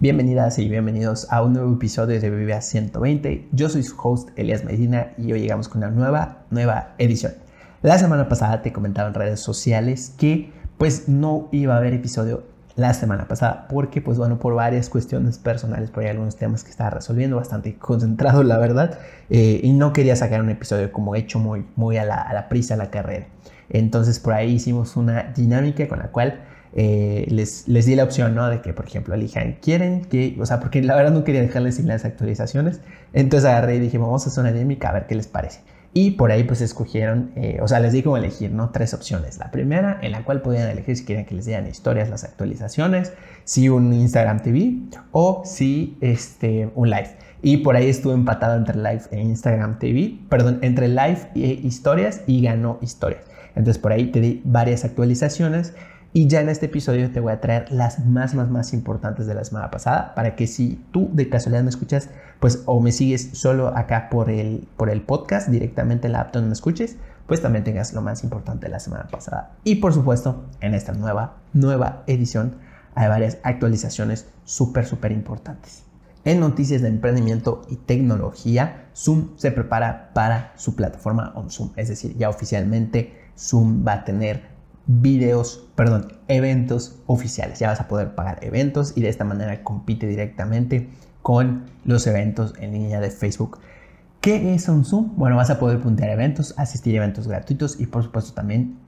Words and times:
Bienvenidas 0.00 0.60
y 0.60 0.68
bienvenidos 0.68 1.26
a 1.28 1.42
un 1.42 1.54
nuevo 1.54 1.74
episodio 1.74 2.20
de 2.20 2.30
Vive 2.30 2.62
120. 2.62 3.48
Yo 3.50 3.68
soy 3.68 3.82
su 3.82 3.96
host 4.00 4.28
Elias 4.36 4.62
Medina 4.62 5.10
y 5.18 5.32
hoy 5.32 5.40
llegamos 5.40 5.68
con 5.68 5.82
una 5.82 5.90
nueva, 5.90 6.44
nueva 6.50 6.94
edición. 6.98 7.32
La 7.82 7.98
semana 7.98 8.28
pasada 8.28 8.62
te 8.62 8.72
comentaba 8.72 9.08
en 9.08 9.14
redes 9.14 9.40
sociales 9.40 10.14
que 10.16 10.52
pues 10.78 11.08
no 11.08 11.48
iba 11.50 11.74
a 11.74 11.78
haber 11.78 11.94
episodio 11.94 12.44
la 12.76 12.94
semana 12.94 13.26
pasada 13.26 13.66
porque 13.68 14.00
pues 14.00 14.18
bueno 14.18 14.38
por 14.38 14.54
varias 14.54 14.88
cuestiones 14.88 15.36
personales 15.36 15.90
por 15.90 16.04
ahí 16.04 16.10
algunos 16.10 16.36
temas 16.36 16.62
que 16.62 16.70
estaba 16.70 16.90
resolviendo 16.90 17.34
bastante 17.34 17.74
concentrado 17.74 18.44
la 18.44 18.58
verdad 18.58 19.00
eh, 19.30 19.58
y 19.64 19.72
no 19.72 19.92
quería 19.92 20.14
sacar 20.14 20.40
un 20.40 20.50
episodio 20.50 20.92
como 20.92 21.16
hecho 21.16 21.40
muy 21.40 21.66
muy 21.74 21.96
a 21.96 22.04
la, 22.04 22.22
a 22.22 22.32
la 22.32 22.48
prisa 22.48 22.74
a 22.74 22.76
la 22.76 22.92
carrera 22.92 23.26
entonces 23.68 24.20
por 24.20 24.34
ahí 24.34 24.52
hicimos 24.52 24.96
una 24.96 25.32
dinámica 25.34 25.88
con 25.88 25.98
la 25.98 26.12
cual 26.12 26.40
eh, 26.74 27.26
les, 27.28 27.66
les 27.68 27.86
di 27.86 27.94
la 27.94 28.04
opción, 28.04 28.34
¿no? 28.34 28.48
De 28.48 28.60
que, 28.60 28.72
por 28.72 28.86
ejemplo, 28.86 29.14
elijan, 29.14 29.58
quieren 29.62 30.04
que, 30.04 30.36
o 30.40 30.46
sea, 30.46 30.60
porque 30.60 30.82
la 30.82 30.94
verdad 30.94 31.12
no 31.12 31.24
quería 31.24 31.40
dejarles 31.40 31.76
sin 31.76 31.88
las 31.88 32.04
actualizaciones. 32.04 32.80
Entonces 33.12 33.48
agarré 33.48 33.76
y 33.76 33.80
dije, 33.80 33.98
vamos 33.98 34.26
a 34.26 34.30
hacer 34.30 34.42
una 34.42 34.52
dinámica 34.52 34.90
a 34.90 34.92
ver 34.92 35.06
qué 35.06 35.14
les 35.14 35.26
parece. 35.26 35.60
Y 35.94 36.12
por 36.12 36.30
ahí 36.30 36.44
pues 36.44 36.60
escogieron, 36.60 37.32
eh, 37.34 37.58
o 37.62 37.68
sea, 37.68 37.80
les 37.80 37.92
di 37.92 38.02
como 38.02 38.18
elegir, 38.18 38.52
¿no? 38.52 38.70
Tres 38.70 38.92
opciones. 38.92 39.38
La 39.38 39.50
primera, 39.50 39.98
en 40.02 40.12
la 40.12 40.22
cual 40.22 40.42
podían 40.42 40.68
elegir 40.68 40.96
si 40.96 41.04
quieren 41.04 41.24
que 41.24 41.34
les 41.34 41.46
dieran 41.46 41.66
historias, 41.66 42.10
las 42.10 42.24
actualizaciones, 42.24 43.12
si 43.44 43.68
un 43.68 43.92
Instagram 43.92 44.40
TV 44.40 44.74
o 45.12 45.42
si 45.44 45.96
este, 46.00 46.70
un 46.74 46.90
live. 46.90 47.16
Y 47.40 47.58
por 47.58 47.76
ahí 47.76 47.88
estuve 47.88 48.12
empatado 48.14 48.56
entre 48.56 48.76
live 48.76 49.02
e 49.10 49.20
Instagram 49.20 49.78
TV, 49.78 50.18
perdón, 50.28 50.58
entre 50.62 50.88
live 50.88 51.30
e 51.34 51.60
historias 51.62 52.20
y 52.26 52.42
ganó 52.42 52.78
historias. 52.82 53.24
Entonces 53.54 53.78
por 53.78 53.92
ahí 53.92 54.10
te 54.12 54.20
di 54.20 54.42
varias 54.44 54.84
actualizaciones 54.84 55.74
y 56.12 56.26
ya 56.26 56.40
en 56.40 56.48
este 56.48 56.66
episodio 56.66 57.10
te 57.10 57.20
voy 57.20 57.32
a 57.32 57.40
traer 57.40 57.70
las 57.70 58.04
más, 58.06 58.34
más, 58.34 58.48
más 58.50 58.72
importantes 58.72 59.26
de 59.26 59.34
la 59.34 59.44
semana 59.44 59.70
pasada 59.70 60.14
para 60.14 60.36
que 60.36 60.46
si 60.46 60.82
tú 60.90 61.10
de 61.12 61.28
casualidad 61.28 61.62
me 61.62 61.68
escuchas, 61.68 62.08
pues 62.40 62.62
o 62.66 62.80
me 62.80 62.92
sigues 62.92 63.30
solo 63.34 63.68
acá 63.68 64.08
por 64.08 64.30
el, 64.30 64.66
por 64.76 64.88
el 64.88 65.02
podcast, 65.02 65.48
directamente 65.48 66.06
en 66.06 66.14
la 66.14 66.22
app 66.22 66.32
donde 66.32 66.48
me 66.48 66.54
escuches, 66.54 66.96
pues 67.26 67.42
también 67.42 67.62
tengas 67.62 67.92
lo 67.92 68.00
más 68.00 68.24
importante 68.24 68.66
de 68.66 68.72
la 68.72 68.80
semana 68.80 69.06
pasada. 69.08 69.52
Y 69.64 69.76
por 69.76 69.92
supuesto, 69.92 70.46
en 70.60 70.74
esta 70.74 70.92
nueva, 70.92 71.36
nueva 71.52 72.04
edición 72.06 72.56
hay 72.94 73.08
varias 73.08 73.38
actualizaciones 73.42 74.26
súper, 74.44 74.86
súper 74.86 75.12
importantes. 75.12 75.84
En 76.24 76.40
noticias 76.40 76.82
de 76.82 76.88
emprendimiento 76.88 77.62
y 77.68 77.76
tecnología, 77.76 78.88
Zoom 78.94 79.36
se 79.36 79.52
prepara 79.52 80.10
para 80.14 80.52
su 80.56 80.74
plataforma 80.74 81.32
on 81.34 81.50
Zoom, 81.50 81.70
es 81.76 81.88
decir, 81.88 82.16
ya 82.16 82.28
oficialmente 82.30 83.14
Zoom 83.36 83.86
va 83.86 83.92
a 83.92 84.04
tener 84.04 84.57
videos, 84.88 85.68
perdón, 85.76 86.14
eventos 86.28 86.96
oficiales. 87.06 87.58
Ya 87.60 87.68
vas 87.68 87.80
a 87.80 87.88
poder 87.88 88.14
pagar 88.14 88.38
eventos 88.42 88.94
y 88.96 89.02
de 89.02 89.10
esta 89.10 89.22
manera 89.22 89.62
compite 89.62 90.06
directamente 90.06 90.88
con 91.22 91.66
los 91.84 92.06
eventos 92.06 92.54
en 92.58 92.72
línea 92.72 92.98
de 92.98 93.10
Facebook. 93.10 93.60
¿Qué 94.22 94.54
es 94.54 94.68
un 94.68 94.84
Zoom? 94.84 95.14
Bueno, 95.16 95.36
vas 95.36 95.50
a 95.50 95.60
poder 95.60 95.78
puntear 95.78 96.10
eventos, 96.10 96.54
asistir 96.56 96.94
a 96.94 96.96
eventos 96.98 97.28
gratuitos 97.28 97.78
y 97.78 97.86
por 97.86 98.02
supuesto 98.02 98.32
también 98.32 98.78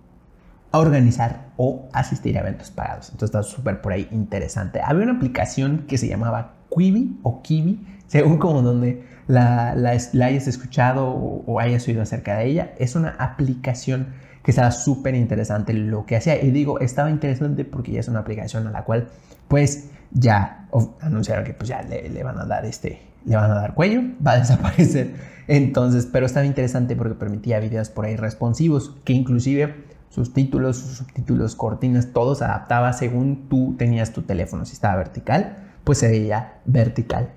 a 0.73 0.79
organizar 0.79 1.51
o 1.57 1.89
asistir 1.93 2.37
a 2.39 2.41
eventos 2.41 2.71
pagados. 2.71 3.11
Entonces 3.11 3.37
está 3.37 3.43
súper 3.43 3.83
por 3.83 3.93
ahí 3.93 4.09
interesante. 4.11 4.81
Había 4.83 5.05
una 5.05 5.17
aplicación 5.17 5.85
que 5.87 5.99
se 5.99 6.09
llamaba 6.09 6.55
Quibi 6.75 7.19
o 7.23 7.43
Kiwi, 7.43 7.79
según 8.07 8.39
como 8.39 8.63
donde 8.63 9.05
la, 9.27 9.73
hayas 9.73 10.49
escuchado 10.49 11.09
o, 11.09 11.45
o 11.47 11.61
hayas 11.61 11.87
oído 11.87 12.01
acerca 12.01 12.39
de 12.39 12.47
ella. 12.47 12.73
Es 12.79 12.97
una 12.97 13.11
aplicación 13.19 14.15
que 14.43 14.51
estaba 14.51 14.71
súper 14.71 15.15
interesante 15.15 15.73
lo 15.73 16.07
que 16.07 16.17
hacía. 16.17 16.43
Y 16.43 16.51
digo, 16.51 16.81
estaba 16.81 17.11
interesante 17.11 17.65
porque 17.65 17.93
ya 17.93 18.01
es 18.01 18.09
una 18.09 18.21
aplicación 18.21 18.67
a 18.67 18.71
la 18.71 18.85
cual 18.85 19.09
pues 19.49 19.91
ya 20.13 20.67
anunciaron 21.01 21.45
que 21.45 21.55
pues 21.55 21.69
ya 21.69 21.83
le, 21.83 22.23
van 22.23 22.39
a 22.39 22.45
dar 22.45 22.65
este, 22.65 23.03
le 23.25 23.37
van 23.37 23.51
a 23.51 23.55
dar 23.55 23.75
cuello, 23.75 24.03
va 24.27 24.33
a 24.33 24.39
desaparecer. 24.39 25.15
Entonces, 25.49 26.07
pero 26.11 26.27
estaba 26.27 26.47
interesante 26.47 26.95
porque 26.97 27.15
permitía 27.15 27.59
videos 27.59 27.91
por 27.91 28.05
ahí 28.05 28.17
responsivos, 28.17 28.95
que 29.05 29.13
inclusive 29.13 29.85
sus 30.09 30.33
títulos, 30.33 30.77
sus 30.77 30.99
subtítulos, 30.99 31.55
cortinas, 31.55 32.13
todo 32.13 32.35
se 32.35 32.45
adaptaba 32.45 32.93
según 32.93 33.49
tú 33.49 33.75
tenías 33.79 34.13
tu 34.13 34.23
teléfono. 34.23 34.65
Si 34.65 34.75
estaba 34.75 34.97
vertical, 34.97 35.57
pues 35.85 35.99
se 35.99 36.09
veía 36.09 36.55
vertical. 36.65 37.31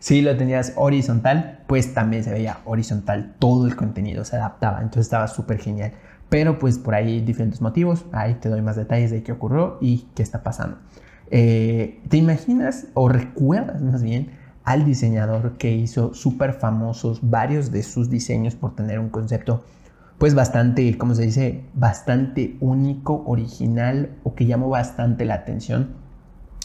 Si 0.00 0.22
lo 0.22 0.36
tenías 0.36 0.74
horizontal, 0.76 1.60
pues 1.66 1.94
también 1.94 2.22
se 2.22 2.30
veía 2.30 2.58
horizontal. 2.64 3.34
Todo 3.38 3.66
el 3.66 3.74
contenido 3.74 4.24
se 4.24 4.36
adaptaba. 4.36 4.78
Entonces 4.78 5.06
estaba 5.06 5.26
súper 5.26 5.58
genial. 5.58 5.92
Pero 6.28 6.58
pues 6.58 6.78
por 6.78 6.94
ahí 6.94 7.20
diferentes 7.20 7.60
motivos, 7.60 8.04
ahí 8.12 8.34
te 8.34 8.48
doy 8.48 8.62
más 8.62 8.76
detalles 8.76 9.10
de 9.10 9.22
qué 9.22 9.32
ocurrió 9.32 9.78
y 9.80 10.08
qué 10.14 10.22
está 10.22 10.42
pasando. 10.42 10.76
Eh, 11.30 12.00
¿Te 12.08 12.16
imaginas 12.16 12.86
o 12.94 13.08
recuerdas 13.08 13.82
más 13.82 14.02
bien 14.02 14.30
al 14.64 14.84
diseñador 14.84 15.56
que 15.56 15.72
hizo 15.72 16.12
súper 16.12 16.52
famosos 16.52 17.20
varios 17.22 17.70
de 17.70 17.82
sus 17.82 18.10
diseños 18.10 18.54
por 18.54 18.74
tener 18.74 18.98
un 18.98 19.08
concepto 19.08 19.64
pues 20.18 20.34
bastante, 20.34 20.98
¿cómo 20.98 21.14
se 21.14 21.22
dice? 21.22 21.62
Bastante 21.74 22.56
único, 22.60 23.22
original 23.26 24.10
o 24.24 24.34
que 24.34 24.46
llamó 24.46 24.68
bastante 24.68 25.24
la 25.24 25.34
atención 25.34 25.90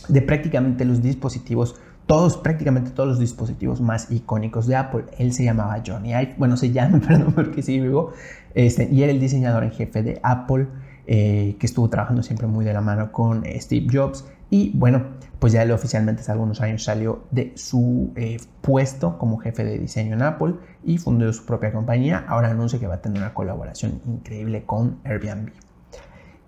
de 0.07 0.21
prácticamente 0.23 0.85
los 0.85 1.01
dispositivos 1.01 1.75
todos, 2.05 2.37
prácticamente 2.37 2.91
todos 2.91 3.09
los 3.09 3.19
dispositivos 3.19 3.81
más 3.81 4.11
icónicos 4.11 4.67
de 4.67 4.75
Apple. 4.75 5.05
Él 5.17 5.33
se 5.33 5.43
llamaba 5.43 5.81
Johnny 5.85 6.11
Ive, 6.11 6.35
bueno, 6.37 6.57
se 6.57 6.71
llama, 6.71 6.99
perdón, 7.07 7.33
porque 7.33 7.61
sigue 7.61 7.81
vivo, 7.81 8.11
este, 8.53 8.89
y 8.91 9.03
era 9.03 9.11
el 9.11 9.19
diseñador 9.19 9.63
en 9.63 9.71
jefe 9.71 10.03
de 10.03 10.19
Apple, 10.23 10.67
eh, 11.05 11.55
que 11.59 11.65
estuvo 11.65 11.89
trabajando 11.89 12.23
siempre 12.23 12.47
muy 12.47 12.65
de 12.65 12.73
la 12.73 12.81
mano 12.81 13.11
con 13.11 13.43
Steve 13.59 13.87
Jobs. 13.91 14.25
Y 14.49 14.71
bueno, 14.75 15.03
pues 15.39 15.51
ya 15.51 15.63
él 15.63 15.71
oficialmente 15.71 16.21
hace 16.21 16.31
algunos 16.31 16.61
años 16.61 16.83
salió 16.83 17.23
de 17.31 17.53
su 17.55 18.13
eh, 18.15 18.37
puesto 18.61 19.17
como 19.17 19.39
jefe 19.39 19.63
de 19.63 19.79
diseño 19.79 20.13
en 20.13 20.21
Apple 20.21 20.53
y 20.83 20.99
fundó 20.99 21.33
su 21.33 21.45
propia 21.45 21.73
compañía. 21.73 22.23
Ahora 22.27 22.51
anuncia 22.51 22.79
que 22.79 22.85
va 22.85 22.95
a 22.95 23.01
tener 23.01 23.17
una 23.17 23.33
colaboración 23.33 23.99
increíble 24.05 24.63
con 24.63 24.99
Airbnb. 25.03 25.49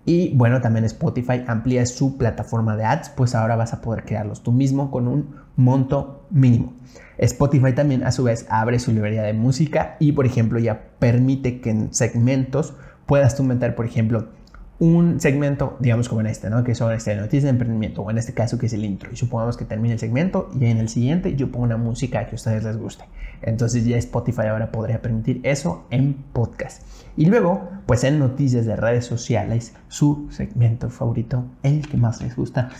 Y 0.06 0.32
bueno, 0.34 0.60
también 0.60 0.84
Spotify 0.84 1.42
amplía 1.48 1.84
su 1.84 2.16
plataforma 2.16 2.76
de 2.76 2.84
ads, 2.84 3.10
pues 3.10 3.34
ahora 3.34 3.56
vas 3.56 3.74
a 3.74 3.80
poder 3.80 4.04
crearlos 4.04 4.40
tú 4.40 4.52
mismo 4.52 4.92
con 4.92 5.08
un 5.08 5.34
monto 5.56 6.26
mínimo. 6.30 6.74
Spotify 7.18 7.72
también 7.72 8.04
a 8.04 8.12
su 8.12 8.22
vez 8.22 8.46
abre 8.48 8.78
su 8.78 8.92
librería 8.92 9.22
de 9.22 9.32
música 9.32 9.96
y 9.98 10.12
por 10.12 10.24
ejemplo 10.24 10.60
ya 10.60 10.90
permite 11.00 11.60
que 11.60 11.70
en 11.70 11.92
segmentos 11.92 12.74
puedas 13.06 13.36
tú 13.36 13.42
meter 13.42 13.74
por 13.74 13.86
ejemplo 13.86 14.28
un 14.78 15.20
segmento, 15.20 15.76
digamos 15.80 16.08
como 16.08 16.20
en 16.20 16.26
este, 16.26 16.50
¿no? 16.50 16.62
Que 16.62 16.74
son 16.74 16.92
este, 16.92 17.14
noticias 17.16 17.44
de 17.44 17.50
emprendimiento, 17.50 18.02
o 18.02 18.10
en 18.10 18.18
este 18.18 18.34
caso 18.34 18.58
que 18.58 18.66
es 18.66 18.72
el 18.72 18.84
intro. 18.84 19.10
Y 19.12 19.16
supongamos 19.16 19.56
que 19.56 19.64
termine 19.64 19.94
el 19.94 20.00
segmento 20.00 20.50
y 20.58 20.66
en 20.66 20.78
el 20.78 20.88
siguiente 20.88 21.34
yo 21.34 21.50
pongo 21.50 21.64
una 21.64 21.78
música 21.78 22.26
que 22.26 22.32
a 22.32 22.34
ustedes 22.34 22.64
les 22.64 22.76
guste. 22.76 23.04
Entonces 23.42 23.84
ya 23.84 23.96
Spotify 23.96 24.46
ahora 24.48 24.70
podría 24.70 25.00
permitir 25.00 25.40
eso 25.44 25.86
en 25.90 26.14
podcast. 26.32 26.82
Y 27.16 27.26
luego, 27.26 27.70
pues 27.86 28.04
en 28.04 28.18
noticias 28.18 28.66
de 28.66 28.76
redes 28.76 29.06
sociales, 29.06 29.74
su 29.88 30.28
segmento 30.30 30.90
favorito, 30.90 31.44
el 31.62 31.88
que 31.88 31.96
más 31.96 32.20
les 32.20 32.36
gusta, 32.36 32.70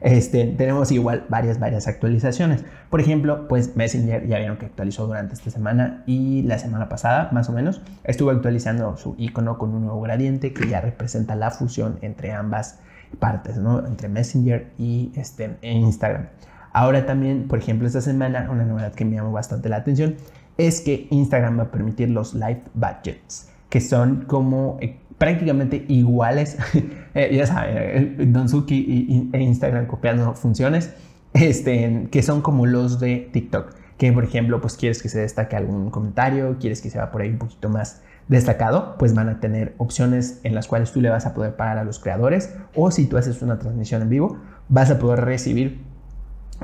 este, 0.00 0.46
tenemos 0.46 0.90
igual 0.92 1.26
varias, 1.28 1.58
varias 1.58 1.86
actualizaciones. 1.86 2.64
Por 2.88 3.00
ejemplo, 3.00 3.48
pues 3.48 3.76
Messenger 3.76 4.26
ya 4.26 4.38
vieron 4.38 4.56
que 4.56 4.66
actualizó 4.66 5.06
durante 5.06 5.34
esta 5.34 5.50
semana 5.50 6.02
y 6.06 6.42
la 6.42 6.58
semana 6.58 6.88
pasada, 6.88 7.28
más 7.32 7.48
o 7.48 7.52
menos, 7.52 7.82
estuvo 8.04 8.30
actualizando 8.30 8.96
su 8.96 9.14
icono 9.18 9.58
con 9.58 9.74
un 9.74 9.84
nuevo 9.84 10.00
gradiente 10.00 10.52
que 10.52 10.68
ya 10.68 10.80
representa 10.80 11.36
la 11.36 11.50
fusión 11.50 11.98
entre 12.00 12.32
ambas 12.32 12.80
partes, 13.18 13.56
¿no? 13.56 13.86
Entre 13.86 14.08
Messenger 14.08 14.70
y 14.78 15.12
este, 15.16 15.56
Instagram. 15.62 16.28
Ahora 16.72 17.04
también, 17.04 17.48
por 17.48 17.58
ejemplo, 17.58 17.86
esta 17.86 18.00
semana, 18.00 18.48
una 18.50 18.64
novedad 18.64 18.92
que 18.94 19.04
me 19.04 19.16
llamó 19.16 19.32
bastante 19.32 19.68
la 19.68 19.76
atención 19.76 20.14
es 20.56 20.80
que 20.80 21.08
Instagram 21.10 21.58
va 21.58 21.62
a 21.64 21.70
permitir 21.70 22.10
los 22.10 22.34
live 22.34 22.62
budgets, 22.74 23.48
que 23.68 23.80
son 23.80 24.24
como 24.26 24.78
prácticamente 25.20 25.84
iguales. 25.86 26.56
Eh, 27.12 27.34
ya 27.34 27.44
saben, 27.44 27.76
eh, 27.76 28.26
Don 28.28 28.48
Suki 28.48 29.28
e 29.32 29.40
Instagram 29.40 29.88
copiando 29.88 30.32
funciones, 30.36 30.94
este, 31.34 32.06
que 32.08 32.22
son 32.22 32.40
como 32.40 32.66
los 32.66 33.00
de 33.00 33.28
TikTok. 33.32 33.74
Que 33.98 34.12
por 34.12 34.22
ejemplo, 34.22 34.60
pues 34.60 34.76
quieres 34.76 35.02
que 35.02 35.08
se 35.08 35.18
destaque 35.18 35.56
algún 35.56 35.90
comentario, 35.90 36.56
quieres 36.60 36.80
que 36.80 36.88
se 36.88 37.00
va 37.00 37.10
por 37.10 37.22
ahí 37.22 37.30
un 37.30 37.38
poquito 37.38 37.68
más 37.68 38.02
destacado, 38.28 38.94
pues 38.96 39.12
van 39.12 39.28
a 39.28 39.40
tener 39.40 39.74
opciones 39.78 40.38
en 40.44 40.54
las 40.54 40.68
cuales 40.68 40.92
tú 40.92 41.00
le 41.00 41.10
vas 41.10 41.26
a 41.26 41.34
poder 41.34 41.56
pagar 41.56 41.78
a 41.78 41.84
los 41.84 41.98
creadores 41.98 42.54
o 42.76 42.92
si 42.92 43.06
tú 43.06 43.16
haces 43.16 43.42
una 43.42 43.58
transmisión 43.58 44.02
en 44.02 44.08
vivo, 44.08 44.38
vas 44.68 44.88
a 44.92 45.00
poder 45.00 45.24
recibir 45.24 45.80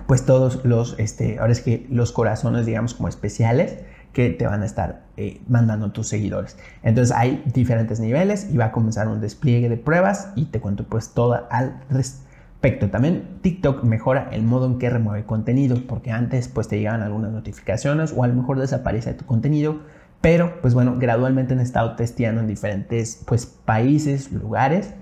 pues 0.07 0.25
todos 0.25 0.65
los, 0.65 0.95
este, 0.99 1.41
ahora 1.41 1.51
es 1.51 1.61
que 1.61 1.89
los 1.91 2.13
corazones, 2.13 2.67
digamos, 2.67 2.95
como 2.95 3.09
especiales 3.09 3.79
que 4.17 4.31
te 4.31 4.47
van 4.47 4.63
a 4.63 4.65
estar 4.65 5.03
eh, 5.19 5.43
mandando 5.47 5.93
tus 5.93 6.09
seguidores. 6.09 6.57
Entonces 6.83 7.15
hay 7.15 7.43
diferentes 7.53 8.01
niveles 8.01 8.49
y 8.51 8.57
va 8.57 8.65
a 8.65 8.73
comenzar 8.73 9.09
un 9.09 9.21
despliegue 9.21 9.69
de 9.69 9.77
pruebas 9.77 10.33
y 10.37 10.47
te 10.47 10.59
cuento 10.59 10.85
pues 10.85 11.11
todo 11.11 11.47
al 11.51 11.83
respecto. 11.91 12.89
También 12.89 13.41
TikTok 13.43 13.85
mejora 13.85 14.31
el 14.33 14.43
modo 14.43 14.69
en 14.69 14.79
que 14.79 14.89
remueve 14.89 15.27
contenido 15.27 15.77
porque 15.87 16.13
antes 16.13 16.49
pues 16.49 16.67
te 16.67 16.79
llegaban 16.79 17.03
algunas 17.03 17.31
notificaciones 17.31 18.15
o 18.17 18.25
a 18.25 18.29
lo 18.29 18.33
mejor 18.33 18.59
desaparece 18.59 19.13
tu 19.13 19.27
contenido. 19.27 19.81
Pero 20.23 20.63
pues 20.63 20.73
bueno, 20.73 20.97
gradualmente 20.99 21.53
han 21.53 21.61
estado 21.61 21.95
testeando 21.95 22.41
en 22.41 22.47
diferentes 22.47 23.23
pues 23.27 23.45
países, 23.45 24.33
lugares, 24.33 24.95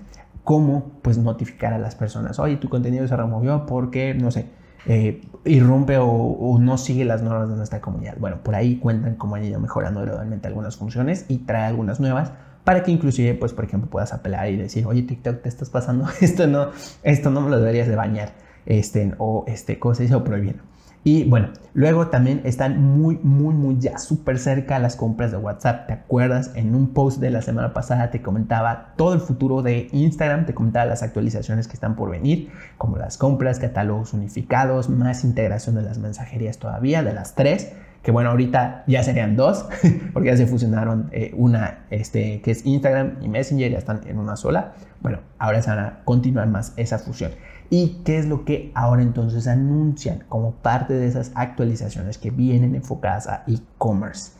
cómo 0.43 0.91
pues 1.01 1.17
notificar 1.17 1.71
a 1.71 1.77
las 1.77 1.95
personas. 1.95 2.37
Oye, 2.37 2.57
tu 2.57 2.67
contenido 2.67 3.07
se 3.07 3.15
removió 3.15 3.65
porque, 3.65 4.13
no 4.13 4.29
sé, 4.29 4.47
eh, 4.87 5.21
irrumpe 5.45 5.97
o, 5.99 6.57
no 6.59 6.77
sigue 6.77 7.05
las 7.05 7.21
normas 7.21 7.49
de 7.49 7.55
nuestra 7.55 7.81
comunidad. 7.81 8.17
Bueno, 8.19 8.37
por 8.43 8.55
ahí 8.55 8.77
cuentan 8.77 9.15
cómo 9.15 9.35
han 9.35 9.43
ido 9.43 9.59
mejorando 9.59 10.01
gradualmente 10.01 10.47
algunas 10.47 10.77
funciones 10.77 11.25
y 11.27 11.39
trae 11.39 11.65
algunas 11.65 11.99
nuevas 11.99 12.31
para 12.63 12.83
que 12.83 12.91
inclusive, 12.91 13.35
pues, 13.35 13.53
por 13.53 13.65
ejemplo, 13.65 13.89
puedas 13.89 14.11
apelar 14.11 14.49
y 14.49 14.57
decir, 14.57 14.85
oye, 14.87 15.03
TikTok, 15.03 15.41
te 15.43 15.49
estás 15.49 15.69
pasando, 15.69 16.07
esto 16.21 16.47
no, 16.47 16.69
esto 17.03 17.29
no 17.29 17.41
me 17.41 17.49
lo 17.49 17.59
deberías 17.59 17.87
de 17.87 17.95
bañar, 17.95 18.33
este, 18.65 19.13
o 19.19 19.45
este, 19.47 19.77
¿cómo 19.77 19.93
se 19.93 20.03
dice? 20.03 20.15
O 20.15 20.23
prohibiendo. 20.23 20.63
Y 21.07 21.23
bueno, 21.25 21.49
luego 21.75 22.07
también 22.07 22.41
están 22.45 22.81
muy, 22.81 23.19
muy, 23.21 23.53
muy 23.53 23.77
ya 23.77 23.99
súper 23.99 24.39
cerca 24.39 24.79
las 24.79 24.95
compras 24.95 25.29
de 25.29 25.37
WhatsApp. 25.37 25.85
¿Te 25.85 25.93
acuerdas? 25.93 26.49
En 26.55 26.73
un 26.73 26.95
post 26.95 27.19
de 27.19 27.29
la 27.29 27.43
semana 27.43 27.75
pasada 27.75 28.09
te 28.09 28.23
comentaba 28.23 28.95
todo 28.97 29.13
el 29.13 29.19
futuro 29.19 29.61
de 29.61 29.87
Instagram, 29.91 30.47
te 30.47 30.55
comentaba 30.55 30.87
las 30.87 31.03
actualizaciones 31.03 31.67
que 31.67 31.75
están 31.75 31.95
por 31.95 32.09
venir, 32.09 32.49
como 32.79 32.97
las 32.97 33.19
compras, 33.19 33.59
catálogos 33.59 34.13
unificados, 34.13 34.89
más 34.89 35.23
integración 35.23 35.75
de 35.75 35.83
las 35.83 35.99
mensajerías 35.99 36.57
todavía, 36.57 37.03
de 37.03 37.13
las 37.13 37.35
tres 37.35 37.73
que 38.01 38.11
bueno, 38.11 38.29
ahorita 38.29 38.83
ya 38.85 39.01
serían 39.01 39.35
dos, 39.35 39.65
porque 40.13 40.29
ya 40.29 40.37
se 40.37 40.45
fusionaron 40.45 41.09
eh, 41.11 41.31
una 41.35 41.85
este, 41.89 42.39
que 42.41 42.51
es 42.51 42.63
Instagram 42.63 43.17
y 43.21 43.29
Messenger, 43.29 43.71
ya 43.71 43.79
están 43.79 44.01
en 44.05 44.19
una 44.19 44.35
sola. 44.35 44.73
Bueno, 45.01 45.21
ahora 45.39 45.63
se 45.63 45.71
van 45.71 45.79
a 45.79 46.03
continuar 46.05 46.47
más 46.47 46.73
esa 46.77 46.99
fusión. 46.99 47.31
¿Y 47.69 48.01
qué 48.05 48.19
es 48.19 48.27
lo 48.27 48.45
que 48.45 48.71
ahora 48.75 49.01
entonces 49.01 49.47
anuncian 49.47 50.23
como 50.29 50.51
parte 50.51 50.93
de 50.93 51.07
esas 51.07 51.31
actualizaciones 51.35 52.17
que 52.17 52.31
vienen 52.31 52.75
enfocadas 52.75 53.27
a 53.27 53.43
e-commerce? 53.47 54.33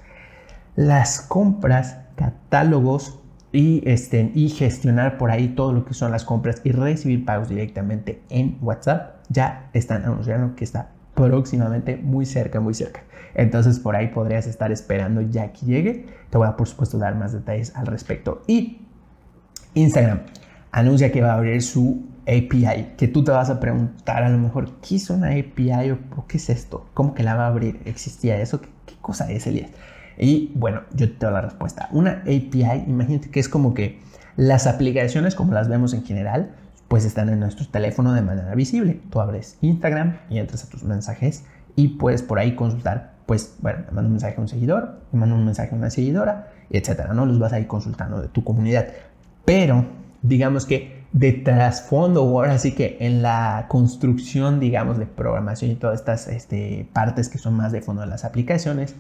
Las 0.76 1.22
compras, 1.22 1.98
catálogos 2.16 3.20
y, 3.52 3.82
este, 3.90 4.32
y 4.36 4.50
gestionar 4.50 5.18
por 5.18 5.32
ahí 5.32 5.50
todo 5.50 5.72
lo 5.72 5.86
que 5.86 5.94
son 5.94 6.12
las 6.12 6.24
compras 6.24 6.62
y 6.64 6.72
recibir 6.72 7.26
pagos 7.26 7.50
directamente 7.50 8.22
en 8.30 8.58
WhatsApp 8.62 9.16
ya 9.30 9.70
están 9.74 10.04
anunciando 10.04 10.56
que 10.56 10.64
está 10.64 10.90
próximamente 11.16 11.98
muy 11.98 12.26
cerca, 12.26 12.60
muy 12.60 12.74
cerca. 12.74 13.04
Entonces 13.34 13.80
por 13.80 13.96
ahí 13.96 14.08
podrías 14.08 14.48
estar 14.48 14.72
esperando 14.72 15.22
ya 15.22 15.52
que 15.52 15.66
llegue. 15.66 16.06
Te 16.30 16.38
voy 16.38 16.48
a 16.48 16.56
por 16.56 16.68
supuesto 16.68 16.98
dar 16.98 17.16
más 17.16 17.34
detalles 17.34 17.76
al 17.76 17.88
respecto. 17.88 18.44
Y 18.48 18.82
Instagram 19.74 20.22
anuncia 20.72 21.12
que 21.12 21.22
va 21.22 21.32
a 21.32 21.36
abrir 21.36 21.62
su 21.62 22.06
API, 22.28 22.94
que 22.98 23.08
tú 23.08 23.24
te 23.24 23.32
vas 23.32 23.50
a 23.50 23.60
preguntar 23.60 24.24
a 24.24 24.30
lo 24.30 24.38
mejor, 24.38 24.72
¿qué 24.82 24.96
es 24.96 25.10
una 25.10 25.30
API 25.30 25.92
o 25.92 26.28
qué 26.28 26.38
es 26.38 26.50
esto? 26.50 26.88
¿Cómo 26.94 27.14
que 27.14 27.24
la 27.24 27.36
va 27.36 27.46
a 27.46 27.48
abrir? 27.48 27.80
¿Existía 27.86 28.40
eso? 28.42 28.62
¿Qué, 28.62 28.96
cosa 29.02 29.32
es, 29.32 29.46
Elías? 29.46 29.70
Y 30.18 30.52
bueno, 30.56 30.82
yo 30.94 31.12
te 31.12 31.26
doy 31.26 31.34
la 31.34 31.42
respuesta. 31.42 31.88
Una 31.92 32.22
API, 32.22 32.86
imagínate 32.88 33.30
que 33.30 33.40
es 33.40 33.50
como 33.50 33.74
que 33.74 34.00
las 34.38 34.68
aplicaciones 34.68 35.36
como 35.36 35.54
las 35.54 35.68
vemos 35.68 35.94
en 35.94 36.04
general, 36.04 36.56
pues 36.88 37.06
están 37.06 37.30
en 37.30 37.40
nuestro 37.40 37.68
teléfono 37.68 38.14
de 38.14 38.22
manera 38.22 38.56
visible. 38.56 39.00
Tú 39.10 39.22
abres 39.22 39.58
Instagram 39.62 40.18
y 40.30 40.40
entras 40.40 40.64
a 40.64 40.70
tus 40.70 40.84
mensajes 40.84 41.44
y 41.76 41.90
puedes 41.90 42.24
por 42.24 42.40
ahí 42.40 42.56
consultar, 42.56 43.14
pues, 43.26 43.56
bueno, 43.60 43.80
me 43.88 43.94
mando 43.94 44.08
un 44.08 44.14
mensaje 44.14 44.36
a 44.38 44.42
un 44.42 44.48
seguidor, 44.48 45.02
me 45.12 45.20
mando 45.20 45.36
un 45.36 45.46
mensaje 45.46 45.74
a 45.74 45.78
una 45.78 45.90
seguidora, 45.90 46.52
etcétera, 46.70 47.14
¿no? 47.14 47.26
Los 47.26 47.40
vas 47.40 47.54
a 47.54 47.60
ir 47.60 47.68
consultando 47.68 48.22
de 48.22 48.28
tu 48.30 48.44
comunidad. 48.44 48.88
Pero, 49.46 49.86
digamos 50.22 50.66
que 50.66 51.05
de 51.16 51.32
trasfondo, 51.32 52.26
o 52.26 52.42
ahora 52.42 52.58
sí 52.58 52.74
que 52.74 52.98
en 53.00 53.22
la 53.22 53.68
construcción, 53.70 54.60
digamos, 54.60 54.98
de 54.98 55.06
programación 55.06 55.72
y 55.72 55.76
todas 55.76 56.02
estas 56.02 56.28
este, 56.28 56.90
partes 56.92 57.30
que 57.30 57.38
son 57.38 57.54
más 57.54 57.72
de 57.72 57.82
fondo 57.82 58.02
de 58.02 58.08
las 58.08 58.26
aplicaciones, 58.26 58.96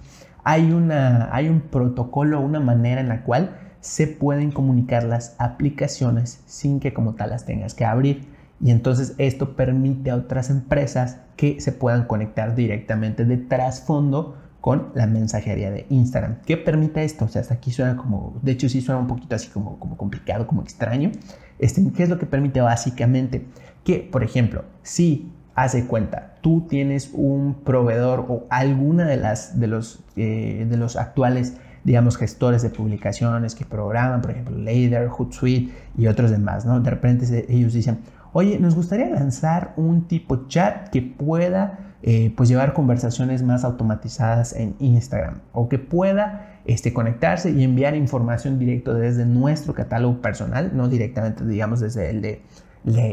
hay, 0.45 0.71
una, 0.71 1.27
hay 1.35 1.49
un 1.49 1.59
protocolo, 1.59 2.39
una 2.39 2.61
manera 2.61 3.01
en 3.01 3.09
la 3.09 3.23
cual 3.23 3.57
se 3.81 4.07
pueden 4.07 4.51
comunicar 4.51 5.03
las 5.03 5.35
aplicaciones 5.39 6.41
sin 6.45 6.79
que 6.79 6.93
como 6.93 7.15
tal 7.15 7.31
las 7.31 7.45
tengas 7.45 7.73
que 7.73 7.83
abrir. 7.83 8.23
Y 8.61 8.71
entonces 8.71 9.13
esto 9.17 9.57
permite 9.57 10.11
a 10.11 10.15
otras 10.15 10.49
empresas 10.49 11.17
que 11.35 11.59
se 11.59 11.73
puedan 11.73 12.05
conectar 12.05 12.55
directamente 12.55 13.25
de 13.25 13.35
trasfondo 13.35 14.37
con 14.65 14.87
la 14.95 15.05
mensajería 15.05 15.69
de 15.69 15.85
Instagram. 15.91 16.37
¿Qué 16.43 16.57
permite 16.57 17.03
esto? 17.03 17.25
O 17.25 17.27
sea, 17.27 17.41
hasta 17.41 17.53
aquí 17.53 17.69
suena 17.69 17.95
como, 17.95 18.39
de 18.41 18.53
hecho 18.53 18.67
sí 18.67 18.81
suena 18.81 18.99
un 18.99 19.05
poquito 19.05 19.35
así 19.35 19.47
como, 19.49 19.77
como 19.77 19.95
complicado, 19.95 20.47
como 20.47 20.63
extraño, 20.63 21.11
este, 21.59 21.83
¿Qué 21.95 22.01
es 22.01 22.09
lo 22.09 22.17
que 22.17 22.25
permite 22.25 22.61
básicamente? 22.61 23.45
Que, 23.83 23.99
por 23.99 24.23
ejemplo, 24.23 24.65
si 24.81 25.31
hace 25.53 25.85
cuenta, 25.85 26.37
tú 26.41 26.65
tienes 26.67 27.11
un 27.13 27.57
proveedor 27.63 28.25
o 28.27 28.47
alguna 28.49 29.05
de, 29.05 29.17
las, 29.17 29.59
de, 29.59 29.67
los, 29.67 30.03
eh, 30.15 30.65
de 30.67 30.77
los 30.77 30.95
actuales, 30.95 31.57
digamos, 31.83 32.17
gestores 32.17 32.63
de 32.63 32.71
publicaciones 32.71 33.53
que 33.53 33.65
programan, 33.65 34.23
por 34.23 34.31
ejemplo, 34.31 34.57
Lader, 34.57 35.09
Hootsuite 35.09 35.75
y 35.95 36.07
otros 36.07 36.31
demás, 36.31 36.65
¿no? 36.65 36.79
De 36.79 36.89
repente 36.89 37.45
ellos 37.49 37.73
dicen, 37.73 37.99
oye, 38.33 38.57
nos 38.57 38.73
gustaría 38.73 39.11
lanzar 39.11 39.73
un 39.77 40.07
tipo 40.07 40.47
chat 40.47 40.89
que 40.89 41.03
pueda 41.03 41.94
eh, 42.07 42.31
pues 42.37 42.47
llevar 42.47 42.73
conversaciones 42.73 43.41
más 43.41 43.63
automatizadas 43.63 44.53
en 44.53 44.75
Instagram 44.77 45.39
o 45.53 45.67
que 45.69 45.79
pueda 45.79 46.59
este, 46.65 46.93
conectarse 46.93 47.49
y 47.49 47.63
enviar 47.63 47.95
información 47.95 48.59
directo 48.59 48.93
desde 48.93 49.25
nuestro 49.25 49.73
catálogo 49.73 50.21
personal, 50.21 50.69
no 50.75 50.87
directamente, 50.87 51.43
digamos, 51.43 51.79
desde 51.79 52.11
el 52.11 52.21
de, 52.21 52.43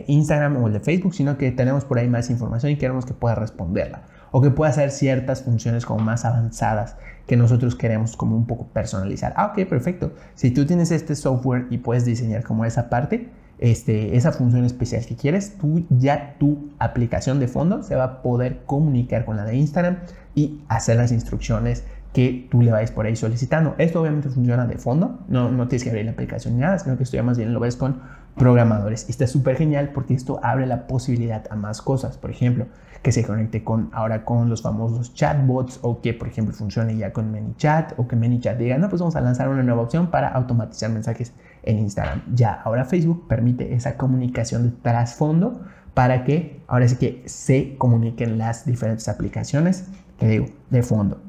Instagram 0.08 0.62
o 0.62 0.66
el 0.66 0.74
de 0.74 0.80
Facebook, 0.80 1.14
sino 1.14 1.38
que 1.38 1.50
tenemos 1.52 1.86
por 1.86 1.98
ahí 1.98 2.06
más 2.06 2.28
información 2.28 2.72
y 2.72 2.76
queremos 2.76 3.06
que 3.06 3.14
pueda 3.14 3.34
responderla 3.34 4.02
o 4.30 4.42
que 4.42 4.50
pueda 4.50 4.70
hacer 4.70 4.90
ciertas 4.90 5.42
funciones 5.42 5.86
como 5.86 6.04
más 6.04 6.26
avanzadas 6.26 6.96
que 7.26 7.38
nosotros 7.38 7.74
queremos 7.74 8.14
como 8.14 8.36
un 8.36 8.46
poco 8.46 8.66
personalizar. 8.74 9.32
Ah, 9.36 9.46
ok, 9.46 9.66
perfecto. 9.70 10.12
Si 10.34 10.50
tú 10.50 10.66
tienes 10.66 10.90
este 10.90 11.16
software 11.16 11.66
y 11.70 11.78
puedes 11.78 12.04
diseñar 12.04 12.42
como 12.42 12.66
esa 12.66 12.90
parte, 12.90 13.30
este, 13.62 14.16
esa 14.16 14.32
función 14.32 14.64
especial 14.64 15.06
que 15.06 15.14
quieres, 15.14 15.56
tú 15.56 15.84
ya 15.88 16.34
tu 16.40 16.70
aplicación 16.80 17.38
de 17.38 17.46
fondo 17.46 17.84
se 17.84 17.94
va 17.94 18.04
a 18.04 18.22
poder 18.22 18.62
comunicar 18.66 19.24
con 19.24 19.36
la 19.36 19.44
de 19.44 19.56
Instagram 19.56 19.98
y 20.34 20.62
hacer 20.66 20.96
las 20.96 21.12
instrucciones 21.12 21.84
que 22.12 22.48
tú 22.50 22.60
le 22.60 22.72
vayas 22.72 22.90
por 22.90 23.06
ahí 23.06 23.14
solicitando. 23.14 23.76
Esto 23.78 24.00
obviamente 24.00 24.28
funciona 24.30 24.66
de 24.66 24.78
fondo, 24.78 25.20
no, 25.28 25.52
no 25.52 25.68
tienes 25.68 25.84
que 25.84 25.90
abrir 25.90 26.06
la 26.06 26.10
aplicación 26.10 26.54
ni 26.54 26.60
nada, 26.60 26.80
sino 26.80 26.96
que 26.96 27.04
esto 27.04 27.16
ya 27.16 27.22
más 27.22 27.38
bien 27.38 27.54
lo 27.54 27.60
ves 27.60 27.76
con 27.76 28.00
programadores. 28.36 29.06
Y 29.06 29.12
está 29.12 29.28
súper 29.28 29.56
genial 29.56 29.90
porque 29.94 30.14
esto 30.14 30.40
abre 30.42 30.66
la 30.66 30.88
posibilidad 30.88 31.44
a 31.48 31.54
más 31.54 31.80
cosas. 31.80 32.18
Por 32.18 32.32
ejemplo, 32.32 32.66
que 33.02 33.12
se 33.12 33.24
conecte 33.24 33.62
con 33.62 33.90
ahora 33.92 34.24
con 34.24 34.48
los 34.48 34.62
famosos 34.62 35.14
chatbots 35.14 35.78
o 35.82 36.00
que, 36.00 36.14
por 36.14 36.26
ejemplo, 36.26 36.52
funcione 36.52 36.96
ya 36.96 37.12
con 37.12 37.30
ManyChat 37.30 37.98
o 37.98 38.08
que 38.08 38.16
ManyChat 38.16 38.58
diga, 38.58 38.76
no, 38.78 38.88
pues 38.88 39.00
vamos 39.00 39.14
a 39.14 39.20
lanzar 39.20 39.48
una 39.48 39.62
nueva 39.62 39.82
opción 39.82 40.08
para 40.08 40.28
automatizar 40.28 40.90
mensajes 40.90 41.32
en 41.62 41.78
Instagram. 41.78 42.22
Ya, 42.34 42.52
ahora 42.64 42.84
Facebook 42.84 43.26
permite 43.28 43.74
esa 43.74 43.96
comunicación 43.96 44.64
de 44.64 44.70
trasfondo 44.70 45.62
para 45.94 46.24
que 46.24 46.60
ahora 46.66 46.88
sí 46.88 46.96
que 46.96 47.22
se 47.26 47.76
comuniquen 47.76 48.38
las 48.38 48.64
diferentes 48.64 49.08
aplicaciones 49.08 49.86
que 50.18 50.28
digo, 50.28 50.46
de 50.70 50.82
fondo. 50.82 51.20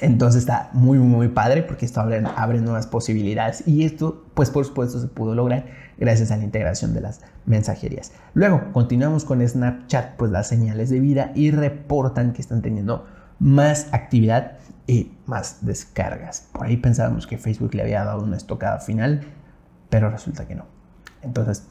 Entonces 0.00 0.42
está 0.42 0.70
muy, 0.72 0.98
muy 0.98 1.28
padre 1.28 1.62
porque 1.62 1.84
esto 1.84 2.00
abre, 2.00 2.22
abre, 2.36 2.60
nuevas 2.60 2.86
posibilidades 2.86 3.66
y 3.66 3.84
esto, 3.84 4.24
pues 4.34 4.50
por 4.50 4.64
supuesto, 4.64 5.00
se 5.00 5.08
pudo 5.08 5.34
lograr 5.34 5.66
gracias 5.98 6.30
a 6.30 6.36
la 6.36 6.44
integración 6.44 6.94
de 6.94 7.00
las 7.00 7.20
mensajerías. 7.46 8.12
Luego, 8.34 8.72
continuamos 8.72 9.24
con 9.24 9.46
Snapchat, 9.46 10.16
pues 10.16 10.30
las 10.30 10.46
señales 10.46 10.90
de 10.90 11.00
vida 11.00 11.32
y 11.34 11.50
reportan 11.50 12.32
que 12.32 12.40
están 12.40 12.62
teniendo 12.62 13.06
más 13.40 13.88
actividad 13.92 14.58
y 14.86 15.12
más 15.26 15.58
descargas. 15.66 16.48
Por 16.52 16.66
ahí 16.66 16.76
pensábamos 16.76 17.26
que 17.26 17.36
Facebook 17.36 17.74
le 17.74 17.82
había 17.82 18.04
dado 18.04 18.22
una 18.22 18.36
estocada 18.36 18.78
final, 18.78 19.22
pero 19.88 20.10
resulta 20.10 20.46
que 20.46 20.54
no. 20.54 20.66
Entonces, 21.22 21.66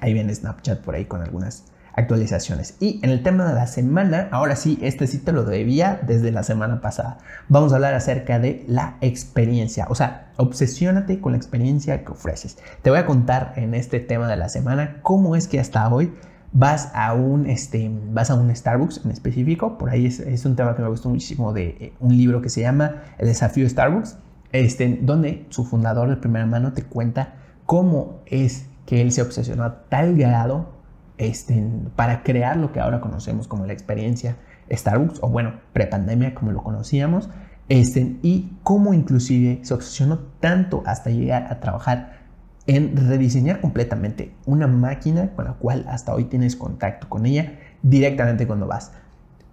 ahí 0.00 0.12
viene 0.12 0.34
Snapchat 0.34 0.80
por 0.80 0.94
ahí 0.94 1.04
con 1.04 1.22
algunas 1.22 1.64
actualizaciones. 1.94 2.76
Y 2.80 3.00
en 3.02 3.10
el 3.10 3.22
tema 3.22 3.46
de 3.46 3.54
la 3.54 3.66
semana, 3.66 4.28
ahora 4.30 4.56
sí, 4.56 4.78
este 4.82 5.06
sí 5.06 5.18
te 5.18 5.32
lo 5.32 5.44
debía 5.44 6.00
desde 6.06 6.32
la 6.32 6.42
semana 6.42 6.80
pasada. 6.80 7.18
Vamos 7.48 7.72
a 7.72 7.76
hablar 7.76 7.94
acerca 7.94 8.38
de 8.38 8.64
la 8.68 8.96
experiencia, 9.00 9.86
o 9.88 9.94
sea, 9.94 10.32
obsesiónate 10.36 11.20
con 11.20 11.32
la 11.32 11.38
experiencia 11.38 12.04
que 12.04 12.12
ofreces. 12.12 12.58
Te 12.82 12.90
voy 12.90 12.98
a 12.98 13.06
contar 13.06 13.52
en 13.56 13.74
este 13.74 14.00
tema 14.00 14.28
de 14.28 14.36
la 14.36 14.48
semana 14.48 14.98
cómo 15.02 15.36
es 15.36 15.48
que 15.48 15.60
hasta 15.60 15.88
hoy 15.88 16.12
vas 16.52 16.90
a 16.94 17.12
un, 17.14 17.46
este, 17.46 17.90
vas 18.10 18.30
a 18.30 18.34
un 18.34 18.54
Starbucks 18.54 19.02
en 19.04 19.10
específico. 19.10 19.78
Por 19.78 19.90
ahí 19.90 20.06
es, 20.06 20.44
un 20.44 20.56
tema 20.56 20.74
que 20.74 20.82
me 20.82 20.88
gustó 20.88 21.08
muchísimo 21.08 21.52
de 21.52 21.68
eh, 21.68 21.92
un 22.00 22.16
libro 22.16 22.40
que 22.40 22.48
se 22.48 22.60
llama 22.62 23.02
El 23.18 23.28
desafío 23.28 23.68
Starbucks, 23.68 24.18
este, 24.52 24.98
donde 25.02 25.46
su 25.50 25.64
fundador 25.64 26.08
de 26.08 26.16
primera 26.16 26.46
mano 26.46 26.72
te 26.72 26.82
cuenta 26.82 27.34
cómo 27.70 28.18
es 28.26 28.66
que 28.84 29.00
él 29.00 29.12
se 29.12 29.22
obsesionó 29.22 29.62
a 29.62 29.84
tal 29.88 30.16
grado 30.16 30.70
este, 31.18 31.64
para 31.94 32.24
crear 32.24 32.56
lo 32.56 32.72
que 32.72 32.80
ahora 32.80 33.00
conocemos 33.00 33.46
como 33.46 33.64
la 33.64 33.72
experiencia 33.72 34.38
Starbucks, 34.68 35.20
o 35.22 35.28
bueno, 35.28 35.52
prepandemia 35.72 36.34
como 36.34 36.50
lo 36.50 36.64
conocíamos, 36.64 37.30
este, 37.68 38.16
y 38.22 38.50
cómo 38.64 38.92
inclusive 38.92 39.60
se 39.62 39.72
obsesionó 39.72 40.18
tanto 40.40 40.82
hasta 40.84 41.10
llegar 41.10 41.46
a 41.48 41.60
trabajar 41.60 42.18
en 42.66 42.96
rediseñar 42.96 43.60
completamente 43.60 44.34
una 44.46 44.66
máquina 44.66 45.30
con 45.36 45.44
la 45.44 45.52
cual 45.52 45.86
hasta 45.88 46.12
hoy 46.12 46.24
tienes 46.24 46.56
contacto 46.56 47.08
con 47.08 47.24
ella 47.24 47.56
directamente 47.82 48.48
cuando 48.48 48.66
vas. 48.66 48.90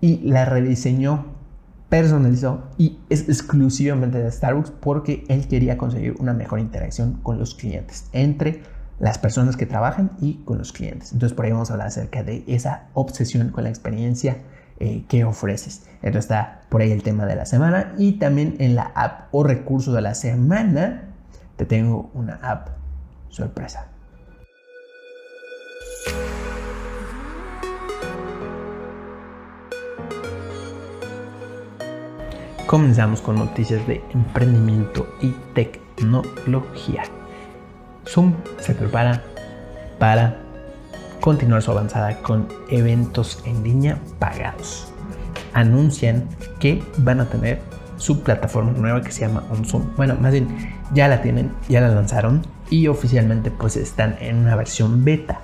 Y 0.02 0.28
la 0.28 0.44
rediseñó, 0.44 1.37
personalizó 1.90 2.64
y 2.78 3.00
es 3.10 3.30
exclusivamente 3.30 4.20
de 4.20 4.32
Starbucks 4.32 4.72
porque 4.72 5.24
él 5.30 5.48
quería 5.48 5.78
conseguir 5.78 6.16
una 6.20 6.34
mejor 6.34 6.60
interacción 6.60 7.20
con 7.24 7.40
los 7.40 7.56
clientes 7.56 8.10
entre 8.12 8.64
las 9.00 9.18
personas 9.18 9.56
que 9.56 9.66
trabajan 9.66 10.12
y 10.20 10.36
con 10.44 10.58
los 10.58 10.74
clientes. 10.74 11.14
Entonces 11.14 11.36
por 11.36 11.46
ahí 11.46 11.52
vamos 11.52 11.70
a 11.70 11.74
hablar 11.74 11.88
acerca 11.88 12.24
de 12.24 12.44
esa 12.48 12.88
obsesión 12.94 13.50
con 13.50 13.64
la 13.64 13.70
experiencia 13.70 14.38
eh, 14.80 15.06
que 15.08 15.24
ofreces. 15.24 15.88
Entonces 16.02 16.26
está 16.26 16.62
por 16.70 16.82
ahí 16.82 16.92
el 16.92 17.04
tema 17.04 17.26
de 17.26 17.36
la 17.36 17.46
semana 17.46 17.94
y 17.98 18.14
también 18.14 18.56
en 18.60 18.76
la 18.76 18.92
app 18.96 19.30
o 19.32 19.44
recurso 19.44 19.94
de 19.94 20.02
la 20.02 20.14
semana 20.14 21.10
te 21.56 21.66
tengo 21.66 22.12
una 22.14 22.36
app 22.36 22.70
sorpresa. 23.30 23.88
Comenzamos 32.68 33.22
con 33.22 33.38
noticias 33.38 33.88
de 33.88 34.04
emprendimiento 34.14 35.08
y 35.22 35.34
tecnología. 35.54 37.04
Zoom 38.06 38.34
se 38.60 38.76
prepara 38.76 39.24
para 39.98 40.42
continuar 41.22 41.62
su 41.62 41.72
avanzada 41.72 42.22
con 42.22 42.50
eventos 42.70 43.42
en 43.46 43.64
línea 43.64 43.98
pagados. 44.20 44.92
Anuncian 45.54 46.28
que 46.60 46.84
van 46.98 47.22
a 47.22 47.30
tener 47.30 47.62
su 47.96 48.22
plataforma 48.22 48.74
nueva 48.74 49.02
que 49.02 49.14
se 49.14 49.22
llama 49.22 49.46
OnZoom. 49.50 49.96
Bueno, 49.96 50.18
más 50.20 50.34
bien 50.34 50.50
ya 50.94 51.08
la 51.08 51.22
tienen, 51.22 51.54
ya 51.70 51.80
la 51.80 51.88
lanzaron 51.88 52.46
y 52.70 52.88
oficialmente 52.88 53.50
pues 53.50 53.78
están 53.78 54.18
en 54.20 54.40
una 54.40 54.58
versión 54.58 55.06
beta. 55.06 55.40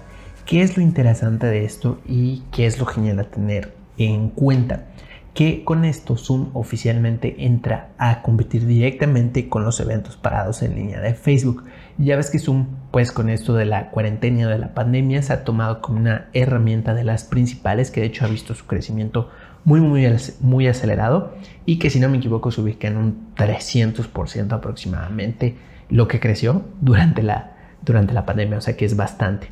¿Qué 0.45 0.61
es 0.61 0.75
lo 0.75 0.83
interesante 0.83 1.47
de 1.47 1.63
esto 1.63 2.01
y 2.05 2.43
qué 2.51 2.65
es 2.65 2.79
lo 2.79 2.85
genial 2.85 3.19
a 3.19 3.23
tener 3.23 3.73
en 3.97 4.27
cuenta? 4.27 4.87
Que 5.33 5.63
con 5.63 5.83
esto 5.83 6.15
Zoom 6.15 6.49
oficialmente 6.53 7.45
entra 7.45 7.89
a 7.97 8.21
competir 8.21 8.67
directamente 8.67 9.49
con 9.49 9.63
los 9.63 9.79
eventos 9.79 10.15
pagados 10.15 10.61
en 10.61 10.75
línea 10.75 11.01
de 11.01 11.15
Facebook. 11.15 11.63
Ya 11.97 12.15
ves 12.15 12.29
que 12.29 12.39
Zoom, 12.39 12.67
pues 12.91 13.11
con 13.11 13.29
esto 13.29 13.55
de 13.55 13.65
la 13.65 13.89
cuarentena 13.89 14.47
de 14.47 14.59
la 14.59 14.73
pandemia, 14.73 15.23
se 15.23 15.33
ha 15.33 15.43
tomado 15.43 15.81
como 15.81 15.97
una 15.97 16.29
herramienta 16.33 16.93
de 16.93 17.03
las 17.03 17.23
principales 17.23 17.89
que 17.89 18.01
de 18.01 18.07
hecho 18.07 18.25
ha 18.25 18.29
visto 18.29 18.53
su 18.53 18.67
crecimiento 18.67 19.29
muy, 19.65 19.79
muy, 19.79 20.05
muy 20.41 20.67
acelerado 20.67 21.33
y 21.65 21.79
que 21.79 21.89
si 21.89 21.99
no 21.99 22.09
me 22.09 22.17
equivoco 22.17 22.51
se 22.51 22.61
ubica 22.61 22.87
en 22.87 22.97
un 22.97 23.33
300% 23.35 24.51
aproximadamente 24.51 25.55
lo 25.89 26.07
que 26.07 26.19
creció 26.19 26.63
durante 26.81 27.23
la, 27.23 27.55
durante 27.81 28.13
la 28.13 28.25
pandemia, 28.25 28.57
o 28.57 28.61
sea 28.61 28.77
que 28.77 28.85
es 28.85 28.95
bastante. 28.95 29.49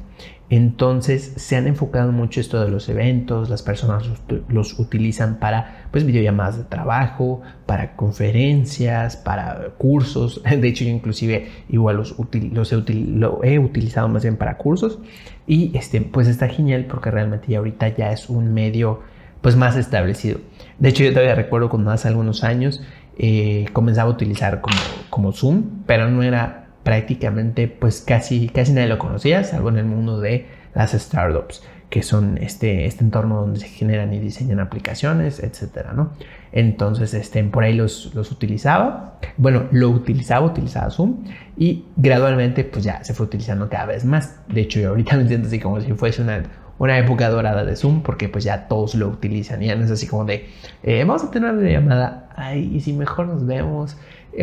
Entonces 0.51 1.31
se 1.38 1.55
han 1.55 1.65
enfocado 1.65 2.12
mucho 2.12 2.41
esto 2.41 2.62
de 2.62 2.70
los 2.70 2.89
eventos, 2.89 3.50
las 3.50 3.63
personas 3.63 4.03
los, 4.50 4.77
utilizan 4.79 5.39
para 5.39 5.86
pues 5.91 6.05
videollamadas 6.05 6.58
de 6.58 6.65
trabajo, 6.65 7.41
para 7.65 7.96
conferencias, 7.96 9.15
para 9.15 9.70
cursos. 9.77 10.41
De 10.60 10.67
hecho 10.67 10.84
yo 10.84 10.89
inclusive 10.89 11.48
igual 11.70 11.96
los, 11.96 12.17
los 12.51 12.74
he, 12.74 12.84
lo 12.93 13.41
he 13.46 13.60
utilizado 13.60 14.10
más 14.10 14.24
bien 14.24 14.36
para 14.36 14.58
cursos 14.58 15.00
y 15.48 15.72
este, 15.77 16.01
pues 16.01 16.27
está 16.27 16.50
genial 16.50 16.86
porque 16.89 17.12
realmente 17.12 17.48
ya 17.48 17.60
ahorita 17.60 17.88
ya 17.96 18.12
es 18.12 18.29
un 18.29 18.53
medio 18.53 19.00
pues 19.39 19.55
más 19.55 19.77
establecido. 19.77 20.39
De 20.79 20.89
hecho 20.89 21.05
yo 21.05 21.12
todavía 21.12 21.34
recuerdo 21.34 21.70
cuando 21.70 21.91
hace 21.91 22.10
algunos 22.10 22.43
años 22.43 22.84
eh, 23.17 23.67
comenzaba 23.72 24.10
a 24.10 24.13
utilizar 24.13 24.60
como, 24.60 24.75
como 25.10 25.31
Zoom, 25.31 25.84
pero 25.86 26.10
no 26.10 26.24
era 26.24 26.60
prácticamente 26.83 27.67
pues 27.67 28.01
casi, 28.01 28.50
casi 28.50 28.73
nadie 28.73 28.88
lo 28.88 28.97
conocía, 28.97 29.43
salvo 29.43 29.69
en 29.69 29.77
el 29.77 29.85
mundo 29.85 30.19
de 30.19 30.47
las 30.73 30.91
startups, 30.91 31.63
que 31.89 32.03
son 32.03 32.38
este, 32.38 32.85
este 32.85 33.03
entorno 33.03 33.41
donde 33.41 33.59
se 33.59 33.67
generan 33.67 34.13
y 34.13 34.19
diseñan 34.19 34.59
aplicaciones, 34.59 35.41
etcétera, 35.41 35.93
¿no? 35.93 36.13
Entonces, 36.53 37.13
este, 37.13 37.43
por 37.43 37.63
ahí 37.63 37.73
los, 37.73 38.13
los 38.15 38.31
utilizaba, 38.31 39.19
bueno, 39.38 39.65
lo 39.71 39.89
utilizaba, 39.89 40.45
utilizaba 40.45 40.89
Zoom 40.89 41.25
y 41.57 41.85
gradualmente 41.97 42.63
pues 42.63 42.83
ya 42.83 43.03
se 43.03 43.13
fue 43.13 43.25
utilizando 43.25 43.69
cada 43.69 43.85
vez 43.85 44.05
más. 44.05 44.39
De 44.47 44.61
hecho, 44.61 44.79
yo 44.79 44.89
ahorita 44.89 45.17
me 45.17 45.27
siento 45.27 45.47
así 45.47 45.59
como 45.59 45.81
si 45.81 45.91
fuese 45.93 46.21
una, 46.21 46.43
una 46.79 46.97
época 46.97 47.29
dorada 47.29 47.63
de 47.63 47.75
Zoom 47.75 48.01
porque 48.01 48.27
pues 48.27 48.43
ya 48.43 48.67
todos 48.67 48.95
lo 48.95 49.07
utilizan 49.07 49.61
y 49.61 49.67
ya 49.67 49.75
no 49.75 49.85
es 49.85 49.91
así 49.91 50.07
como 50.07 50.25
de, 50.25 50.47
eh, 50.83 51.03
vamos 51.03 51.23
a 51.23 51.31
tener 51.31 51.51
una 51.51 51.69
llamada, 51.69 52.29
ay, 52.35 52.71
y 52.73 52.79
si 52.79 52.93
mejor 52.93 53.27
nos 53.27 53.45
vemos, 53.45 53.97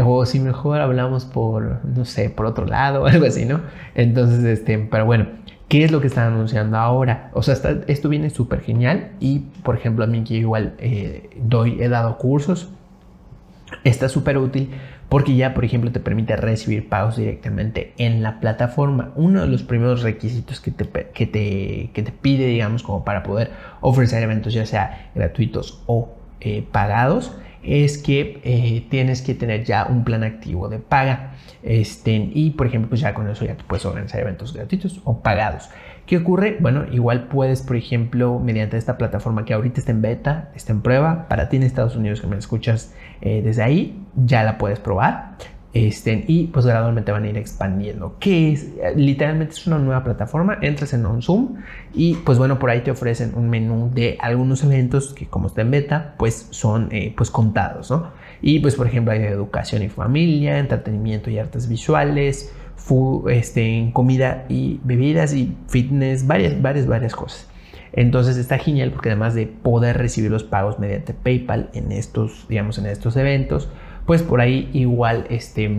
o 0.05 0.27
si 0.27 0.41
mejor 0.41 0.81
hablamos 0.81 1.25
por, 1.25 1.85
no 1.85 2.05
sé, 2.05 2.31
por 2.31 2.47
otro 2.47 2.67
lado 2.67 3.03
o 3.03 3.07
algo 3.09 3.27
así, 3.27 3.45
¿no? 3.45 3.61
Entonces, 3.95 4.45
este, 4.45 4.79
pero 4.79 5.07
bueno, 5.07 5.27
¿qué 5.69 5.85
es 5.85 5.91
lo 5.91 6.01
que 6.01 6.07
están 6.07 6.33
anunciando 6.33 6.77
ahora? 6.77 7.31
O 7.33 7.43
sea, 7.43 7.57
esto 7.87 8.09
viene 8.09 8.31
súper 8.31 8.61
genial 8.61 9.13
y, 9.21 9.41
por 9.63 9.77
ejemplo, 9.77 10.05
a 10.05 10.07
mí 10.07 10.25
que 10.25 10.35
igual 10.35 10.75
eh, 10.79 11.31
doy, 11.37 11.81
he 11.81 11.89
dado 11.89 12.19
cursos, 12.19 12.71
está 13.85 14.09
súper 14.09 14.39
útil 14.39 14.71
porque 15.09 15.35
ya, 15.35 15.55
por 15.55 15.65
ejemplo, 15.65 15.91
te 15.91 16.01
permite 16.01 16.37
recibir 16.37 16.89
pagos 16.89 17.17
directamente 17.17 17.95
en 17.97 18.23
la 18.23 18.41
plataforma. 18.41 19.13
Uno 19.17 19.41
de 19.41 19.47
los 19.47 19.63
primeros 19.63 20.03
requisitos 20.03 20.61
que 20.61 20.71
te, 20.71 20.87
que 20.87 21.27
te, 21.27 21.91
que 21.95 22.03
te 22.03 22.13
pide, 22.13 22.47
digamos, 22.47 22.83
como 22.83 23.05
para 23.05 23.23
poder 23.23 23.51
ofrecer 23.81 24.23
eventos, 24.23 24.53
ya 24.53 24.67
sea 24.67 25.11
gratuitos 25.15 25.83
o 25.87 26.11
eh, 26.41 26.65
pagados, 26.71 27.33
es 27.63 27.99
que 27.99 28.41
eh, 28.45 28.87
tienes 28.91 29.23
que 29.23 29.35
tener 29.35 29.65
ya 29.65 29.87
un 29.87 30.05
plan 30.05 30.25
activo 30.25 30.69
de 30.69 30.79
paga. 30.79 31.33
Este, 31.63 32.13
y 32.13 32.51
por 32.51 32.67
ejemplo, 32.67 32.89
pues 32.89 33.01
ya 33.01 33.15
con 33.15 33.29
eso 33.29 33.45
ya 33.45 33.57
te 33.57 33.65
puedes 33.65 33.85
organizar 33.85 34.21
eventos 34.21 34.53
gratuitos 34.55 35.01
o 35.05 35.21
pagados. 35.21 35.71
¿Qué 36.07 36.17
ocurre? 36.17 36.57
Bueno, 36.59 36.87
igual 36.91 37.29
puedes, 37.29 37.61
por 37.61 37.77
ejemplo, 37.77 38.39
mediante 38.39 38.79
esta 38.79 38.97
plataforma 38.97 39.45
que 39.45 39.53
ahorita 39.53 39.81
está 39.81 39.93
en 39.93 40.01
beta, 40.01 40.51
está 40.55 40.73
en 40.73 40.81
prueba, 40.81 41.29
para 41.29 41.51
ti 41.51 41.57
en 41.57 41.65
Estados 41.65 41.97
Unidos 41.97 42.23
que 42.23 42.27
me 42.27 42.39
escuchas 42.39 42.95
eh, 43.21 43.43
desde 43.43 43.63
ahí, 43.63 44.03
ya 44.17 44.43
la 44.43 44.57
puedes 44.57 44.81
probar. 44.81 45.37
Este, 45.87 46.25
y 46.27 46.49
pues 46.49 46.67
gradualmente 46.67 47.13
van 47.13 47.23
a 47.23 47.29
ir 47.29 47.37
expandiendo. 47.37 48.17
Que 48.19 48.53
es? 48.53 48.67
Literalmente 48.97 49.55
es 49.55 49.67
una 49.69 49.79
nueva 49.79 50.03
plataforma, 50.03 50.59
entras 50.61 50.93
en 50.93 51.07
OnZoom 51.07 51.55
y 51.95 52.15
pues 52.17 52.37
bueno, 52.37 52.59
por 52.59 52.71
ahí 52.71 52.81
te 52.81 52.91
ofrecen 52.91 53.33
un 53.37 53.49
menú 53.49 53.89
de 53.95 54.19
algunos 54.21 54.65
eventos 54.65 55.15
que 55.15 55.27
como 55.27 55.47
está 55.47 55.61
en 55.61 55.71
beta, 55.71 56.15
pues 56.19 56.49
son 56.51 56.89
eh, 56.91 57.15
pues 57.17 57.31
contados, 57.31 57.93
¿no? 57.93 58.11
Y 58.43 58.59
pues 58.59 58.75
por 58.75 58.89
ejemplo 58.89 59.13
hay 59.13 59.21
educación 59.23 59.85
y 59.85 59.89
familia, 59.89 60.59
entretenimiento 60.59 61.31
y 61.31 61.39
artes 61.39 61.69
visuales, 61.69 62.53
este, 63.29 63.91
comida 63.93 64.47
y 64.49 64.81
bebidas 64.83 65.33
y 65.33 65.55
fitness, 65.69 66.27
varias, 66.27 66.61
varias, 66.61 66.87
varias 66.89 67.15
cosas. 67.15 67.49
Entonces 67.93 68.37
está 68.37 68.59
genial 68.59 68.91
porque 68.91 69.11
además 69.11 69.35
de 69.35 69.47
poder 69.47 69.97
recibir 69.97 70.31
los 70.31 70.45
pagos 70.45 70.79
mediante 70.79 71.15
PayPal 71.15 71.71
en 71.73 71.93
estos, 71.93 72.47
digamos, 72.49 72.79
en 72.79 72.87
estos 72.87 73.17
eventos, 73.17 73.69
pues 74.09 74.23
por 74.23 74.41
ahí 74.41 74.71
igual 74.73 75.27
este, 75.29 75.71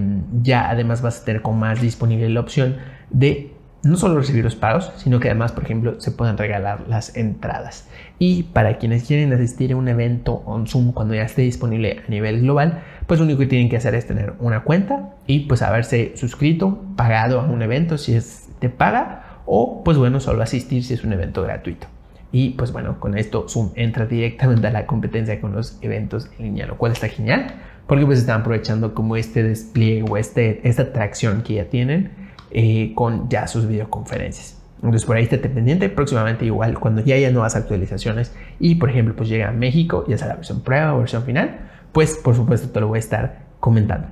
ya 0.44 0.70
además 0.70 1.02
vas 1.02 1.20
a 1.20 1.26
tener 1.26 1.42
con 1.42 1.58
más 1.58 1.82
disponible 1.82 2.30
la 2.30 2.42
opción 2.42 2.76
de 3.10 3.54
no 3.82 3.98
solo 3.98 4.20
recibir 4.20 4.44
los 4.44 4.56
pagos, 4.56 4.92
sino 4.98 5.20
que 5.20 5.30
además, 5.30 5.52
por 5.52 5.64
ejemplo, 5.64 6.00
se 6.00 6.12
pueden 6.12 6.38
regalar 6.38 6.88
las 6.88 7.16
entradas. 7.16 7.90
Y 8.20 8.44
para 8.44 8.78
quienes 8.78 9.08
quieren 9.08 9.34
asistir 9.34 9.72
a 9.72 9.78
un 9.78 9.88
evento 9.88 10.44
on 10.46 10.68
Zoom 10.68 10.92
cuando 10.92 11.16
ya 11.16 11.24
esté 11.24 11.42
disponible 11.42 12.04
a 12.06 12.12
nivel 12.12 12.42
global, 12.42 12.84
pues 13.08 13.20
lo 13.20 13.26
único 13.26 13.40
que 13.40 13.48
tienen 13.48 13.68
que 13.68 13.78
hacer 13.78 13.96
es 13.96 14.06
tener 14.06 14.36
una 14.38 14.64
cuenta 14.64 15.16
y 15.26 15.48
pues 15.48 15.64
haberse 15.64 16.12
suscrito, 16.16 16.84
pagado 16.96 17.42
a 17.42 17.46
un 17.46 17.64
evento 17.64 17.98
si 17.98 18.14
es 18.14 18.48
de 18.62 18.70
paga 18.70 19.40
o 19.48 19.84
pues 19.84 19.98
bueno, 19.98 20.20
solo 20.20 20.44
asistir 20.44 20.84
si 20.84 20.94
es 20.94 21.04
un 21.04 21.14
evento 21.14 21.42
gratuito. 21.42 21.88
Y 22.32 22.52
pues 22.52 22.72
bueno, 22.72 23.00
con 23.00 23.18
esto 23.18 23.48
Zoom 23.50 23.72
entra 23.74 24.06
directamente 24.06 24.68
a 24.68 24.72
la 24.72 24.86
competencia 24.86 25.42
con 25.42 25.54
los 25.54 25.80
eventos 25.82 26.30
en 26.38 26.46
línea, 26.46 26.68
lo 26.68 26.78
cual 26.78 26.92
está 26.92 27.08
genial 27.08 27.56
porque 27.90 28.06
pues 28.06 28.20
están 28.20 28.42
aprovechando 28.42 28.94
como 28.94 29.16
este 29.16 29.42
despliegue 29.42 30.06
o 30.08 30.16
este, 30.16 30.66
esta 30.70 30.84
atracción 30.84 31.42
que 31.42 31.56
ya 31.56 31.66
tienen 31.66 32.12
eh, 32.52 32.94
con 32.94 33.28
ya 33.30 33.48
sus 33.48 33.68
videoconferencias. 33.68 34.62
Entonces 34.76 35.06
por 35.06 35.18
ahí 35.18 35.24
esté 35.24 35.40
pendiente, 35.40 35.90
próximamente 35.90 36.46
igual 36.46 36.80
cuando 36.80 37.04
ya 37.04 37.16
haya 37.16 37.32
nuevas 37.32 37.56
actualizaciones 37.56 38.32
y 38.60 38.76
por 38.76 38.92
ejemplo 38.92 39.16
pues 39.16 39.28
llega 39.28 39.50
a 39.50 39.52
México, 39.52 40.06
ya 40.08 40.20
sea 40.20 40.28
la 40.28 40.36
versión 40.36 40.62
prueba 40.62 40.94
o 40.94 41.00
versión 41.00 41.24
final, 41.24 41.62
pues 41.92 42.16
por 42.24 42.36
supuesto 42.36 42.70
te 42.70 42.80
lo 42.80 42.88
voy 42.88 42.98
a 42.98 43.00
estar 43.00 43.40
comentando. 43.60 44.08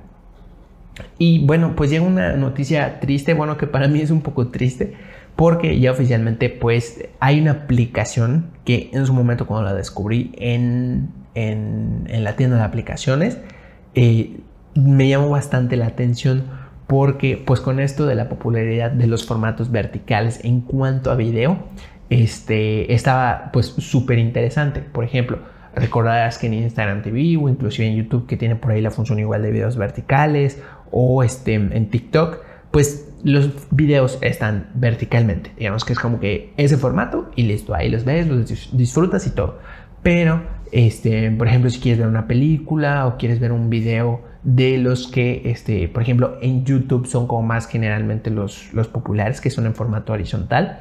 Y 1.16 1.46
bueno, 1.46 1.76
pues 1.76 1.88
llega 1.90 2.04
una 2.04 2.32
noticia 2.32 2.98
triste, 2.98 3.32
bueno 3.32 3.56
que 3.58 3.68
para 3.68 3.86
mí 3.86 4.00
es 4.00 4.10
un 4.10 4.22
poco 4.22 4.48
triste, 4.48 4.94
porque 5.36 5.78
ya 5.78 5.92
oficialmente 5.92 6.50
pues 6.50 7.04
hay 7.20 7.40
una 7.40 7.52
aplicación 7.52 8.50
que 8.64 8.90
en 8.92 9.06
su 9.06 9.14
momento 9.14 9.46
cuando 9.46 9.70
la 9.70 9.74
descubrí 9.74 10.32
en, 10.36 11.10
en, 11.36 12.08
en 12.08 12.24
la 12.24 12.34
tienda 12.34 12.56
de 12.56 12.64
aplicaciones, 12.64 13.38
eh, 13.94 14.40
me 14.74 15.08
llamó 15.08 15.30
bastante 15.30 15.76
la 15.76 15.86
atención 15.86 16.44
porque 16.86 17.42
pues 17.44 17.60
con 17.60 17.80
esto 17.80 18.06
de 18.06 18.14
la 18.14 18.28
popularidad 18.28 18.90
de 18.90 19.06
los 19.06 19.26
formatos 19.26 19.70
verticales 19.70 20.40
en 20.44 20.62
cuanto 20.62 21.10
a 21.10 21.16
video, 21.16 21.58
este, 22.10 22.92
estaba 22.94 23.50
pues 23.52 23.66
súper 23.66 24.18
interesante. 24.18 24.80
Por 24.80 25.04
ejemplo, 25.04 25.38
recordarás 25.74 26.38
que 26.38 26.46
en 26.46 26.54
Instagram 26.54 27.02
TV 27.02 27.36
o 27.36 27.48
inclusive 27.48 27.88
en 27.88 27.96
YouTube 27.96 28.26
que 28.26 28.36
tiene 28.36 28.56
por 28.56 28.72
ahí 28.72 28.80
la 28.80 28.90
función 28.90 29.18
igual 29.18 29.42
de 29.42 29.50
videos 29.50 29.76
verticales 29.76 30.62
o 30.90 31.22
este, 31.22 31.54
en 31.54 31.90
TikTok, 31.90 32.38
pues 32.70 33.08
los 33.22 33.50
videos 33.70 34.18
están 34.22 34.70
verticalmente. 34.74 35.52
Digamos 35.58 35.84
que 35.84 35.92
es 35.92 35.98
como 35.98 36.20
que 36.20 36.54
ese 36.56 36.76
formato 36.76 37.30
y 37.36 37.42
listo, 37.42 37.74
ahí 37.74 37.90
los 37.90 38.04
ves, 38.04 38.26
los 38.26 38.76
disfrutas 38.76 39.26
y 39.26 39.30
todo. 39.30 39.58
Pero 40.02 40.42
este, 40.72 41.30
por 41.30 41.48
ejemplo, 41.48 41.70
si 41.70 41.80
quieres 41.80 41.98
ver 41.98 42.08
una 42.08 42.26
película 42.26 43.06
o 43.06 43.16
quieres 43.16 43.40
ver 43.40 43.52
un 43.52 43.70
video 43.70 44.22
de 44.42 44.78
los 44.78 45.08
que, 45.08 45.42
este, 45.46 45.88
por 45.88 46.02
ejemplo, 46.02 46.38
en 46.40 46.64
YouTube 46.64 47.06
son 47.06 47.26
como 47.26 47.42
más 47.42 47.66
generalmente 47.66 48.30
los, 48.30 48.70
populares, 48.92 49.40
que 49.40 49.50
son 49.50 49.66
en 49.66 49.74
formato 49.74 50.12
horizontal. 50.12 50.80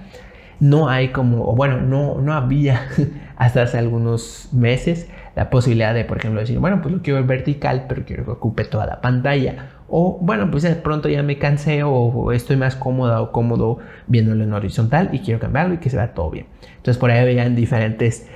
No 0.59 0.89
hay 0.89 1.09
como, 1.09 1.43
o 1.47 1.55
bueno, 1.55 1.81
no, 1.81 2.19
no 2.19 2.33
había 2.33 2.87
hasta 3.35 3.63
hace 3.63 3.77
algunos 3.77 4.49
meses 4.53 5.07
la 5.35 5.51
posibilidad 5.51 5.93
de, 5.93 6.03
por 6.03 6.17
ejemplo, 6.17 6.39
decir, 6.39 6.57
bueno, 6.57 6.81
pues 6.81 6.95
lo 6.95 7.01
quiero 7.03 7.19
ver 7.19 7.27
vertical, 7.27 7.85
pero 7.87 8.05
quiero 8.05 8.25
que 8.25 8.31
ocupe 8.31 8.65
toda 8.65 8.87
la 8.87 9.01
pantalla. 9.01 9.69
O 9.87 10.17
bueno, 10.19 10.49
pues 10.49 10.63
de 10.63 10.73
pronto 10.75 11.09
ya 11.09 11.21
me 11.21 11.37
cansé 11.37 11.83
o 11.83 12.31
estoy 12.31 12.57
más 12.57 12.75
cómoda 12.75 13.21
o 13.21 13.31
cómodo 13.31 13.77
viéndolo 14.07 14.43
en 14.43 14.53
horizontal 14.53 15.09
y 15.13 15.19
quiero 15.19 15.39
cambiarlo 15.39 15.75
y 15.75 15.77
que 15.77 15.89
se 15.89 15.95
vea 15.95 16.13
todo 16.13 16.31
bien. 16.31 16.47
Entonces 16.77 16.97
por 16.97 17.11
ahí 17.11 17.23
veían 17.23 17.55
diferentes 17.55 18.27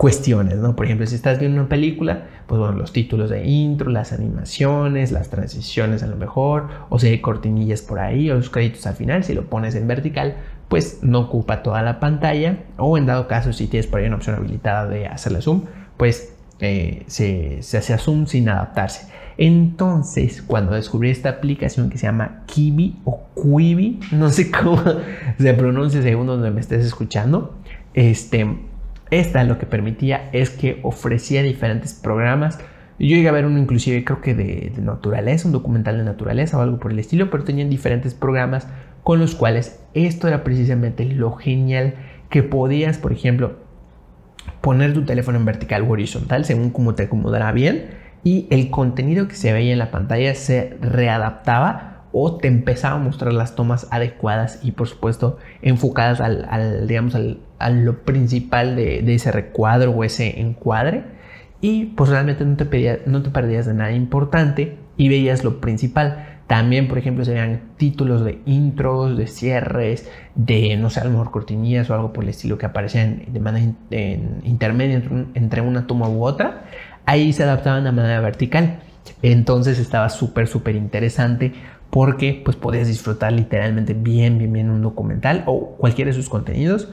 cuestiones, 0.00 0.56
¿no? 0.56 0.74
Por 0.74 0.86
ejemplo, 0.86 1.06
si 1.06 1.14
estás 1.14 1.38
viendo 1.38 1.60
una 1.60 1.68
película, 1.68 2.22
pues 2.46 2.58
bueno, 2.58 2.74
los 2.74 2.90
títulos 2.90 3.28
de 3.28 3.46
intro, 3.46 3.90
las 3.90 4.14
animaciones, 4.14 5.12
las 5.12 5.28
transiciones 5.28 6.02
a 6.02 6.06
lo 6.06 6.16
mejor, 6.16 6.68
o 6.88 6.98
si 6.98 7.08
hay 7.08 7.18
cortinillas 7.18 7.82
por 7.82 7.98
ahí, 7.98 8.30
o 8.30 8.34
los 8.34 8.48
créditos 8.48 8.86
al 8.86 8.94
final, 8.94 9.24
si 9.24 9.34
lo 9.34 9.44
pones 9.44 9.74
en 9.74 9.86
vertical, 9.86 10.36
pues 10.68 11.00
no 11.02 11.20
ocupa 11.20 11.62
toda 11.62 11.82
la 11.82 12.00
pantalla, 12.00 12.60
o 12.78 12.96
en 12.96 13.04
dado 13.04 13.28
caso, 13.28 13.52
si 13.52 13.66
tienes 13.66 13.88
por 13.88 14.00
ahí 14.00 14.06
una 14.06 14.16
opción 14.16 14.36
habilitada 14.36 14.88
de 14.88 15.06
hacerle 15.06 15.42
zoom, 15.42 15.64
pues 15.98 16.32
eh, 16.60 17.02
se, 17.06 17.58
hace 17.58 17.98
zoom 17.98 18.24
sin 18.24 18.48
adaptarse. 18.48 19.06
Entonces, 19.36 20.40
cuando 20.40 20.72
descubrí 20.72 21.10
esta 21.10 21.28
aplicación 21.28 21.90
que 21.90 21.98
se 21.98 22.06
llama 22.06 22.44
Kiwi 22.46 23.02
o 23.04 23.20
Quibi, 23.34 24.00
no 24.12 24.30
sé 24.30 24.50
cómo 24.50 24.82
se 25.38 25.52
pronuncia 25.52 26.00
según 26.00 26.26
donde 26.26 26.50
me 26.50 26.62
estés 26.62 26.86
escuchando, 26.86 27.54
este, 27.92 28.46
esta 29.10 29.44
lo 29.44 29.58
que 29.58 29.66
permitía 29.66 30.28
es 30.32 30.50
que 30.50 30.80
ofrecía 30.82 31.42
diferentes 31.42 31.94
programas. 31.94 32.58
Yo 32.98 33.16
llegué 33.16 33.28
a 33.28 33.32
ver 33.32 33.46
uno 33.46 33.58
inclusive 33.58 34.04
creo 34.04 34.20
que 34.20 34.34
de, 34.34 34.72
naturaleza, 34.80 35.48
un 35.48 35.52
documental 35.52 35.98
de 35.98 36.04
naturaleza 36.04 36.58
o 36.58 36.60
algo 36.60 36.78
por 36.78 36.92
el 36.92 36.98
estilo, 36.98 37.30
pero 37.30 37.44
tenían 37.44 37.70
diferentes 37.70 38.14
programas 38.14 38.68
con 39.02 39.18
los 39.18 39.34
cuales 39.34 39.80
esto 39.94 40.28
era 40.28 40.44
precisamente 40.44 41.04
lo 41.04 41.32
genial 41.32 41.94
que 42.28 42.42
podías, 42.42 42.98
por 42.98 43.12
ejemplo, 43.12 43.56
poner 44.60 44.92
tu 44.92 45.04
teléfono 45.04 45.38
en 45.38 45.44
vertical 45.44 45.82
o 45.82 45.90
horizontal 45.90 46.44
según 46.44 46.70
como 46.70 46.94
te 46.94 47.04
acomodara 47.04 47.52
bien 47.52 47.90
y 48.22 48.46
el 48.50 48.70
contenido 48.70 49.28
que 49.28 49.34
se 49.34 49.52
veía 49.52 49.72
en 49.72 49.78
la 49.78 49.90
pantalla 49.90 50.34
se 50.34 50.76
readaptaba 50.80 52.04
o 52.12 52.36
te 52.36 52.48
empezaba 52.48 52.96
a 52.96 52.98
mostrar 52.98 53.32
las 53.32 53.54
tomas 53.54 53.86
adecuadas 53.90 54.60
y 54.62 54.72
por 54.72 54.88
supuesto 54.88 55.38
enfocadas 55.62 56.20
al, 56.20 56.86
digamos 56.86 57.14
al, 57.14 57.40
a 57.60 57.70
lo 57.70 57.98
principal 57.98 58.74
de, 58.74 59.14
ese 59.14 59.30
recuadro 59.30 59.92
o 59.92 60.02
ese 60.02 60.40
encuadre 60.40 61.04
y 61.60 61.86
pues 61.86 62.08
realmente 62.10 62.44
no 62.44 62.56
te, 62.56 62.64
pedía, 62.64 63.00
no 63.06 63.22
te 63.22 63.30
perdías 63.30 63.66
de 63.66 63.74
nada 63.74 63.92
importante 63.92 64.78
y 64.96 65.08
veías 65.08 65.44
lo 65.44 65.60
principal. 65.60 66.26
También, 66.46 66.88
por 66.88 66.98
ejemplo, 66.98 67.24
se 67.24 67.32
veían 67.32 67.60
títulos 67.76 68.24
de 68.24 68.40
intros, 68.46 69.16
de 69.16 69.26
cierres, 69.26 70.10
de, 70.34 70.76
no 70.78 70.90
sé, 70.90 71.00
a 71.00 71.04
lo 71.04 71.10
mejor 71.10 71.30
cortinillas 71.30 71.88
o 71.90 71.94
algo 71.94 72.12
por 72.12 72.24
el 72.24 72.30
estilo 72.30 72.58
que 72.58 72.66
aparecían 72.66 73.24
de 73.28 73.40
manera 73.40 73.72
intermedia 74.42 75.02
entre 75.34 75.60
una 75.60 75.86
toma 75.86 76.08
u 76.08 76.24
otra. 76.24 76.64
Ahí 77.04 77.32
se 77.32 77.44
adaptaban 77.44 77.84
de 77.84 77.92
manera 77.92 78.20
vertical. 78.20 78.80
Entonces 79.22 79.78
estaba 79.78 80.08
súper, 80.08 80.48
súper 80.48 80.76
interesante 80.76 81.52
porque 81.90 82.40
pues 82.42 82.56
podías 82.56 82.88
disfrutar 82.88 83.32
literalmente 83.32 83.94
bien, 83.94 84.38
bien, 84.38 84.52
bien 84.52 84.70
un 84.70 84.80
documental 84.80 85.42
o 85.46 85.76
cualquiera 85.76 86.08
de 86.08 86.14
sus 86.14 86.28
contenidos 86.28 86.88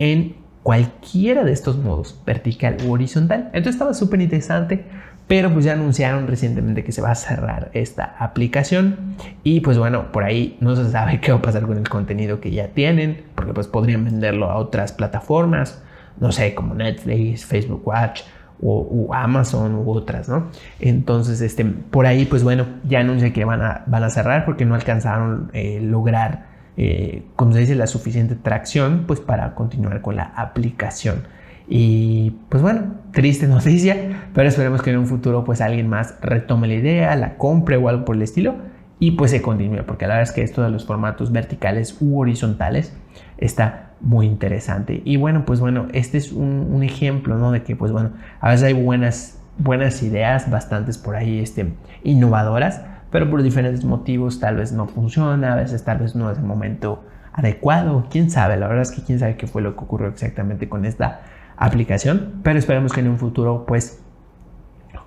en 0.00 0.34
cualquiera 0.64 1.44
de 1.44 1.52
estos 1.52 1.78
modos, 1.78 2.20
vertical 2.26 2.76
u 2.84 2.92
horizontal. 2.92 3.50
Entonces 3.52 3.74
estaba 3.74 3.94
súper 3.94 4.20
interesante, 4.20 4.84
pero 5.28 5.52
pues 5.52 5.64
ya 5.64 5.74
anunciaron 5.74 6.26
recientemente 6.26 6.82
que 6.82 6.90
se 6.90 7.00
va 7.00 7.12
a 7.12 7.14
cerrar 7.14 7.70
esta 7.72 8.16
aplicación 8.18 9.14
y 9.44 9.60
pues 9.60 9.78
bueno, 9.78 10.10
por 10.10 10.24
ahí 10.24 10.56
no 10.60 10.74
se 10.74 10.90
sabe 10.90 11.20
qué 11.20 11.30
va 11.30 11.38
a 11.38 11.42
pasar 11.42 11.62
con 11.62 11.78
el 11.78 11.88
contenido 11.88 12.40
que 12.40 12.50
ya 12.50 12.68
tienen, 12.68 13.22
porque 13.36 13.54
pues 13.54 13.68
podrían 13.68 14.04
venderlo 14.04 14.50
a 14.50 14.56
otras 14.56 14.90
plataformas, 14.92 15.80
no 16.18 16.32
sé, 16.32 16.54
como 16.54 16.74
Netflix, 16.74 17.44
Facebook 17.44 17.86
Watch 17.86 18.22
o, 18.62 19.08
Amazon 19.14 19.74
u 19.74 19.90
otras, 19.90 20.28
¿no? 20.28 20.48
Entonces, 20.80 21.40
este, 21.40 21.64
por 21.64 22.06
ahí, 22.06 22.26
pues 22.26 22.42
bueno, 22.42 22.66
ya 22.84 23.00
anuncié 23.00 23.32
que 23.32 23.44
van 23.44 23.62
a, 23.62 23.84
van 23.86 24.04
a 24.04 24.10
cerrar 24.10 24.44
porque 24.44 24.64
no 24.64 24.74
alcanzaron 24.74 25.50
eh, 25.52 25.80
lograr, 25.80 26.49
eh, 26.76 27.22
como 27.36 27.52
se 27.52 27.60
dice, 27.60 27.74
la 27.74 27.86
suficiente 27.86 28.34
tracción, 28.34 29.04
pues 29.06 29.20
para 29.20 29.54
continuar 29.54 30.02
con 30.02 30.16
la 30.16 30.32
aplicación. 30.36 31.24
Y 31.68 32.32
pues 32.48 32.62
bueno, 32.62 32.94
triste 33.12 33.46
noticia, 33.48 34.28
pero 34.34 34.48
esperemos 34.48 34.82
que 34.82 34.90
en 34.90 34.98
un 34.98 35.06
futuro 35.06 35.44
pues 35.44 35.60
alguien 35.60 35.88
más 35.88 36.14
retome 36.20 36.68
la 36.68 36.74
idea, 36.74 37.16
la 37.16 37.36
compre 37.36 37.76
o 37.76 37.88
algo 37.88 38.04
por 38.04 38.16
el 38.16 38.22
estilo 38.22 38.56
y 38.98 39.12
pues 39.12 39.30
se 39.30 39.40
continúe, 39.40 39.82
porque 39.86 40.06
la 40.06 40.14
verdad 40.14 40.28
es 40.28 40.34
que 40.34 40.42
esto 40.42 40.62
de 40.62 40.70
los 40.70 40.84
formatos 40.84 41.32
verticales 41.32 41.96
u 42.00 42.20
horizontales 42.20 42.92
está 43.38 43.92
muy 44.00 44.26
interesante. 44.26 45.00
Y 45.04 45.16
bueno, 45.16 45.44
pues 45.46 45.58
bueno, 45.58 45.88
este 45.92 46.18
es 46.18 46.32
un, 46.32 46.82
ejemplo, 46.82 47.36
¿no? 47.38 47.50
De 47.50 47.62
que 47.62 47.76
pues 47.76 47.92
bueno, 47.92 48.10
a 48.40 48.50
veces 48.50 48.66
hay 48.66 48.72
buenas, 48.74 49.40
buenas 49.58 50.02
ideas, 50.02 50.50
bastantes 50.50 50.98
por 50.98 51.16
ahí 51.16 51.38
este, 51.38 51.72
innovadoras, 52.04 52.82
pero 53.10 53.28
por 53.30 53.42
diferentes 53.42 53.84
motivos 53.84 54.40
tal 54.40 54.56
vez 54.56 54.72
no 54.72 54.86
funciona, 54.86 55.52
a 55.52 55.56
veces 55.56 55.84
tal 55.84 55.98
vez 55.98 56.14
no 56.14 56.30
es 56.30 56.38
el 56.38 56.44
momento 56.44 57.04
adecuado, 57.32 58.06
quién 58.10 58.30
sabe, 58.30 58.56
la 58.56 58.68
verdad 58.68 58.82
es 58.82 58.90
que 58.90 59.02
quién 59.02 59.18
sabe 59.18 59.36
qué 59.36 59.46
fue 59.46 59.62
lo 59.62 59.76
que 59.76 59.84
ocurrió 59.84 60.08
exactamente 60.08 60.68
con 60.68 60.84
esta 60.84 61.22
aplicación, 61.56 62.40
pero 62.42 62.58
esperemos 62.58 62.92
que 62.92 63.00
en 63.00 63.08
un 63.08 63.18
futuro 63.18 63.64
pues 63.66 64.00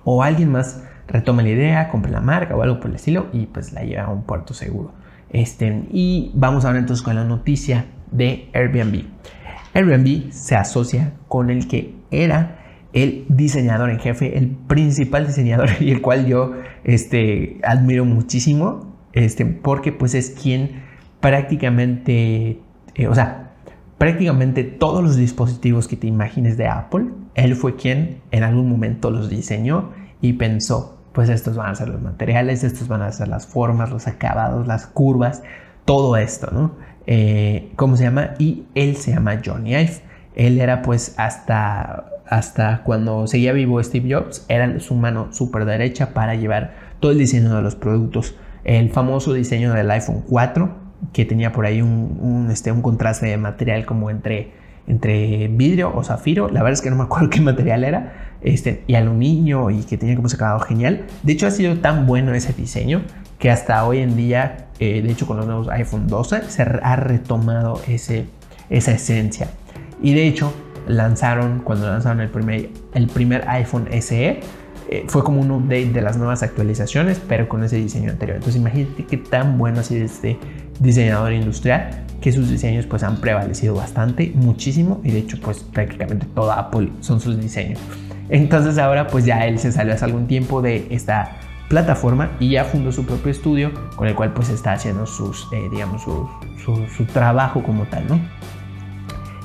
o 0.04 0.22
alguien 0.22 0.52
más 0.52 0.84
retome 1.08 1.42
la 1.42 1.50
idea, 1.50 1.88
compre 1.88 2.12
la 2.12 2.20
marca 2.20 2.54
o 2.56 2.62
algo 2.62 2.80
por 2.80 2.90
el 2.90 2.96
estilo 2.96 3.26
y 3.32 3.46
pues 3.46 3.72
la 3.72 3.82
lleve 3.82 4.00
a 4.00 4.08
un 4.08 4.22
puerto 4.22 4.54
seguro. 4.54 4.92
Este, 5.30 5.84
y 5.90 6.30
vamos 6.34 6.64
ahora 6.64 6.78
entonces 6.78 7.02
con 7.02 7.16
la 7.16 7.24
noticia 7.24 7.86
de 8.10 8.48
Airbnb. 8.52 9.04
Airbnb 9.74 10.30
se 10.30 10.54
asocia 10.54 11.12
con 11.28 11.50
el 11.50 11.66
que 11.66 11.94
era 12.10 12.63
el 12.94 13.26
diseñador 13.28 13.90
en 13.90 13.98
jefe, 13.98 14.38
el 14.38 14.48
principal 14.48 15.26
diseñador 15.26 15.68
y 15.80 15.90
el 15.90 16.00
cual 16.00 16.26
yo 16.26 16.52
este, 16.84 17.58
admiro 17.62 18.04
muchísimo, 18.04 18.96
este, 19.12 19.44
porque 19.44 19.92
pues 19.92 20.14
es 20.14 20.30
quien 20.30 20.82
prácticamente, 21.20 22.60
eh, 22.94 23.08
o 23.08 23.14
sea, 23.14 23.52
prácticamente 23.98 24.64
todos 24.64 25.02
los 25.02 25.16
dispositivos 25.16 25.88
que 25.88 25.96
te 25.96 26.06
imagines 26.06 26.56
de 26.56 26.68
Apple, 26.68 27.06
él 27.34 27.56
fue 27.56 27.76
quien 27.76 28.20
en 28.30 28.44
algún 28.44 28.68
momento 28.68 29.10
los 29.10 29.28
diseñó 29.28 29.90
y 30.20 30.34
pensó, 30.34 30.98
pues 31.12 31.28
estos 31.28 31.56
van 31.56 31.70
a 31.70 31.74
ser 31.74 31.88
los 31.88 32.00
materiales, 32.00 32.62
estos 32.62 32.88
van 32.88 33.02
a 33.02 33.10
ser 33.10 33.28
las 33.28 33.46
formas, 33.46 33.90
los 33.90 34.06
acabados, 34.06 34.66
las 34.66 34.86
curvas, 34.86 35.42
todo 35.84 36.16
esto, 36.16 36.50
¿no? 36.52 36.72
Eh, 37.06 37.72
¿cómo 37.76 37.96
se 37.96 38.04
llama? 38.04 38.30
Y 38.38 38.64
él 38.74 38.96
se 38.96 39.12
llama 39.12 39.40
Johnny 39.44 39.70
Ive. 39.70 40.00
Él 40.34 40.60
era 40.60 40.82
pues 40.82 41.14
hasta, 41.18 42.06
hasta 42.26 42.82
cuando 42.84 43.26
seguía 43.26 43.52
vivo 43.52 43.82
Steve 43.82 44.14
Jobs, 44.14 44.44
era 44.48 44.80
su 44.80 44.94
mano 44.94 45.28
super 45.32 45.64
derecha 45.64 46.14
para 46.14 46.34
llevar 46.34 46.74
todo 47.00 47.12
el 47.12 47.18
diseño 47.18 47.54
de 47.54 47.62
los 47.62 47.74
productos. 47.74 48.34
El 48.64 48.90
famoso 48.90 49.32
diseño 49.32 49.72
del 49.74 49.90
iPhone 49.90 50.22
4, 50.28 50.74
que 51.12 51.24
tenía 51.24 51.52
por 51.52 51.66
ahí 51.66 51.82
un, 51.82 52.48
este, 52.50 52.72
un 52.72 52.80
contraste 52.80 53.26
de 53.26 53.36
material 53.36 53.84
como 53.84 54.10
entre, 54.10 54.52
entre 54.86 55.48
vidrio 55.48 55.94
o 55.94 56.02
zafiro, 56.02 56.48
la 56.48 56.62
verdad 56.62 56.72
es 56.72 56.80
que 56.80 56.90
no 56.90 56.96
me 56.96 57.04
acuerdo 57.04 57.28
qué 57.30 57.40
material 57.40 57.84
era, 57.84 58.36
este, 58.40 58.84
y 58.86 58.94
aluminio 58.94 59.70
y 59.70 59.82
que 59.82 59.98
tenía 59.98 60.16
como 60.16 60.28
se 60.28 60.36
acabado 60.36 60.60
genial. 60.60 61.04
De 61.22 61.32
hecho 61.32 61.46
ha 61.46 61.50
sido 61.50 61.76
tan 61.78 62.06
bueno 62.06 62.32
ese 62.34 62.52
diseño 62.52 63.02
que 63.38 63.50
hasta 63.50 63.84
hoy 63.84 63.98
en 63.98 64.16
día, 64.16 64.68
eh, 64.78 65.02
de 65.02 65.10
hecho 65.10 65.26
con 65.26 65.36
los 65.36 65.46
nuevos 65.46 65.68
iPhone 65.68 66.06
12, 66.06 66.44
se 66.48 66.62
ha 66.62 66.96
retomado 66.96 67.80
ese, 67.86 68.26
esa 68.70 68.92
esencia. 68.92 69.48
Y 70.02 70.14
de 70.14 70.26
hecho, 70.26 70.52
lanzaron, 70.86 71.60
cuando 71.60 71.88
lanzaron 71.88 72.20
el 72.20 72.28
primer, 72.28 72.70
el 72.94 73.06
primer 73.06 73.48
iPhone 73.48 73.88
SE, 74.00 74.40
eh, 74.88 75.04
fue 75.08 75.24
como 75.24 75.40
un 75.40 75.50
update 75.50 75.90
de 75.90 76.02
las 76.02 76.16
nuevas 76.16 76.42
actualizaciones, 76.42 77.20
pero 77.26 77.48
con 77.48 77.64
ese 77.64 77.76
diseño 77.76 78.10
anterior. 78.10 78.36
Entonces 78.36 78.60
imagínate 78.60 79.04
qué 79.04 79.16
tan 79.16 79.56
bueno 79.58 79.80
ha 79.80 79.82
sido 79.82 80.04
este 80.04 80.38
diseñador 80.80 81.32
industrial, 81.32 82.04
que 82.20 82.32
sus 82.32 82.50
diseños 82.50 82.86
pues 82.86 83.02
han 83.02 83.16
prevalecido 83.16 83.74
bastante, 83.74 84.32
muchísimo, 84.34 85.00
y 85.02 85.10
de 85.10 85.18
hecho 85.18 85.38
pues 85.42 85.60
prácticamente 85.60 86.26
toda 86.34 86.58
Apple 86.58 86.90
son 87.00 87.20
sus 87.20 87.40
diseños. 87.40 87.80
Entonces 88.28 88.78
ahora 88.78 89.06
pues 89.06 89.24
ya 89.24 89.46
él 89.46 89.58
se 89.58 89.72
salió 89.72 89.94
hace 89.94 90.04
algún 90.04 90.26
tiempo 90.26 90.62
de 90.62 90.86
esta 90.90 91.38
plataforma 91.68 92.30
y 92.40 92.50
ya 92.50 92.64
fundó 92.64 92.92
su 92.92 93.04
propio 93.06 93.30
estudio 93.30 93.72
con 93.96 94.06
el 94.06 94.14
cual 94.14 94.32
pues 94.32 94.48
está 94.48 94.72
haciendo 94.72 95.06
sus, 95.06 95.48
eh, 95.52 95.68
digamos, 95.70 96.02
su, 96.02 97.04
trabajo 97.12 97.62
como 97.62 97.84
tal, 97.84 98.06
¿no? 98.08 98.20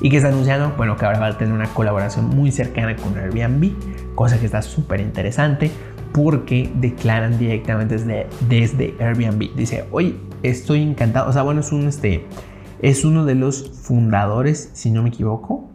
Y 0.00 0.08
que 0.08 0.16
está 0.16 0.28
anunciando, 0.28 0.72
bueno, 0.76 0.96
que 0.96 1.04
ahora 1.04 1.18
va 1.18 1.26
a 1.26 1.38
tener 1.38 1.52
una 1.52 1.68
colaboración 1.68 2.28
muy 2.28 2.50
cercana 2.52 2.96
con 2.96 3.16
Airbnb, 3.18 3.72
cosa 4.14 4.38
que 4.38 4.46
está 4.46 4.62
súper 4.62 5.00
interesante 5.00 5.70
porque 6.12 6.70
declaran 6.74 7.38
directamente 7.38 7.96
desde, 7.96 8.26
desde 8.48 8.94
Airbnb. 8.98 9.54
Dice, 9.54 9.84
oye, 9.92 10.16
estoy 10.42 10.82
encantado, 10.82 11.28
o 11.28 11.32
sea, 11.32 11.42
bueno, 11.42 11.60
es 11.60 11.70
un, 11.70 11.86
este, 11.86 12.24
es 12.80 13.04
uno 13.04 13.24
de 13.24 13.34
los 13.34 13.70
fundadores, 13.82 14.70
si 14.72 14.90
no 14.90 15.02
me 15.02 15.10
equivoco. 15.10 15.68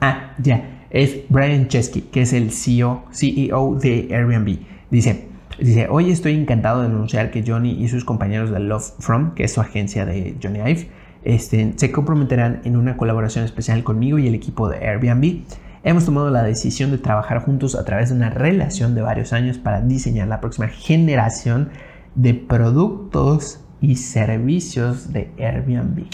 Ah, 0.00 0.34
ya, 0.38 0.86
es 0.90 1.24
Brian 1.28 1.68
Chesky, 1.68 2.02
que 2.02 2.22
es 2.22 2.32
el 2.32 2.52
CEO, 2.52 3.04
CEO 3.10 3.74
de 3.74 4.08
Airbnb. 4.12 4.58
Dice, 4.90 5.28
Dice, 5.58 5.88
hoy 5.90 6.12
estoy 6.12 6.34
encantado 6.34 6.82
de 6.82 6.86
anunciar 6.86 7.32
que 7.32 7.42
Johnny 7.44 7.72
y 7.72 7.88
sus 7.88 8.04
compañeros 8.04 8.50
de 8.50 8.60
Love 8.60 8.92
From, 9.00 9.34
que 9.34 9.42
es 9.42 9.52
su 9.52 9.60
agencia 9.60 10.06
de 10.06 10.36
Johnny 10.40 10.60
Ive, 10.60 10.88
este, 11.24 11.74
se 11.76 11.92
comprometerán 11.92 12.60
en 12.64 12.76
una 12.76 12.96
colaboración 12.96 13.44
especial 13.44 13.84
conmigo 13.84 14.18
y 14.18 14.26
el 14.28 14.34
equipo 14.34 14.68
de 14.68 14.86
Airbnb. 14.86 15.42
Hemos 15.84 16.04
tomado 16.04 16.30
la 16.30 16.42
decisión 16.42 16.90
de 16.90 16.98
trabajar 16.98 17.40
juntos 17.40 17.74
a 17.74 17.84
través 17.84 18.10
de 18.10 18.16
una 18.16 18.30
relación 18.30 18.94
de 18.94 19.02
varios 19.02 19.32
años 19.32 19.58
para 19.58 19.80
diseñar 19.80 20.28
la 20.28 20.40
próxima 20.40 20.68
generación 20.68 21.70
de 22.14 22.34
productos 22.34 23.60
y 23.80 23.96
servicios 23.96 25.12
de 25.12 25.30
Airbnb. 25.38 26.06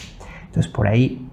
Entonces 0.47 0.71
por 0.71 0.87
ahí, 0.87 1.27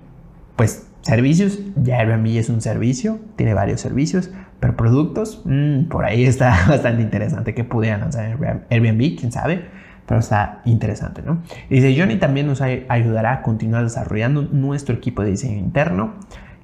pues 0.55 0.88
servicios, 1.01 1.60
ya 1.75 1.99
Airbnb 1.99 2.38
es 2.38 2.49
un 2.49 2.62
servicio, 2.62 3.19
tiene 3.36 3.53
varios 3.53 3.81
servicios, 3.81 4.31
pero 4.60 4.77
productos, 4.77 5.41
mm, 5.45 5.86
por 5.86 6.05
ahí 6.05 6.23
está 6.23 6.65
bastante 6.69 7.01
interesante 7.01 7.53
que 7.53 7.63
pudieran 7.63 8.01
lanzar 8.01 8.38
Airbnb, 8.69 9.19
quién 9.19 9.31
sabe, 9.31 9.65
pero 10.12 10.19
está 10.19 10.62
interesante, 10.65 11.21
¿no? 11.21 11.41
dice, 11.69 11.95
Johnny 11.97 12.17
también 12.17 12.45
nos 12.45 12.60
ayudará 12.60 13.32
a 13.32 13.41
continuar 13.41 13.86
desarrollando 13.86 14.41
nuestro 14.41 14.93
equipo 14.93 15.24
de 15.24 15.32
diseño 15.32 15.58
interno, 15.58 16.15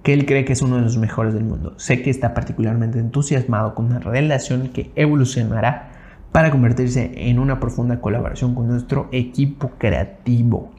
que 0.03 0.11
él 0.11 0.25
cree 0.25 0.43
que 0.43 0.51
es 0.51 0.61
uno 0.61 0.75
de 0.75 0.81
los 0.81 0.97
mejores 0.97 1.33
del 1.33 1.45
mundo. 1.45 1.73
Sé 1.77 2.01
que 2.01 2.09
está 2.09 2.33
particularmente 2.33 2.99
entusiasmado 2.99 3.73
con 3.73 3.85
una 3.85 3.99
relación 3.99 4.67
que 4.67 4.91
evolucionará 4.97 5.91
para 6.33 6.51
convertirse 6.51 7.09
en 7.15 7.39
una 7.39 7.61
profunda 7.61 8.01
colaboración 8.01 8.53
con 8.53 8.67
nuestro 8.67 9.07
equipo 9.13 9.71
creativo. 9.77 10.73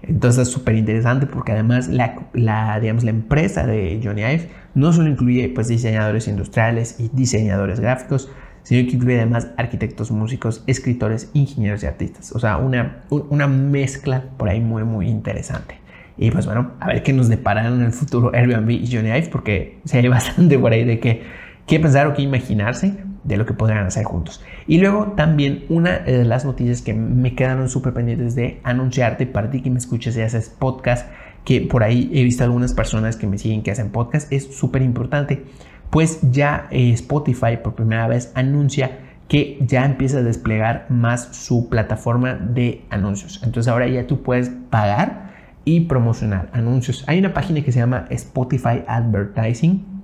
Entonces 0.00 0.48
es 0.48 0.54
súper 0.54 0.76
interesante 0.76 1.26
porque 1.26 1.52
además 1.52 1.88
la, 1.88 2.80
digamos, 2.80 3.04
la 3.04 3.10
empresa 3.10 3.66
de 3.66 4.00
Johnny 4.02 4.22
Ive 4.22 4.48
no 4.74 4.94
solo 4.94 5.10
incluye 5.10 5.50
pues, 5.50 5.68
diseñadores 5.68 6.26
industriales 6.26 6.98
y 6.98 7.10
diseñadores 7.12 7.80
gráficos, 7.80 8.30
sino 8.64 8.88
que 8.88 8.96
incluye 8.96 9.16
además 9.18 9.48
arquitectos, 9.56 10.10
músicos, 10.10 10.64
escritores, 10.66 11.30
ingenieros 11.34 11.84
y 11.84 11.86
artistas. 11.86 12.32
O 12.32 12.40
sea, 12.40 12.56
una, 12.56 13.04
una 13.10 13.46
mezcla 13.46 14.24
por 14.36 14.48
ahí 14.48 14.60
muy, 14.60 14.82
muy 14.82 15.08
interesante. 15.08 15.76
Y 16.16 16.30
pues 16.30 16.46
bueno, 16.46 16.72
a 16.80 16.88
ver 16.88 17.02
qué 17.02 17.12
nos 17.12 17.28
depararán 17.28 17.74
en 17.74 17.82
el 17.82 17.92
futuro 17.92 18.32
Airbnb 18.34 18.70
y 18.70 18.86
Johnny 18.90 19.10
Ive, 19.10 19.28
porque 19.30 19.78
se 19.84 19.98
hay 19.98 20.08
bastante 20.08 20.58
por 20.58 20.72
ahí 20.72 20.84
de 20.84 20.98
qué, 20.98 21.22
qué 21.66 21.78
pensar 21.78 22.06
o 22.06 22.14
qué 22.14 22.22
imaginarse 22.22 22.96
de 23.24 23.36
lo 23.36 23.46
que 23.46 23.54
podrían 23.54 23.86
hacer 23.86 24.04
juntos. 24.04 24.42
Y 24.66 24.78
luego 24.78 25.12
también 25.16 25.64
una 25.68 25.98
de 25.98 26.24
las 26.24 26.44
noticias 26.44 26.82
que 26.82 26.94
me 26.94 27.34
quedaron 27.34 27.68
súper 27.68 27.92
pendientes 27.92 28.34
de 28.34 28.60
anunciarte 28.64 29.26
para 29.26 29.50
ti 29.50 29.62
que 29.62 29.70
me 29.70 29.78
escuches 29.78 30.16
y 30.16 30.20
haces 30.20 30.50
podcast, 30.50 31.10
que 31.44 31.60
por 31.60 31.82
ahí 31.82 32.10
he 32.14 32.22
visto 32.22 32.44
algunas 32.44 32.72
personas 32.72 33.16
que 33.16 33.26
me 33.26 33.38
siguen 33.38 33.62
que 33.62 33.70
hacen 33.70 33.90
podcast, 33.90 34.32
es 34.32 34.56
súper 34.56 34.82
importante, 34.82 35.44
pues 35.90 36.20
ya 36.22 36.68
eh, 36.70 36.90
Spotify 36.92 37.58
por 37.62 37.74
primera 37.74 38.08
vez 38.08 38.32
anuncia 38.34 38.98
que 39.28 39.58
ya 39.60 39.84
empieza 39.84 40.18
a 40.18 40.22
desplegar 40.22 40.86
más 40.90 41.36
su 41.36 41.68
plataforma 41.68 42.34
de 42.34 42.84
anuncios. 42.90 43.40
Entonces 43.42 43.72
ahora 43.72 43.88
ya 43.88 44.06
tú 44.06 44.22
puedes 44.22 44.50
pagar 44.70 45.32
y 45.64 45.80
promocionar 45.82 46.50
anuncios. 46.52 47.04
Hay 47.06 47.18
una 47.18 47.32
página 47.32 47.62
que 47.62 47.72
se 47.72 47.78
llama 47.78 48.06
Spotify 48.10 48.82
Advertising 48.86 49.94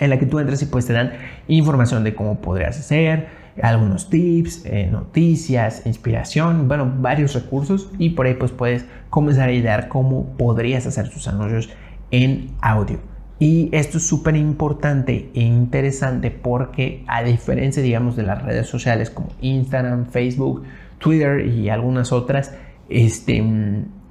en 0.00 0.10
la 0.10 0.18
que 0.18 0.26
tú 0.26 0.38
entras 0.38 0.62
y 0.62 0.66
pues 0.66 0.86
te 0.86 0.92
dan 0.92 1.12
información 1.48 2.04
de 2.04 2.14
cómo 2.14 2.40
podrías 2.40 2.78
hacer, 2.78 3.28
algunos 3.62 4.08
tips, 4.08 4.64
eh, 4.66 4.88
noticias, 4.90 5.84
inspiración, 5.86 6.68
bueno, 6.68 6.92
varios 7.00 7.34
recursos 7.34 7.90
y 7.98 8.10
por 8.10 8.26
ahí 8.26 8.34
pues 8.34 8.52
puedes 8.52 8.84
comenzar 9.10 9.48
a 9.48 9.52
idear 9.52 9.88
cómo 9.88 10.36
podrías 10.36 10.86
hacer 10.86 11.10
tus 11.10 11.26
anuncios 11.26 11.70
en 12.10 12.52
audio. 12.60 13.00
Y 13.40 13.68
esto 13.72 13.98
es 13.98 14.06
súper 14.06 14.34
importante 14.36 15.30
e 15.34 15.42
interesante 15.42 16.30
porque 16.30 17.04
a 17.06 17.22
diferencia, 17.22 17.82
digamos, 17.82 18.16
de 18.16 18.24
las 18.24 18.42
redes 18.42 18.66
sociales 18.66 19.10
como 19.10 19.28
Instagram, 19.40 20.06
Facebook, 20.06 20.64
Twitter 20.98 21.46
y 21.46 21.68
algunas 21.68 22.10
otras, 22.10 22.54
este, 22.88 23.44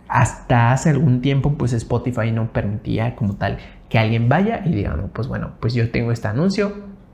hasta 0.08 0.72
hace 0.72 0.90
algún 0.90 1.22
tiempo 1.22 1.56
pues 1.58 1.74
Spotify 1.74 2.32
no 2.32 2.54
permitía 2.54 3.16
como 3.16 3.36
tal 3.36 3.58
que 3.90 4.00
alguien 4.00 4.30
vaya 4.30 4.62
y 4.66 4.72
diga, 4.72 4.96
pues 5.14 5.28
bueno, 5.28 5.52
pues 5.60 5.74
yo 5.74 5.90
tengo 5.92 6.12
este 6.12 6.28
anuncio, 6.28 6.74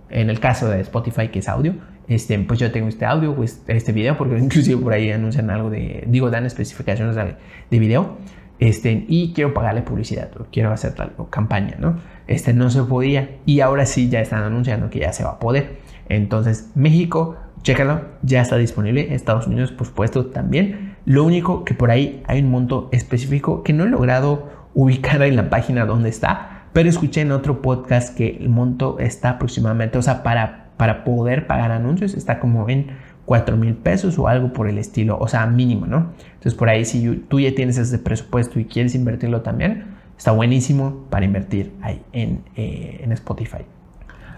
en 0.10 0.30
el 0.30 0.40
caso 0.40 0.70
de 0.70 0.82
Spotify 0.82 1.30
que 1.30 1.40
es 1.40 1.50
audio, 1.50 1.76
este, 2.08 2.38
pues 2.40 2.60
yo 2.60 2.72
tengo 2.72 2.88
este 2.88 3.06
audio, 3.06 3.36
pues 3.36 3.64
este 3.68 3.92
video, 3.92 4.18
porque 4.18 4.38
inclusive 4.38 4.82
por 4.82 4.94
ahí 4.94 5.12
anuncian 5.12 5.50
algo 5.50 5.70
de, 5.70 6.04
digo, 6.08 6.30
dan 6.30 6.46
especificaciones 6.46 7.16
de, 7.16 7.36
de 7.72 7.80
video, 7.80 8.18
este, 8.64 9.06
y 9.10 9.34
quiero 9.34 9.54
pagarle 9.54 9.82
publicidad, 9.82 10.30
o 10.40 10.46
quiero 10.50 10.72
hacer 10.72 10.94
tal 10.94 11.12
campaña, 11.30 11.76
¿no? 11.80 11.98
Este 12.28 12.54
no 12.54 12.70
se 12.70 12.82
podía 12.84 13.32
y 13.46 13.60
ahora 13.60 13.86
sí 13.86 14.08
ya 14.08 14.22
están 14.22 14.42
anunciando 14.42 14.90
que 14.90 15.00
ya 15.00 15.12
se 15.12 15.26
va 15.26 15.32
a 15.32 15.40
poder. 15.40 15.80
Entonces, 16.08 16.72
México, 16.74 17.36
chécalo, 17.62 18.00
ya 18.22 18.42
está 18.42 18.56
disponible, 18.56 19.14
Estados 19.14 19.48
Unidos, 19.48 19.74
por 19.74 19.88
supuesto, 19.88 20.28
también. 20.28 20.96
Lo 21.04 21.26
único 21.26 21.66
que 21.66 21.74
por 21.74 21.92
ahí 21.92 22.24
hay 22.26 22.40
un 22.40 22.52
monto 22.52 22.88
específico 22.94 23.64
que 23.64 23.74
no 23.74 23.84
he 23.84 23.90
logrado 23.90 24.50
ubicar 24.74 25.22
en 25.24 25.36
la 25.36 25.50
página 25.50 25.86
donde 25.86 26.08
está, 26.08 26.68
pero 26.72 26.88
escuché 26.88 27.20
en 27.20 27.34
otro 27.34 27.62
podcast 27.62 28.16
que 28.16 28.38
el 28.38 28.48
monto 28.48 28.98
está 29.00 29.32
aproximadamente, 29.32 29.98
o 29.98 30.02
sea, 30.02 30.24
para, 30.24 30.70
para 30.78 31.04
poder 31.04 31.48
pagar 31.48 31.72
anuncios 31.72 32.14
está 32.14 32.40
como 32.40 32.70
en 32.70 32.92
4 33.26 33.56
mil 33.58 33.76
pesos 33.76 34.18
o 34.20 34.28
algo 34.28 34.54
por 34.54 34.68
el 34.68 34.78
estilo, 34.78 35.18
o 35.20 35.28
sea, 35.28 35.46
mínimo, 35.46 35.86
¿no? 35.86 36.12
Entonces 36.26 36.56
por 36.56 36.70
ahí 36.70 36.86
si 36.86 37.26
tú 37.30 37.40
ya 37.40 37.54
tienes 37.56 37.78
ese 37.78 38.00
presupuesto 38.00 38.60
y 38.60 38.66
quieres 38.66 38.96
invertirlo 38.96 39.42
también, 39.42 39.86
está 40.18 40.32
buenísimo 40.32 41.06
para 41.10 41.26
invertir 41.26 41.72
ahí 41.82 42.02
en, 42.12 42.44
eh, 42.56 43.02
en 43.04 43.12
Spotify. 43.14 43.64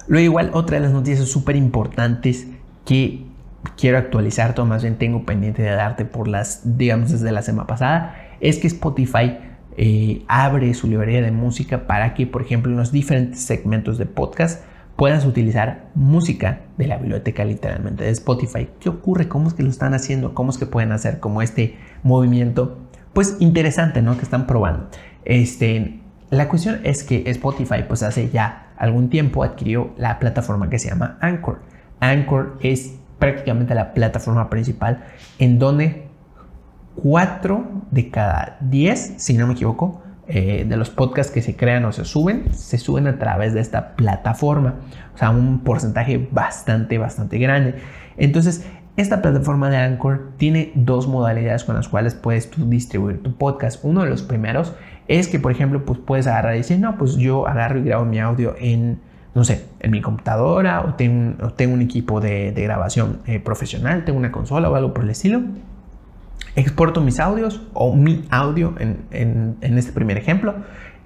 Luego 0.08 0.24
igual 0.24 0.52
otra 0.54 0.78
de 0.78 0.84
las 0.84 0.92
noticias 0.92 1.28
súper 1.28 1.56
importantes 1.56 2.48
que 2.86 3.26
quiero 3.78 3.98
actualizar, 3.98 4.58
o 4.60 4.66
más 4.66 4.84
bien 4.84 4.98
tengo 4.98 5.26
pendiente 5.26 5.64
de 5.64 5.72
darte 5.72 6.06
por 6.06 6.28
las, 6.28 6.78
digamos, 6.78 7.12
desde 7.12 7.32
la 7.32 7.42
semana 7.42 7.68
pasada, 7.68 8.16
es 8.40 8.58
que 8.58 8.68
Spotify 8.68 9.38
eh, 9.78 10.24
abre 10.28 10.74
su 10.74 10.88
librería 10.88 11.22
de 11.22 11.32
música 11.32 11.88
para 11.88 12.14
que, 12.14 12.28
por 12.28 12.42
ejemplo, 12.44 12.72
en 12.72 12.78
los 12.78 12.92
diferentes 12.92 13.42
segmentos 13.42 13.98
de 13.98 14.06
podcast 14.06 14.64
puedas 14.96 15.26
utilizar 15.26 15.90
música 15.94 16.62
de 16.78 16.88
la 16.88 16.98
biblioteca 16.98 17.44
literalmente 17.44 18.04
de 18.06 18.12
Spotify. 18.12 18.70
¿Qué 18.80 18.90
ocurre? 18.90 19.28
¿Cómo 19.28 19.48
es 19.48 19.54
que 19.54 19.64
lo 19.64 19.70
están 19.70 19.94
haciendo? 19.94 20.34
¿Cómo 20.34 20.52
es 20.52 20.58
que 20.58 20.66
pueden 20.66 20.92
hacer 20.92 21.20
como 21.20 21.42
este 21.42 21.78
movimiento? 22.04 22.80
Pues 23.14 23.38
interesante, 23.40 24.02
¿no? 24.02 24.18
Que 24.18 24.24
están 24.24 24.48
probando. 24.48 24.88
Este, 25.26 26.00
la 26.30 26.48
cuestión 26.48 26.82
es 26.84 27.04
que 27.04 27.24
Spotify, 27.28 27.84
pues 27.88 28.04
hace 28.04 28.30
ya 28.30 28.74
algún 28.78 29.10
tiempo 29.10 29.44
adquirió 29.44 29.94
la 29.98 30.20
plataforma 30.20 30.70
que 30.70 30.80
se 30.80 30.90
llama 30.90 31.18
Anchor. 31.22 31.62
Anchor 32.00 32.58
es 32.62 32.96
prácticamente 33.20 33.76
la 33.76 33.94
plataforma 33.94 34.50
principal 34.50 35.04
en 35.40 35.60
donde 35.60 36.08
4 37.02 37.84
de 37.92 38.10
cada 38.10 38.58
10, 38.62 39.16
si 39.18 39.34
no 39.34 39.48
me 39.48 39.54
equivoco, 39.54 40.02
eh, 40.28 40.66
de 40.68 40.78
los 40.78 40.90
podcasts 40.90 41.32
que 41.32 41.42
se 41.42 41.56
crean 41.56 41.86
o 41.86 41.92
se 41.92 42.04
suben, 42.04 42.54
se 42.54 42.78
suben 42.78 43.06
a 43.08 43.20
través 43.20 43.54
de 43.54 43.60
esta 43.60 43.96
plataforma. 43.96 44.76
O 45.14 45.18
sea, 45.18 45.30
un 45.30 45.60
porcentaje 45.60 46.28
bastante, 46.32 46.98
bastante 46.98 47.38
grande. 47.38 47.76
Entonces, 48.18 48.66
esta 48.98 49.22
plataforma 49.22 49.70
de 49.70 49.78
Anchor 49.78 50.32
tiene 50.38 50.72
dos 50.74 51.08
modalidades 51.08 51.64
con 51.64 51.76
las 51.76 51.88
cuales 51.88 52.16
puedes 52.16 52.50
tú 52.50 52.68
distribuir 52.68 53.22
tu 53.22 53.36
podcast. 53.36 53.84
Uno 53.84 54.04
de 54.04 54.10
los 54.10 54.24
primeros 54.24 54.74
es 55.08 55.28
que, 55.28 55.40
por 55.40 55.52
ejemplo, 55.52 55.86
pues 55.86 56.00
puedes 56.00 56.28
agarrar 56.28 56.56
y 56.56 56.60
decir, 56.60 56.80
no, 56.80 56.98
pues 56.98 57.16
yo 57.16 57.48
agarro 57.48 57.80
y 57.80 57.84
grabo 57.84 58.06
mi 58.06 58.20
audio 58.20 58.56
en, 58.58 59.00
no 59.36 59.44
sé, 59.44 59.66
en 59.80 59.92
mi 59.92 60.02
computadora 60.02 60.82
o 60.82 60.96
tengo, 60.96 61.74
un 61.74 61.82
equipo 61.82 62.20
de, 62.20 62.52
grabación 62.56 63.20
eh, 63.28 63.40
profesional, 63.40 64.06
tengo 64.06 64.18
una 64.18 64.32
consola 64.32 64.70
o 64.70 64.76
algo 64.76 64.94
por 64.94 65.04
el 65.04 65.12
estilo 65.12 65.42
exporto 66.56 67.02
mis 67.02 67.20
audios 67.20 67.62
o 67.74 67.96
mi 67.96 68.26
audio 68.30 68.76
en, 68.80 69.58
este 69.62 69.92
primer 69.92 70.18
ejemplo 70.18 70.56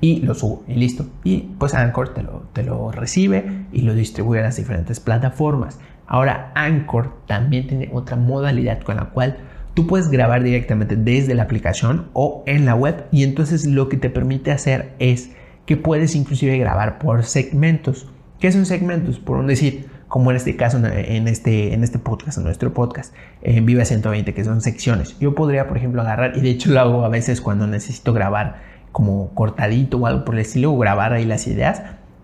y 0.02 0.22
lo 0.22 0.34
subo 0.34 0.64
y 0.68 0.76
listo. 0.76 1.08
Y 1.24 1.50
pues 1.58 1.74
Anchor 1.74 2.14
te 2.14 2.24
lo, 2.24 2.44
te 2.54 2.64
lo 2.64 2.92
recibe 2.92 3.66
y 3.72 3.82
lo 3.82 3.94
distribuye 3.94 4.40
a 4.40 4.44
las 4.44 4.58
diferentes 4.58 5.00
plataformas. 5.00 5.80
Ahora 6.08 6.52
Anchor 6.56 7.14
también 7.28 7.68
tiene 7.68 7.90
otra 7.92 8.16
modalidad 8.16 8.82
con 8.82 8.98
la 8.98 9.06
cual 9.06 9.38
tú 9.74 9.88
puedes 9.88 10.10
grabar 10.10 10.44
directamente 10.44 10.96
desde 10.96 11.36
la 11.36 11.44
aplicación 11.44 12.10
o 12.14 12.44
en 12.46 12.66
la 12.66 12.76
web 12.76 13.06
y 13.12 13.24
entonces 13.24 13.66
lo 13.66 13.90
que 13.90 13.98
te 13.98 14.10
permite 14.10 14.52
hacer 14.52 14.94
es 15.00 15.32
que 15.66 15.78
puedes 15.78 16.16
inclusive 16.16 16.58
grabar 16.58 16.98
por 16.98 17.24
segmentos. 17.24 18.08
¿Qué 18.40 18.52
son 18.52 18.66
segmentos? 18.66 19.20
Por 19.20 19.38
un 19.38 19.48
decir, 19.48 19.89
como 20.10 20.32
en 20.32 20.38
este 20.38 20.56
caso, 20.56 20.80
en 20.84 21.28
este, 21.28 21.74
en 21.74 21.84
este 21.84 22.00
podcast, 22.00 22.40
en 22.40 22.44
nuestro 22.44 22.74
podcast, 22.74 23.14
en 23.44 23.66
Viva 23.68 23.86
120, 23.86 24.34
que 24.34 24.44
son 24.44 24.60
secciones. 24.60 25.18
Yo 25.20 25.36
podría, 25.36 25.68
por 25.68 25.78
ejemplo, 25.78 26.02
agarrar, 26.02 26.36
y 26.36 26.42
de 26.42 26.50
hecho 26.50 26.72
lo 26.72 26.80
hago 26.80 27.06
a 27.06 27.10
veces 27.10 27.42
cuando 27.42 27.68
necesito 27.68 28.12
grabar 28.12 28.58
como 28.92 29.34
cortadito 29.36 29.98
o 29.98 30.08
algo 30.08 30.26
por 30.26 30.34
el 30.34 30.42
estilo, 30.42 30.74
o 30.74 30.78
grabar 30.80 31.14
ahí 31.14 31.26
las 31.26 31.46
ideas, 31.46 31.84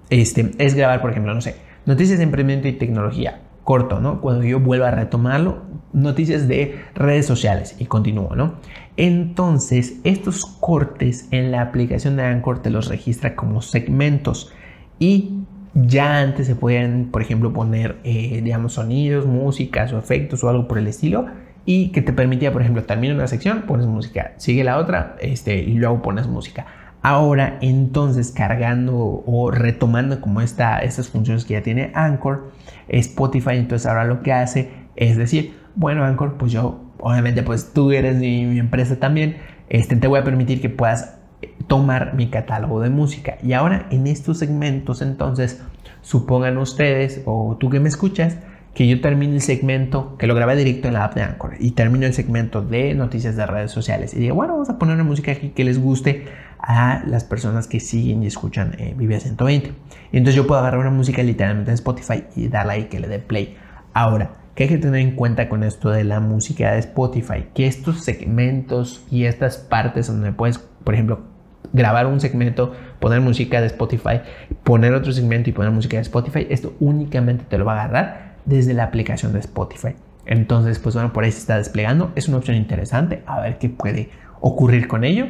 este, 0.10 0.52
es 0.58 0.74
grabar, 0.74 1.00
por 1.00 1.12
ejemplo, 1.12 1.34
no 1.36 1.42
sé, 1.42 1.58
noticias 1.86 2.18
de 2.18 2.24
emprendimiento 2.24 2.68
y 2.68 2.74
tecnología, 2.74 3.42
corto, 3.64 4.00
¿no? 4.00 4.20
Cuando 4.20 4.44
yo 4.44 4.60
vuelva 4.60 4.88
a 4.88 4.92
retomarlo, 4.92 5.62
noticias 5.94 6.48
de 6.48 6.82
redes 6.96 7.28
sociales 7.28 7.76
y 7.78 7.86
continúo, 7.86 8.36
¿no? 8.36 8.56
Entonces, 8.98 10.00
estos 10.04 10.48
cortes 10.48 11.28
en 11.30 11.52
la 11.52 11.62
aplicación 11.62 12.16
de 12.16 12.24
Anchor 12.24 12.64
te 12.64 12.72
los 12.72 12.88
registra 12.88 13.36
como 13.36 13.62
segmentos 13.62 14.52
y 14.98 15.46
ya 15.76 16.22
antes 16.22 16.48
se 16.48 16.56
podían, 16.56 17.10
por 17.12 17.22
ejemplo, 17.22 17.52
poner, 17.52 17.98
eh, 18.06 18.42
digamos, 18.42 18.74
sonidos, 18.74 19.26
músicas 19.26 19.92
o 19.92 20.00
efectos 20.00 20.44
o 20.44 20.50
algo 20.50 20.68
por 20.68 20.78
el 20.78 20.88
estilo 20.88 21.26
y 21.66 21.90
que 21.90 22.02
te 22.02 22.14
permitía, 22.14 22.54
por 22.54 22.62
ejemplo, 22.62 22.84
termina 22.84 23.14
una 23.14 23.28
sección, 23.28 23.64
pones 23.64 23.86
música, 23.86 24.34
sigue 24.38 24.64
la 24.64 24.78
otra 24.78 25.18
este, 25.20 25.58
y 25.58 25.74
luego 25.74 26.02
pones 26.02 26.28
música. 26.28 26.66
Ahora, 27.02 27.58
entonces, 27.62 28.32
cargando 28.32 28.96
o 28.98 29.52
retomando 29.52 30.22
como 30.22 30.42
esta, 30.42 30.80
estas 30.80 31.10
funciones 31.10 31.46
que 31.46 31.54
ya 31.54 31.62
tiene 31.62 31.92
Anchor, 31.94 32.52
Spotify, 32.88 33.58
entonces 33.58 33.86
ahora 33.86 34.06
lo 34.06 34.24
que 34.24 34.32
hace 34.32 34.72
es 34.96 35.18
decir, 35.18 35.56
bueno, 35.76 36.06
Anchor, 36.06 36.38
pues 36.38 36.54
yo, 36.54 36.80
obviamente, 37.00 37.44
pues 37.44 37.74
tú 37.74 37.92
eres 37.92 38.16
mi, 38.16 38.46
mi 38.46 38.60
empresa 38.60 38.98
también, 38.98 39.38
este, 39.70 39.98
te 39.98 40.08
voy 40.08 40.20
a 40.20 40.24
permitir 40.24 40.62
que 40.62 40.70
puedas 40.70 41.15
tomar 41.68 42.16
mi 42.16 42.30
catálogo 42.30 42.80
de 42.82 42.90
música. 42.90 43.38
Y 43.44 43.54
ahora 43.54 43.88
en 43.92 44.08
estos 44.08 44.40
segmentos, 44.40 45.02
entonces, 45.02 45.62
supongan 46.02 46.58
ustedes 46.58 47.22
o 47.26 47.58
tú 47.60 47.70
que 47.70 47.80
me 47.80 47.90
escuchas, 47.90 48.38
que 48.76 48.88
yo 48.88 49.00
termine 49.00 49.36
el 49.36 49.42
segmento, 49.42 50.18
que 50.18 50.28
lo 50.28 50.36
grabé 50.36 50.56
directo 50.58 50.90
en 50.90 50.96
la 50.96 51.06
app 51.06 51.16
de 51.16 51.22
Anchor, 51.22 51.56
y 51.60 51.72
termino 51.72 52.06
el 52.06 52.14
segmento 52.14 52.62
de 52.62 52.94
noticias 52.94 53.38
de 53.38 53.46
redes 53.46 53.72
sociales. 53.72 54.14
Y 54.14 54.20
digo, 54.20 54.36
bueno, 54.36 54.54
vamos 54.54 54.70
a 54.70 54.78
poner 54.78 54.96
una 54.96 55.06
música 55.06 55.32
aquí 55.32 55.50
que 55.50 55.64
les 55.64 55.82
guste 55.82 56.26
a 56.60 57.04
las 57.08 57.24
personas 57.24 57.68
que 57.68 57.80
siguen 57.80 58.24
y 58.24 58.28
escuchan 58.28 58.76
eh, 58.78 58.94
Vive 58.98 59.20
120. 59.20 59.72
Y 60.12 60.18
entonces 60.18 60.36
yo 60.36 60.46
puedo 60.46 60.60
agarrar 60.60 60.82
una 60.82 60.90
música 60.90 61.24
literalmente 61.24 61.72
de 61.72 61.76
Spotify 61.76 62.26
y 62.36 62.50
darle 62.50 62.74
ahí 62.74 62.84
que 62.86 63.00
le 63.00 63.08
dé 63.08 63.20
play. 63.20 63.56
Ahora, 63.94 64.32
¿qué 64.56 64.64
hay 64.64 64.70
que 64.70 64.78
tener 64.78 65.00
en 65.00 65.16
cuenta 65.16 65.48
con 65.48 65.64
esto 65.64 65.90
de 65.90 66.04
la 66.04 66.20
música 66.20 66.74
de 66.74 66.80
Spotify? 66.80 67.46
Que 67.54 67.68
estos 67.68 68.04
segmentos 68.04 69.06
y 69.10 69.24
estas 69.24 69.58
partes 69.58 70.08
donde 70.08 70.34
puedes, 70.34 70.60
por 70.86 70.94
ejemplo, 70.94 71.20
grabar 71.74 72.08
un 72.08 72.22
segmento, 72.22 72.74
poner 73.02 73.20
música 73.20 73.60
de 73.60 73.68
Spotify, 73.68 74.22
poner 74.64 74.94
otro 74.94 75.12
segmento 75.12 75.50
y 75.50 75.54
poner 75.54 75.72
música 75.72 75.98
de 75.98 76.04
Spotify, 76.04 76.48
esto 76.50 76.74
únicamente 76.80 77.44
te 77.50 77.58
lo 77.58 77.66
va 77.66 77.74
a 77.74 77.84
agarrar 77.84 78.36
desde 78.46 78.74
la 78.74 78.86
aplicación 78.86 79.34
de 79.34 79.40
Spotify. 79.40 79.96
Entonces, 80.26 80.80
pues 80.80 80.96
bueno, 80.96 81.14
por 81.14 81.24
ahí 81.24 81.32
se 81.32 81.40
está 81.40 81.58
desplegando. 81.58 82.12
Es 82.16 82.28
una 82.28 82.38
opción 82.38 82.58
interesante. 82.58 83.24
A 83.28 83.42
ver 83.42 83.58
qué 83.58 83.70
puede 83.70 84.10
ocurrir 84.42 84.88
con 84.88 85.04
ello. 85.04 85.28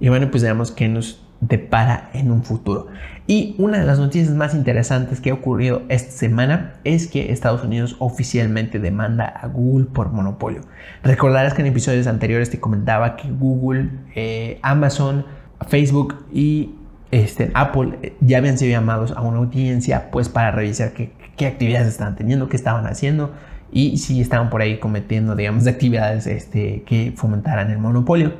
Y 0.00 0.08
bueno, 0.08 0.30
pues 0.30 0.42
veamos 0.42 0.72
qué 0.72 0.88
nos 0.88 1.23
depara 1.48 2.10
en 2.12 2.30
un 2.30 2.42
futuro. 2.42 2.88
Y 3.26 3.54
una 3.58 3.78
de 3.78 3.86
las 3.86 3.98
noticias 3.98 4.34
más 4.34 4.54
interesantes 4.54 5.20
que 5.20 5.30
ha 5.30 5.34
ocurrido 5.34 5.82
esta 5.88 6.10
semana 6.10 6.74
es 6.84 7.06
que 7.06 7.32
Estados 7.32 7.64
Unidos 7.64 7.96
oficialmente 7.98 8.78
demanda 8.78 9.24
a 9.24 9.46
Google 9.46 9.86
por 9.86 10.10
monopolio. 10.10 10.60
Recordarás 11.02 11.54
que 11.54 11.62
en 11.62 11.68
episodios 11.68 12.06
anteriores 12.06 12.50
te 12.50 12.60
comentaba 12.60 13.16
que 13.16 13.30
Google, 13.30 13.88
eh, 14.14 14.58
Amazon, 14.62 15.24
Facebook 15.68 16.26
y 16.32 16.74
este, 17.10 17.50
Apple 17.54 18.12
ya 18.20 18.38
habían 18.38 18.58
sido 18.58 18.70
llamados 18.70 19.12
a 19.12 19.22
una 19.22 19.38
audiencia 19.38 20.10
pues 20.10 20.28
para 20.28 20.50
revisar 20.50 20.92
qué, 20.92 21.12
qué 21.36 21.46
actividades 21.46 21.88
estaban 21.88 22.16
teniendo, 22.16 22.48
qué 22.48 22.56
estaban 22.56 22.86
haciendo 22.86 23.32
y 23.72 23.98
si 23.98 24.20
estaban 24.20 24.50
por 24.50 24.60
ahí 24.60 24.78
cometiendo 24.78 25.34
digamos 25.34 25.66
actividades 25.66 26.26
este, 26.26 26.82
que 26.82 27.14
fomentaran 27.16 27.70
el 27.70 27.78
monopolio. 27.78 28.34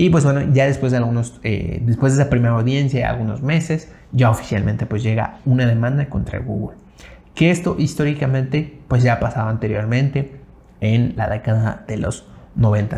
Y 0.00 0.10
pues 0.10 0.22
bueno, 0.22 0.42
ya 0.52 0.66
después 0.66 0.92
de 0.92 0.98
algunos, 0.98 1.40
eh, 1.42 1.82
después 1.84 2.14
de 2.14 2.22
esa 2.22 2.30
primera 2.30 2.54
audiencia, 2.54 3.10
algunos 3.10 3.42
meses, 3.42 3.90
ya 4.12 4.30
oficialmente 4.30 4.86
pues 4.86 5.02
llega 5.02 5.40
una 5.44 5.66
demanda 5.66 6.08
contra 6.08 6.38
Google. 6.38 6.76
Que 7.34 7.50
esto 7.50 7.74
históricamente 7.80 8.80
pues 8.86 9.02
ya 9.02 9.14
ha 9.14 9.18
pasado 9.18 9.48
anteriormente 9.48 10.40
en 10.80 11.14
la 11.16 11.28
década 11.28 11.84
de 11.88 11.96
los 11.96 12.28
90 12.54 12.96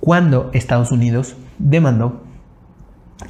cuando 0.00 0.50
Estados 0.54 0.90
Unidos 0.90 1.36
demandó 1.60 2.24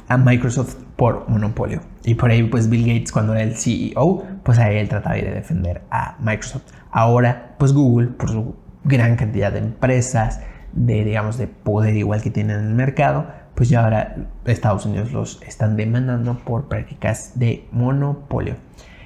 a 0.07 0.17
Microsoft 0.17 0.77
por 0.95 1.29
monopolio. 1.29 1.81
Y 2.03 2.15
por 2.15 2.31
ahí 2.31 2.41
pues 2.41 2.71
Bill 2.71 2.87
Gates 2.87 3.11
cuando 3.11 3.35
era 3.35 3.43
el 3.43 3.55
CEO, 3.55 4.23
pues 4.41 4.57
ahí 4.57 4.77
él 4.77 4.89
trataba 4.89 5.13
de 5.13 5.29
defender 5.29 5.83
a 5.91 6.17
Microsoft. 6.19 6.63
Ahora 6.89 7.53
pues 7.59 7.71
Google 7.71 8.07
por 8.07 8.31
su 8.31 8.55
gran 8.83 9.15
cantidad 9.15 9.51
de 9.51 9.59
empresas, 9.59 10.41
de, 10.73 11.03
digamos, 11.03 11.37
de 11.37 11.47
poder 11.47 11.95
igual 11.95 12.21
que 12.21 12.31
tienen 12.31 12.59
en 12.59 12.67
el 12.67 12.75
mercado, 12.75 13.27
pues 13.55 13.69
ya 13.69 13.83
ahora 13.83 14.15
Estados 14.45 14.85
Unidos 14.85 15.11
los 15.11 15.41
están 15.45 15.75
demandando 15.75 16.37
por 16.37 16.67
prácticas 16.67 17.37
de 17.39 17.65
monopolio. 17.71 18.55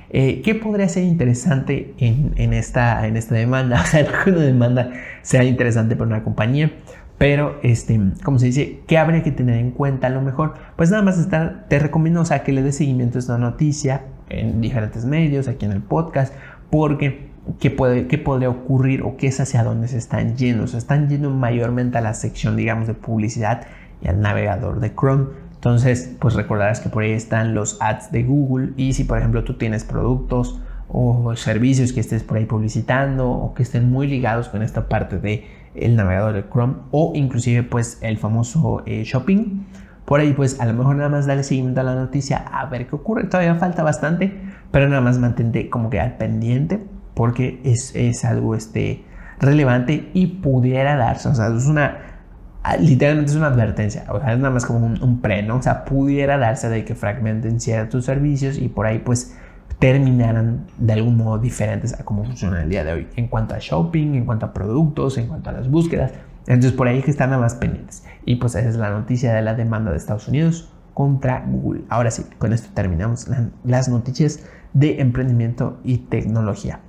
Eh, 0.10 0.44
¿Qué 0.44 0.54
podría 0.54 0.88
ser 0.90 1.04
interesante 1.06 1.96
en, 1.98 2.54
esta, 2.54 3.08
en 3.08 3.18
esta 3.18 3.34
demanda? 3.34 3.82
O 3.84 3.86
sea, 3.88 4.08
una 4.28 4.40
demanda 4.42 4.92
sea 5.24 5.44
interesante 5.44 5.96
para 5.96 6.08
una 6.08 6.24
compañía, 6.24 6.72
pero, 7.18 7.60
este, 7.64 8.00
como 8.24 8.38
se 8.38 8.48
dice, 8.48 8.82
¿qué 8.86 8.98
habría 8.98 9.24
que 9.24 9.32
tener 9.32 9.58
en 9.58 9.72
cuenta? 9.72 10.08
A 10.08 10.10
lo 10.10 10.22
mejor, 10.22 10.56
pues 10.76 10.92
nada 10.92 11.02
más 11.04 11.18
estar, 11.18 11.66
te 11.70 11.80
recomiendo, 11.80 12.22
o 12.22 12.26
sea, 12.26 12.44
que 12.44 12.52
le 12.52 12.62
des 12.62 12.76
seguimiento 12.76 13.18
a 13.18 13.22
esta 13.22 13.38
noticia 13.38 14.04
en 14.30 14.62
diferentes 14.62 15.06
medios, 15.06 15.48
aquí 15.48 15.66
en 15.66 15.72
el 15.72 15.82
podcast, 15.82 16.34
porque 16.70 17.33
qué, 17.60 17.72
puede, 17.72 18.08
qué 18.08 18.18
podría 18.18 18.50
ocurrir 18.50 19.04
o 19.04 19.18
qué 19.18 19.28
es 19.28 19.40
hacia 19.40 19.64
dónde 19.64 19.88
se 19.88 19.98
están 19.98 20.36
yendo. 20.36 20.68
Se 20.68 20.78
están 20.78 21.10
yendo 21.10 21.30
mayormente 21.30 21.98
a 21.98 22.02
la 22.02 22.14
sección, 22.14 22.56
digamos, 22.56 22.88
de 22.88 22.94
publicidad 22.94 23.68
y 24.02 24.08
al 24.08 24.22
navegador 24.22 24.80
de 24.80 24.94
Chrome. 24.94 25.28
Entonces, 25.56 26.16
pues 26.20 26.34
recordarás 26.34 26.82
que 26.82 26.90
por 26.90 27.04
ahí 27.04 27.12
están 27.12 27.56
los 27.56 27.82
ads 27.82 28.12
de 28.12 28.24
Google 28.24 28.74
y 28.76 28.94
si 28.94 29.06
por 29.06 29.18
ejemplo 29.18 29.46
tú 29.46 29.54
tienes 29.54 29.86
productos 29.86 30.60
o 30.90 31.36
servicios 31.38 31.94
que 31.94 32.02
estés 32.02 32.24
por 32.24 32.38
ahí 32.38 32.46
publicitando 32.46 33.30
o 33.30 33.54
que 33.54 33.64
estén 33.64 33.90
muy 33.90 34.08
ligados 34.08 34.50
con 34.50 34.62
esta 34.62 34.90
parte 34.90 35.20
de 35.20 35.48
el 35.74 35.96
navegador 35.96 36.34
de 36.34 36.44
Chrome 36.50 36.76
o 36.92 37.14
inclusive 37.16 37.64
pues 37.64 37.98
el 38.02 38.18
famoso 38.18 38.84
eh, 38.86 39.04
shopping 39.06 39.66
por 40.06 40.20
ahí 40.20 40.34
pues 40.34 40.60
a 40.60 40.66
lo 40.66 40.74
mejor 40.74 40.98
nada 40.98 41.10
más 41.10 41.26
dale 41.26 41.44
seguimiento 41.44 41.82
a 41.82 41.84
la 41.84 41.96
noticia 41.96 42.38
a 42.38 42.66
ver 42.66 42.88
qué 42.88 42.96
ocurre 42.96 43.24
todavía 43.24 43.56
falta 43.56 43.82
bastante 43.82 44.38
pero 44.72 44.88
nada 44.88 45.02
más 45.02 45.18
mantente 45.18 45.70
como 45.70 45.90
que 45.90 46.00
al 46.00 46.18
pendiente 46.18 46.84
porque 47.14 47.62
es, 47.64 47.96
es 47.96 48.26
algo 48.26 48.56
este, 48.56 49.04
relevante 49.40 50.10
y 50.14 50.28
pudiera 50.28 50.96
darse, 50.96 51.30
o 51.30 51.36
sea, 51.36 51.48
es 51.48 51.68
una, 51.68 51.98
literalmente 52.80 53.32
es 53.32 53.38
una 53.38 53.48
advertencia, 53.48 54.06
o 54.10 54.20
sea, 54.20 54.34
es 54.34 54.40
nada 54.40 54.52
más 54.52 54.66
como 54.66 54.86
un, 54.86 55.02
un 55.02 55.22
pre, 55.22 55.44
¿no? 55.44 55.58
O 55.58 55.62
sea, 55.62 55.86
pudiera 55.86 56.38
darse 56.38 56.70
de 56.70 56.86
que 56.86 56.96
fragmenten 56.96 57.60
ciertos 57.60 58.06
servicios 58.06 58.58
y 58.58 58.68
por 58.68 58.86
ahí 58.86 59.00
pues 59.00 59.36
terminaran 59.80 60.68
de 60.78 60.94
algún 60.94 61.18
modo 61.18 61.40
diferentes 61.40 62.00
a 62.00 62.06
cómo 62.06 62.24
funciona 62.24 62.62
el 62.62 62.70
día 62.70 62.86
de 62.86 62.94
hoy 62.94 63.08
en 63.16 63.28
cuanto 63.28 63.54
a 63.54 63.58
shopping, 63.60 64.16
en 64.16 64.26
cuanto 64.26 64.46
a 64.46 64.54
productos, 64.54 65.18
en 65.18 65.28
cuanto 65.28 65.50
a 65.50 65.54
las 65.54 65.70
búsquedas. 65.70 66.14
Entonces 66.48 66.72
por 66.72 66.88
ahí 66.88 67.02
que 67.02 67.12
están 67.12 67.32
nada 67.32 67.42
más 67.42 67.56
pendientes. 67.56 68.06
Y 68.26 68.36
pues 68.36 68.56
esa 68.56 68.70
es 68.70 68.76
la 68.76 68.92
noticia 68.92 69.34
de 69.34 69.42
la 69.42 69.56
demanda 69.56 69.92
de 69.92 69.98
Estados 69.98 70.28
Unidos 70.28 70.72
contra 70.94 71.44
Google. 71.46 71.82
Ahora 71.90 72.12
sí, 72.12 72.24
con 72.38 72.54
esto 72.54 72.70
terminamos 72.74 73.28
las 73.64 73.90
noticias 73.90 74.40
de 74.74 75.02
emprendimiento 75.02 75.80
y 75.84 75.98
tecnología. 75.98 76.80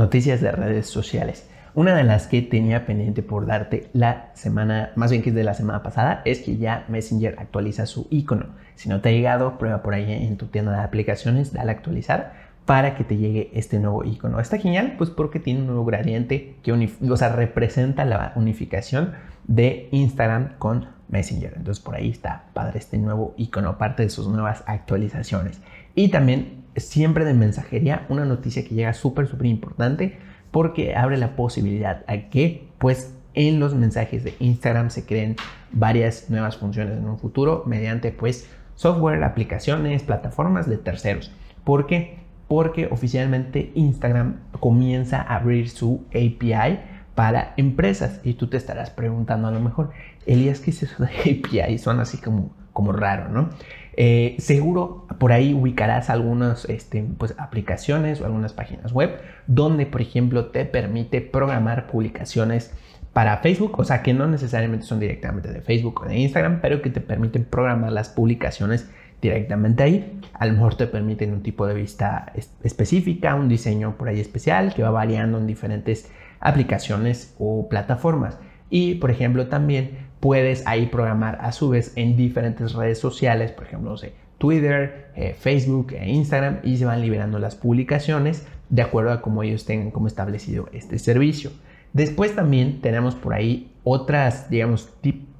Noticias 0.00 0.40
de 0.40 0.50
redes 0.50 0.86
sociales. 0.86 1.46
Una 1.74 1.94
de 1.94 2.04
las 2.04 2.26
que 2.26 2.40
tenía 2.40 2.86
pendiente 2.86 3.22
por 3.22 3.44
darte 3.44 3.90
la 3.92 4.30
semana, 4.32 4.92
más 4.96 5.10
bien 5.10 5.22
que 5.22 5.28
es 5.28 5.34
de 5.34 5.44
la 5.44 5.52
semana 5.52 5.82
pasada, 5.82 6.22
es 6.24 6.40
que 6.40 6.56
ya 6.56 6.86
Messenger 6.88 7.36
actualiza 7.38 7.84
su 7.84 8.08
icono. 8.10 8.46
Si 8.76 8.88
no 8.88 9.02
te 9.02 9.10
ha 9.10 9.12
llegado, 9.12 9.58
prueba 9.58 9.82
por 9.82 9.92
ahí 9.92 10.10
en 10.10 10.38
tu 10.38 10.46
tienda 10.46 10.72
de 10.72 10.82
aplicaciones, 10.82 11.52
dale 11.52 11.70
a 11.70 11.74
actualizar 11.74 12.32
para 12.64 12.96
que 12.96 13.04
te 13.04 13.18
llegue 13.18 13.50
este 13.52 13.78
nuevo 13.78 14.02
icono. 14.02 14.40
Está 14.40 14.56
genial, 14.56 14.94
pues 14.96 15.10
porque 15.10 15.38
tiene 15.38 15.60
un 15.60 15.66
nuevo 15.66 15.84
gradiente 15.84 16.56
que 16.62 16.72
o 16.72 17.16
sea, 17.18 17.28
representa 17.28 18.06
la 18.06 18.32
unificación 18.36 19.12
de 19.46 19.88
Instagram 19.92 20.56
con 20.58 20.88
Messenger. 21.08 21.52
Entonces 21.56 21.84
por 21.84 21.94
ahí 21.94 22.08
está 22.08 22.44
padre 22.54 22.78
este 22.78 22.96
nuevo 22.96 23.34
icono, 23.36 23.76
parte 23.76 24.02
de 24.02 24.08
sus 24.08 24.28
nuevas 24.28 24.64
actualizaciones. 24.66 25.60
Y 25.94 26.08
también 26.08 26.59
siempre 26.76 27.24
de 27.24 27.34
mensajería, 27.34 28.06
una 28.08 28.24
noticia 28.24 28.64
que 28.64 28.74
llega 28.74 28.92
súper, 28.92 29.26
súper 29.26 29.46
importante 29.46 30.18
porque 30.50 30.96
abre 30.96 31.16
la 31.16 31.36
posibilidad 31.36 32.04
a 32.06 32.28
que 32.30 32.68
pues 32.78 33.14
en 33.34 33.60
los 33.60 33.74
mensajes 33.74 34.24
de 34.24 34.34
Instagram 34.40 34.90
se 34.90 35.04
creen 35.04 35.36
varias 35.72 36.30
nuevas 36.30 36.56
funciones 36.56 36.98
en 36.98 37.08
un 37.08 37.18
futuro 37.18 37.62
mediante 37.66 38.10
pues 38.10 38.48
software, 38.74 39.22
aplicaciones, 39.22 40.02
plataformas 40.02 40.68
de 40.68 40.78
terceros. 40.78 41.30
¿Por 41.64 41.86
qué? 41.86 42.18
Porque 42.48 42.88
oficialmente 42.90 43.70
Instagram 43.74 44.40
comienza 44.58 45.20
a 45.20 45.36
abrir 45.36 45.68
su 45.68 46.04
API 46.08 46.80
para 47.14 47.54
empresas 47.56 48.20
y 48.24 48.34
tú 48.34 48.48
te 48.48 48.56
estarás 48.56 48.90
preguntando 48.90 49.48
a 49.48 49.50
lo 49.50 49.60
mejor, 49.60 49.90
Elías, 50.26 50.60
¿qué 50.60 50.70
es 50.70 50.82
eso 50.82 51.04
de 51.04 51.10
API? 51.44 51.78
Son 51.78 52.00
así 52.00 52.18
como, 52.18 52.50
como 52.72 52.92
raro, 52.92 53.28
¿no? 53.28 53.50
Eh, 53.96 54.36
seguro 54.38 55.06
por 55.18 55.32
ahí 55.32 55.52
ubicarás 55.52 56.10
algunas 56.10 56.64
este, 56.66 57.04
pues, 57.18 57.34
aplicaciones 57.38 58.20
o 58.20 58.24
algunas 58.24 58.52
páginas 58.52 58.92
web 58.92 59.20
donde, 59.46 59.86
por 59.86 60.00
ejemplo, 60.00 60.46
te 60.46 60.64
permite 60.64 61.20
programar 61.20 61.86
publicaciones 61.86 62.72
para 63.12 63.38
Facebook, 63.38 63.78
o 63.78 63.84
sea 63.84 64.02
que 64.02 64.14
no 64.14 64.28
necesariamente 64.28 64.86
son 64.86 65.00
directamente 65.00 65.52
de 65.52 65.60
Facebook 65.60 66.02
o 66.02 66.06
de 66.06 66.18
Instagram, 66.18 66.60
pero 66.60 66.80
que 66.80 66.90
te 66.90 67.00
permiten 67.00 67.44
programar 67.44 67.90
las 67.90 68.08
publicaciones 68.08 68.88
directamente 69.20 69.82
ahí. 69.82 70.20
A 70.34 70.46
lo 70.46 70.52
mejor 70.52 70.76
te 70.76 70.86
permiten 70.86 71.32
un 71.32 71.42
tipo 71.42 71.66
de 71.66 71.74
vista 71.74 72.32
específica, 72.62 73.34
un 73.34 73.48
diseño 73.48 73.96
por 73.96 74.08
ahí 74.08 74.20
especial 74.20 74.74
que 74.74 74.82
va 74.82 74.90
variando 74.90 75.38
en 75.38 75.46
diferentes 75.46 76.10
aplicaciones 76.38 77.34
o 77.38 77.68
plataformas. 77.68 78.38
Y 78.70 78.94
por 78.94 79.10
ejemplo 79.10 79.48
también 79.48 80.09
puedes 80.20 80.66
ahí 80.66 80.86
programar 80.86 81.38
a 81.40 81.52
su 81.52 81.70
vez 81.70 81.92
en 81.96 82.16
diferentes 82.16 82.74
redes 82.74 82.98
sociales, 82.98 83.52
por 83.52 83.64
ejemplo, 83.64 83.90
no 83.90 83.96
sé, 83.96 84.12
Twitter, 84.38 85.10
eh, 85.16 85.34
Facebook 85.38 85.92
e 85.92 86.08
Instagram 86.08 86.60
y 86.62 86.76
se 86.76 86.84
van 86.84 87.00
liberando 87.02 87.38
las 87.38 87.56
publicaciones 87.56 88.46
de 88.70 88.82
acuerdo 88.82 89.12
a 89.12 89.20
cómo 89.20 89.42
ellos 89.42 89.66
tengan 89.66 89.90
como 89.90 90.06
establecido 90.06 90.68
este 90.72 90.98
servicio. 90.98 91.50
Después 91.92 92.34
también 92.36 92.80
tenemos 92.80 93.14
por 93.14 93.34
ahí 93.34 93.72
otras, 93.82 94.48
digamos, 94.48 94.90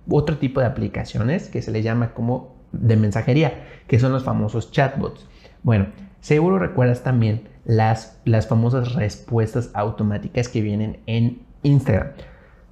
otro 0.08 0.38
tipo 0.38 0.60
de 0.60 0.66
aplicaciones 0.66 1.48
que 1.48 1.62
se 1.62 1.70
le 1.70 1.82
llama 1.82 2.12
como 2.12 2.56
de 2.72 2.96
mensajería, 2.96 3.64
que 3.86 3.98
son 3.98 4.12
los 4.12 4.24
famosos 4.24 4.72
chatbots. 4.72 5.26
Bueno, 5.62 5.86
seguro 6.20 6.58
recuerdas 6.58 7.02
también 7.02 7.48
las, 7.64 8.20
las 8.24 8.48
famosas 8.48 8.94
respuestas 8.94 9.70
automáticas 9.74 10.48
que 10.48 10.60
vienen 10.60 10.98
en 11.06 11.42
Instagram. 11.62 12.08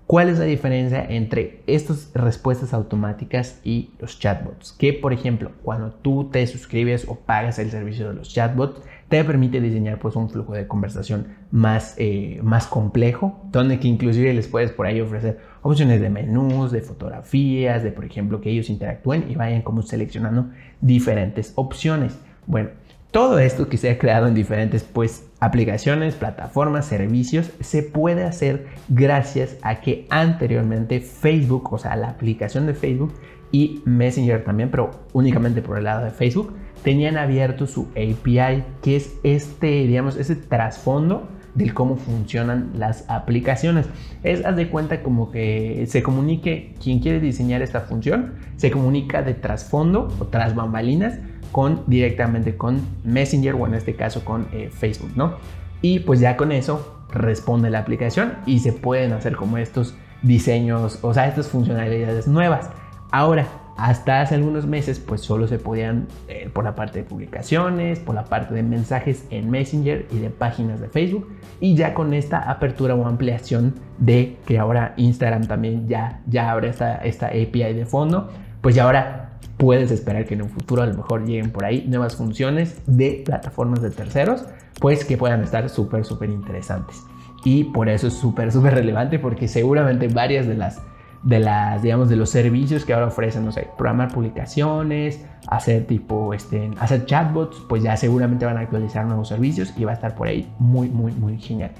¿Cuál 0.08 0.30
es 0.30 0.38
la 0.38 0.46
diferencia 0.46 1.04
entre 1.06 1.60
estas 1.66 2.10
respuestas 2.14 2.72
automáticas 2.72 3.60
y 3.62 3.90
los 3.98 4.18
chatbots? 4.18 4.72
Que, 4.72 4.94
por 4.94 5.12
ejemplo, 5.12 5.52
cuando 5.62 5.90
tú 5.90 6.30
te 6.32 6.46
suscribes 6.46 7.06
o 7.06 7.16
pagas 7.16 7.58
el 7.58 7.70
servicio 7.70 8.08
de 8.08 8.14
los 8.14 8.30
chatbots, 8.30 8.80
te 9.10 9.22
permite 9.22 9.60
diseñar 9.60 9.98
pues, 9.98 10.16
un 10.16 10.30
flujo 10.30 10.54
de 10.54 10.66
conversación 10.66 11.36
más, 11.50 11.94
eh, 11.98 12.40
más 12.42 12.66
complejo, 12.66 13.38
donde 13.52 13.78
que 13.80 13.88
inclusive 13.88 14.32
les 14.32 14.48
puedes 14.48 14.72
por 14.72 14.86
ahí 14.86 14.98
ofrecer 15.02 15.40
opciones 15.60 16.00
de 16.00 16.08
menús, 16.08 16.72
de 16.72 16.80
fotografías, 16.80 17.82
de, 17.82 17.92
por 17.92 18.06
ejemplo, 18.06 18.40
que 18.40 18.48
ellos 18.48 18.70
interactúen 18.70 19.26
y 19.30 19.34
vayan 19.34 19.60
como 19.60 19.82
seleccionando 19.82 20.48
diferentes 20.80 21.52
opciones. 21.54 22.18
Bueno, 22.46 22.70
todo 23.10 23.38
esto 23.38 23.68
que 23.68 23.78
se 23.78 23.90
ha 23.90 23.98
creado 23.98 24.26
en 24.26 24.34
diferentes 24.34 24.84
pues, 24.84 25.26
aplicaciones, 25.40 26.14
plataformas, 26.14 26.86
servicios, 26.86 27.50
se 27.60 27.82
puede 27.82 28.24
hacer 28.24 28.66
gracias 28.88 29.56
a 29.62 29.80
que 29.80 30.06
anteriormente 30.10 31.00
Facebook, 31.00 31.72
o 31.72 31.78
sea, 31.78 31.96
la 31.96 32.10
aplicación 32.10 32.66
de 32.66 32.74
Facebook 32.74 33.14
y 33.50 33.82
Messenger 33.86 34.44
también, 34.44 34.70
pero 34.70 34.90
únicamente 35.14 35.62
por 35.62 35.78
el 35.78 35.84
lado 35.84 36.04
de 36.04 36.10
Facebook, 36.10 36.54
tenían 36.82 37.16
abierto 37.16 37.66
su 37.66 37.88
API, 37.92 38.62
que 38.82 38.96
es 38.96 39.14
este, 39.22 39.86
digamos, 39.86 40.16
ese 40.16 40.36
trasfondo 40.36 41.28
del 41.54 41.74
cómo 41.74 41.96
funcionan 41.96 42.70
las 42.74 43.08
aplicaciones. 43.08 43.86
Es, 44.22 44.44
haz 44.44 44.54
de 44.54 44.68
cuenta 44.68 45.02
como 45.02 45.30
que 45.30 45.86
se 45.88 46.02
comunique, 46.02 46.74
quien 46.82 47.00
quiere 47.00 47.20
diseñar 47.20 47.62
esta 47.62 47.80
función, 47.80 48.34
se 48.56 48.70
comunica 48.70 49.22
de 49.22 49.34
trasfondo 49.34 50.08
o 50.20 50.26
tras 50.26 50.54
bambalinas 50.54 51.18
con 51.52 51.82
directamente 51.86 52.56
con 52.56 52.80
Messenger 53.04 53.54
o 53.54 53.66
en 53.66 53.74
este 53.74 53.94
caso 53.94 54.24
con 54.24 54.48
eh, 54.52 54.70
Facebook, 54.72 55.12
¿no? 55.16 55.34
Y 55.80 56.00
pues 56.00 56.20
ya 56.20 56.36
con 56.36 56.52
eso 56.52 57.04
responde 57.12 57.70
la 57.70 57.78
aplicación 57.78 58.34
y 58.46 58.58
se 58.60 58.72
pueden 58.72 59.12
hacer 59.12 59.36
como 59.36 59.58
estos 59.58 59.94
diseños, 60.22 60.98
o 61.02 61.14
sea, 61.14 61.28
estas 61.28 61.48
funcionalidades 61.48 62.26
nuevas. 62.26 62.70
Ahora, 63.10 63.46
hasta 63.78 64.20
hace 64.20 64.34
algunos 64.34 64.66
meses, 64.66 64.98
pues 64.98 65.20
solo 65.20 65.46
se 65.46 65.58
podían 65.58 66.08
eh, 66.26 66.50
por 66.52 66.64
la 66.64 66.74
parte 66.74 66.98
de 66.98 67.04
publicaciones, 67.04 68.00
por 68.00 68.16
la 68.16 68.24
parte 68.24 68.52
de 68.52 68.64
mensajes 68.64 69.24
en 69.30 69.50
Messenger 69.50 70.06
y 70.10 70.18
de 70.18 70.30
páginas 70.30 70.80
de 70.80 70.88
Facebook. 70.88 71.28
Y 71.60 71.76
ya 71.76 71.94
con 71.94 72.12
esta 72.12 72.50
apertura 72.50 72.96
o 72.96 73.06
ampliación 73.06 73.74
de 73.98 74.36
que 74.46 74.58
ahora 74.58 74.94
Instagram 74.96 75.46
también 75.46 75.86
ya, 75.86 76.20
ya 76.26 76.50
abre 76.50 76.70
esta, 76.70 76.96
esta 76.96 77.28
API 77.28 77.72
de 77.72 77.86
fondo, 77.86 78.28
pues 78.60 78.74
ya 78.74 78.82
ahora 78.82 79.27
puedes 79.58 79.90
esperar 79.90 80.24
que 80.24 80.34
en 80.34 80.42
un 80.42 80.50
futuro 80.50 80.82
a 80.82 80.86
lo 80.86 80.94
mejor 80.94 81.26
lleguen 81.26 81.50
por 81.50 81.64
ahí 81.64 81.84
nuevas 81.86 82.16
funciones 82.16 82.80
de 82.86 83.22
plataformas 83.24 83.82
de 83.82 83.90
terceros, 83.90 84.44
pues 84.80 85.04
que 85.04 85.16
puedan 85.16 85.42
estar 85.42 85.68
súper, 85.68 86.04
súper 86.04 86.30
interesantes. 86.30 87.02
Y 87.44 87.64
por 87.64 87.88
eso 87.88 88.06
es 88.06 88.14
súper, 88.14 88.52
súper 88.52 88.74
relevante 88.74 89.18
porque 89.18 89.48
seguramente 89.48 90.08
varias 90.08 90.46
de 90.46 90.54
las, 90.54 90.80
de 91.22 91.40
las, 91.40 91.82
digamos, 91.82 92.08
de 92.08 92.16
los 92.16 92.30
servicios 92.30 92.84
que 92.84 92.94
ahora 92.94 93.08
ofrecen, 93.08 93.44
no 93.44 93.52
sé, 93.52 93.68
programar 93.76 94.12
publicaciones, 94.12 95.24
hacer 95.48 95.86
tipo, 95.86 96.34
este, 96.34 96.70
hacer 96.78 97.06
chatbots, 97.06 97.62
pues 97.68 97.82
ya 97.82 97.96
seguramente 97.96 98.46
van 98.46 98.56
a 98.56 98.60
actualizar 98.60 99.06
nuevos 99.06 99.28
servicios 99.28 99.72
y 99.76 99.84
va 99.84 99.92
a 99.92 99.94
estar 99.94 100.14
por 100.14 100.28
ahí 100.28 100.48
muy, 100.58 100.88
muy, 100.88 101.12
muy 101.12 101.38
genial. 101.38 101.72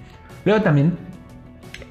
Luego 0.45 0.62
también 0.62 0.97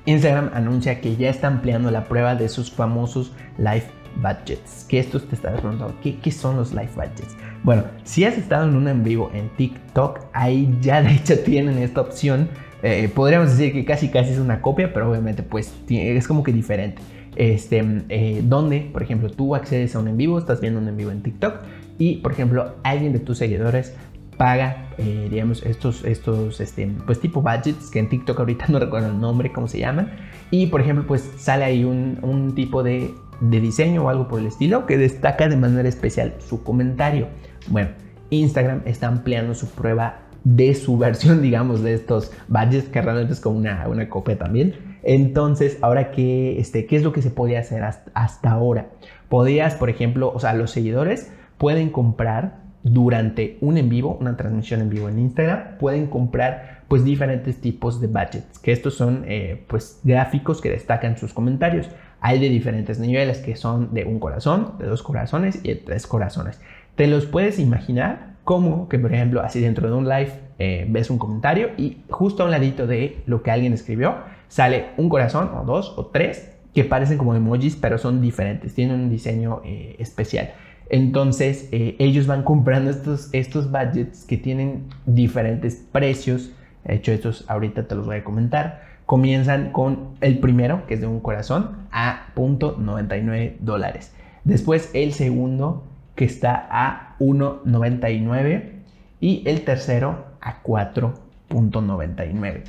Instagram 0.05 0.51
anuncia 0.53 1.01
que 1.01 1.15
ya 1.17 1.29
está 1.29 1.47
ampliando 1.47 1.91
la 1.91 2.05
prueba 2.05 2.35
de 2.35 2.47
sus 2.47 2.71
famosos 2.71 3.33
live 3.57 3.85
budgets. 4.21 4.85
Que 4.87 4.99
estos 4.99 5.27
te 5.27 5.35
estás 5.35 5.59
preguntando, 5.59 5.95
¿qué, 6.01 6.31
son 6.31 6.57
los 6.57 6.71
live 6.71 6.89
budgets? 6.95 7.35
Bueno, 7.63 7.83
si 8.03 8.23
has 8.23 8.37
estado 8.37 8.67
en 8.67 8.75
un 8.75 8.87
en 8.87 9.03
vivo 9.03 9.31
en 9.33 9.49
TikTok, 9.49 10.19
ahí 10.33 10.75
ya 10.81 11.01
de 11.01 11.13
hecho 11.13 11.39
tienen 11.39 11.77
esta 11.77 12.01
opción. 12.01 12.49
Eh, 12.83 13.09
podríamos 13.13 13.51
decir 13.51 13.73
que 13.73 13.85
casi 13.85 14.09
casi 14.09 14.31
es 14.31 14.39
una 14.39 14.61
copia, 14.61 14.93
pero 14.93 15.09
obviamente 15.09 15.43
pues 15.43 15.73
es 15.89 16.27
como 16.27 16.43
que 16.43 16.51
diferente. 16.51 17.01
Este, 17.35 17.85
eh, 18.09 18.41
donde, 18.43 18.89
por 18.91 19.03
ejemplo, 19.03 19.29
tú 19.29 19.53
accedes 19.53 19.95
a 19.95 19.99
un 19.99 20.07
en 20.07 20.17
vivo, 20.17 20.39
estás 20.39 20.59
viendo 20.59 20.79
un 20.79 20.87
en 20.87 20.97
vivo 20.97 21.11
en 21.11 21.21
TikTok 21.21 21.59
y, 21.99 22.17
por 22.17 22.31
ejemplo, 22.31 22.75
alguien 22.83 23.13
de 23.13 23.19
tus 23.19 23.37
seguidores 23.37 23.93
paga, 24.37 24.87
eh, 24.97 25.27
digamos, 25.29 25.63
estos, 25.63 26.03
estos, 26.03 26.59
este, 26.61 26.89
pues 27.05 27.19
tipo 27.19 27.41
budgets, 27.41 27.91
que 27.91 27.99
en 27.99 28.09
TikTok 28.09 28.39
ahorita 28.39 28.65
no 28.69 28.79
recuerdo 28.79 29.09
el 29.09 29.19
nombre, 29.19 29.51
cómo 29.51 29.67
se 29.67 29.79
llaman, 29.79 30.11
y 30.49 30.67
por 30.67 30.81
ejemplo, 30.81 31.05
pues 31.05 31.29
sale 31.37 31.65
ahí 31.65 31.83
un, 31.83 32.19
un 32.21 32.55
tipo 32.55 32.81
de 32.83 33.13
de 33.39 33.59
diseño 33.59 34.05
o 34.05 34.09
algo 34.09 34.27
por 34.27 34.39
el 34.39 34.47
estilo 34.47 34.85
que 34.85 34.97
destaca 34.97 35.47
de 35.47 35.57
manera 35.57 35.87
especial 35.87 36.35
su 36.39 36.63
comentario. 36.63 37.27
Bueno, 37.67 37.89
Instagram 38.29 38.81
está 38.85 39.07
ampliando 39.07 39.53
su 39.53 39.67
prueba 39.69 40.19
de 40.43 40.73
su 40.75 40.97
versión, 40.97 41.41
digamos, 41.43 41.83
de 41.83 41.93
estos 41.93 42.31
badges, 42.47 42.85
que 42.85 43.01
realmente 43.01 43.33
es 43.33 43.39
como 43.39 43.57
una, 43.57 43.87
una 43.87 44.09
copia 44.09 44.37
también. 44.37 44.75
Entonces, 45.03 45.77
ahora, 45.81 46.11
¿qué, 46.11 46.59
este, 46.59 46.85
¿qué 46.85 46.97
es 46.97 47.03
lo 47.03 47.13
que 47.13 47.21
se 47.21 47.29
podía 47.29 47.59
hacer 47.59 47.83
hasta, 47.83 48.51
ahora? 48.51 48.89
Podías, 49.29 49.75
por 49.75 49.89
ejemplo, 49.89 50.31
o 50.33 50.39
sea, 50.39 50.53
los 50.53 50.71
seguidores 50.71 51.31
pueden 51.57 51.89
comprar 51.89 52.59
durante 52.83 53.57
un 53.61 53.77
en 53.77 53.89
vivo, 53.89 54.17
una 54.19 54.37
transmisión 54.37 54.81
en 54.81 54.89
vivo 54.89 55.09
en 55.09 55.19
Instagram, 55.19 55.77
pueden 55.79 56.07
comprar 56.07 56.83
pues 56.87 57.03
diferentes 57.03 57.59
tipos 57.59 57.99
de 57.99 58.07
budgets, 58.07 58.59
que 58.59 58.71
estos 58.71 58.93
son 58.93 59.25
eh, 59.27 59.65
pues 59.67 59.99
gráficos 60.03 60.61
que 60.61 60.69
destacan 60.69 61.17
sus 61.17 61.33
comentarios. 61.33 61.89
Hay 62.21 62.39
de 62.39 62.49
diferentes 62.49 62.99
niveles 62.99 63.39
que 63.39 63.55
son 63.55 63.93
de 63.93 64.05
un 64.05 64.19
corazón, 64.19 64.73
de 64.79 64.87
dos 64.87 65.03
corazones 65.03 65.59
y 65.63 65.69
de 65.69 65.75
tres 65.75 66.07
corazones. 66.07 66.59
Te 66.95 67.07
los 67.07 67.25
puedes 67.25 67.59
imaginar 67.59 68.37
como 68.43 68.87
que, 68.89 68.97
por 68.97 69.13
ejemplo, 69.13 69.41
así 69.41 69.59
dentro 69.59 69.89
de 69.89 69.95
un 69.95 70.07
live 70.07 70.31
eh, 70.57 70.87
ves 70.89 71.09
un 71.09 71.17
comentario 71.17 71.71
y 71.77 71.97
justo 72.09 72.43
a 72.43 72.45
un 72.45 72.51
ladito 72.51 72.87
de 72.87 73.17
lo 73.25 73.43
que 73.43 73.51
alguien 73.51 73.73
escribió 73.73 74.15
sale 74.47 74.87
un 74.97 75.09
corazón 75.09 75.51
o 75.53 75.65
dos 75.65 75.93
o 75.97 76.07
tres 76.07 76.53
que 76.73 76.83
parecen 76.83 77.17
como 77.17 77.35
emojis, 77.35 77.75
pero 77.75 77.97
son 77.97 78.21
diferentes, 78.21 78.73
tienen 78.73 79.01
un 79.01 79.09
diseño 79.09 79.61
eh, 79.65 79.95
especial. 79.99 80.53
Entonces 80.89 81.67
eh, 81.71 81.95
ellos 81.99 82.27
van 82.27 82.43
comprando 82.43 82.89
estos, 82.89 83.29
estos 83.33 83.69
budgets 83.69 84.23
que 84.23 84.37
tienen 84.37 84.85
diferentes 85.05 85.83
precios. 85.91 86.51
De 86.85 86.95
hecho, 86.95 87.11
estos 87.11 87.45
ahorita 87.49 87.87
te 87.87 87.95
los 87.95 88.05
voy 88.05 88.17
a 88.17 88.23
comentar 88.23 88.86
comienzan 89.07 89.71
con 89.71 90.09
el 90.19 90.37
primero, 90.37 90.85
que 90.85 90.95
es 90.95 91.01
de 91.01 91.07
un 91.07 91.21
corazón, 91.21 91.77
a 91.91 92.27
.99 92.35 93.55
dólares. 93.59 94.13
Después 94.43 94.91
el 94.93 95.13
segundo, 95.13 95.85
que 96.15 96.25
está 96.25 96.67
a 96.69 97.15
1.99 97.19 98.73
y 99.21 99.43
el 99.45 99.61
tercero 99.61 100.25
a 100.41 100.61
4.99. 100.61 102.63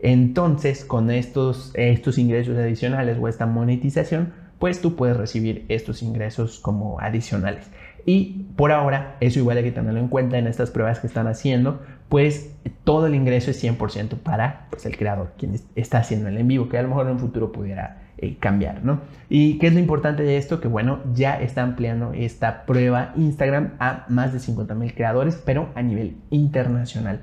Entonces, 0.00 0.86
con 0.86 1.10
estos, 1.10 1.72
estos 1.74 2.16
ingresos 2.16 2.56
adicionales 2.56 3.18
o 3.20 3.28
esta 3.28 3.44
monetización, 3.44 4.32
pues 4.58 4.80
tú 4.80 4.96
puedes 4.96 5.16
recibir 5.16 5.66
estos 5.68 6.02
ingresos 6.02 6.58
como 6.58 7.00
adicionales. 7.00 7.70
Y 8.06 8.46
por 8.56 8.72
ahora, 8.72 9.16
eso 9.20 9.38
igual 9.38 9.58
hay 9.58 9.64
que 9.64 9.72
tenerlo 9.72 10.00
en 10.00 10.08
cuenta 10.08 10.38
en 10.38 10.46
estas 10.46 10.70
pruebas 10.70 11.00
que 11.00 11.06
están 11.06 11.26
haciendo, 11.26 11.82
pues 12.12 12.54
todo 12.84 13.06
el 13.06 13.14
ingreso 13.14 13.50
es 13.50 13.64
100% 13.64 14.18
para 14.18 14.66
pues, 14.68 14.84
el 14.84 14.98
creador, 14.98 15.32
quien 15.38 15.58
está 15.74 15.96
haciendo 15.96 16.28
el 16.28 16.36
en 16.36 16.46
vivo, 16.46 16.68
que 16.68 16.76
a 16.76 16.82
lo 16.82 16.88
mejor 16.88 17.06
en 17.06 17.12
un 17.12 17.18
futuro 17.18 17.52
pudiera 17.52 18.02
eh, 18.18 18.36
cambiar, 18.38 18.84
¿no? 18.84 19.00
Y 19.30 19.56
qué 19.58 19.68
es 19.68 19.72
lo 19.72 19.78
importante 19.78 20.22
de 20.22 20.36
esto, 20.36 20.60
que 20.60 20.68
bueno, 20.68 20.98
ya 21.14 21.40
está 21.40 21.62
ampliando 21.62 22.12
esta 22.12 22.66
prueba 22.66 23.14
Instagram 23.16 23.76
a 23.78 24.04
más 24.10 24.34
de 24.34 24.40
50 24.40 24.74
mil 24.74 24.92
creadores, 24.92 25.40
pero 25.42 25.70
a 25.74 25.80
nivel 25.80 26.18
internacional. 26.28 27.22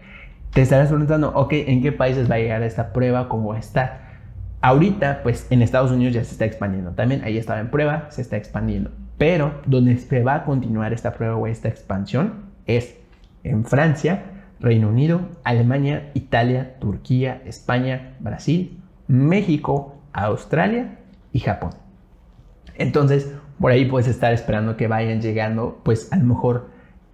Te 0.54 0.64
estarás 0.64 0.88
preguntando, 0.88 1.34
ok, 1.36 1.54
¿en 1.54 1.84
qué 1.84 1.92
países 1.92 2.28
va 2.28 2.36
a 2.36 2.40
llegar 2.40 2.64
esta 2.64 2.92
prueba? 2.92 3.30
¿Cómo 3.30 3.54
está? 3.54 4.24
Ahorita, 4.60 5.20
pues 5.22 5.46
en 5.52 5.62
Estados 5.62 5.92
Unidos 5.92 6.16
ya 6.16 6.24
se 6.24 6.32
está 6.32 6.46
expandiendo. 6.46 6.94
También 6.94 7.24
ahí 7.24 7.38
estaba 7.38 7.60
en 7.60 7.70
prueba, 7.70 8.08
se 8.10 8.24
está 8.24 8.38
expandiendo. 8.38 8.90
Pero 9.20 9.62
donde 9.68 10.00
se 10.00 10.24
va 10.24 10.34
a 10.34 10.46
continuar 10.46 10.94
esta 10.94 11.14
prueba 11.14 11.36
o 11.36 11.46
esta 11.46 11.68
expansión 11.68 12.46
es 12.66 12.98
en 13.44 13.66
Francia, 13.66 14.24
Reino 14.60 14.90
Unido, 14.90 15.22
Alemania, 15.44 16.12
Italia, 16.14 16.76
Turquía, 16.80 17.42
España, 17.46 18.16
Brasil, 18.20 18.80
México, 19.08 19.96
Australia 20.14 21.00
y 21.32 21.40
Japón. 21.40 21.72
Entonces, 22.76 23.34
por 23.60 23.72
ahí 23.72 23.86
puedes 23.86 24.08
estar 24.08 24.34
esperando 24.34 24.78
que 24.78 24.88
vayan 24.88 25.22
llegando, 25.22 25.80
pues 25.84 26.12
a 26.12 26.18
lo 26.18 26.26
mejor 26.26 26.70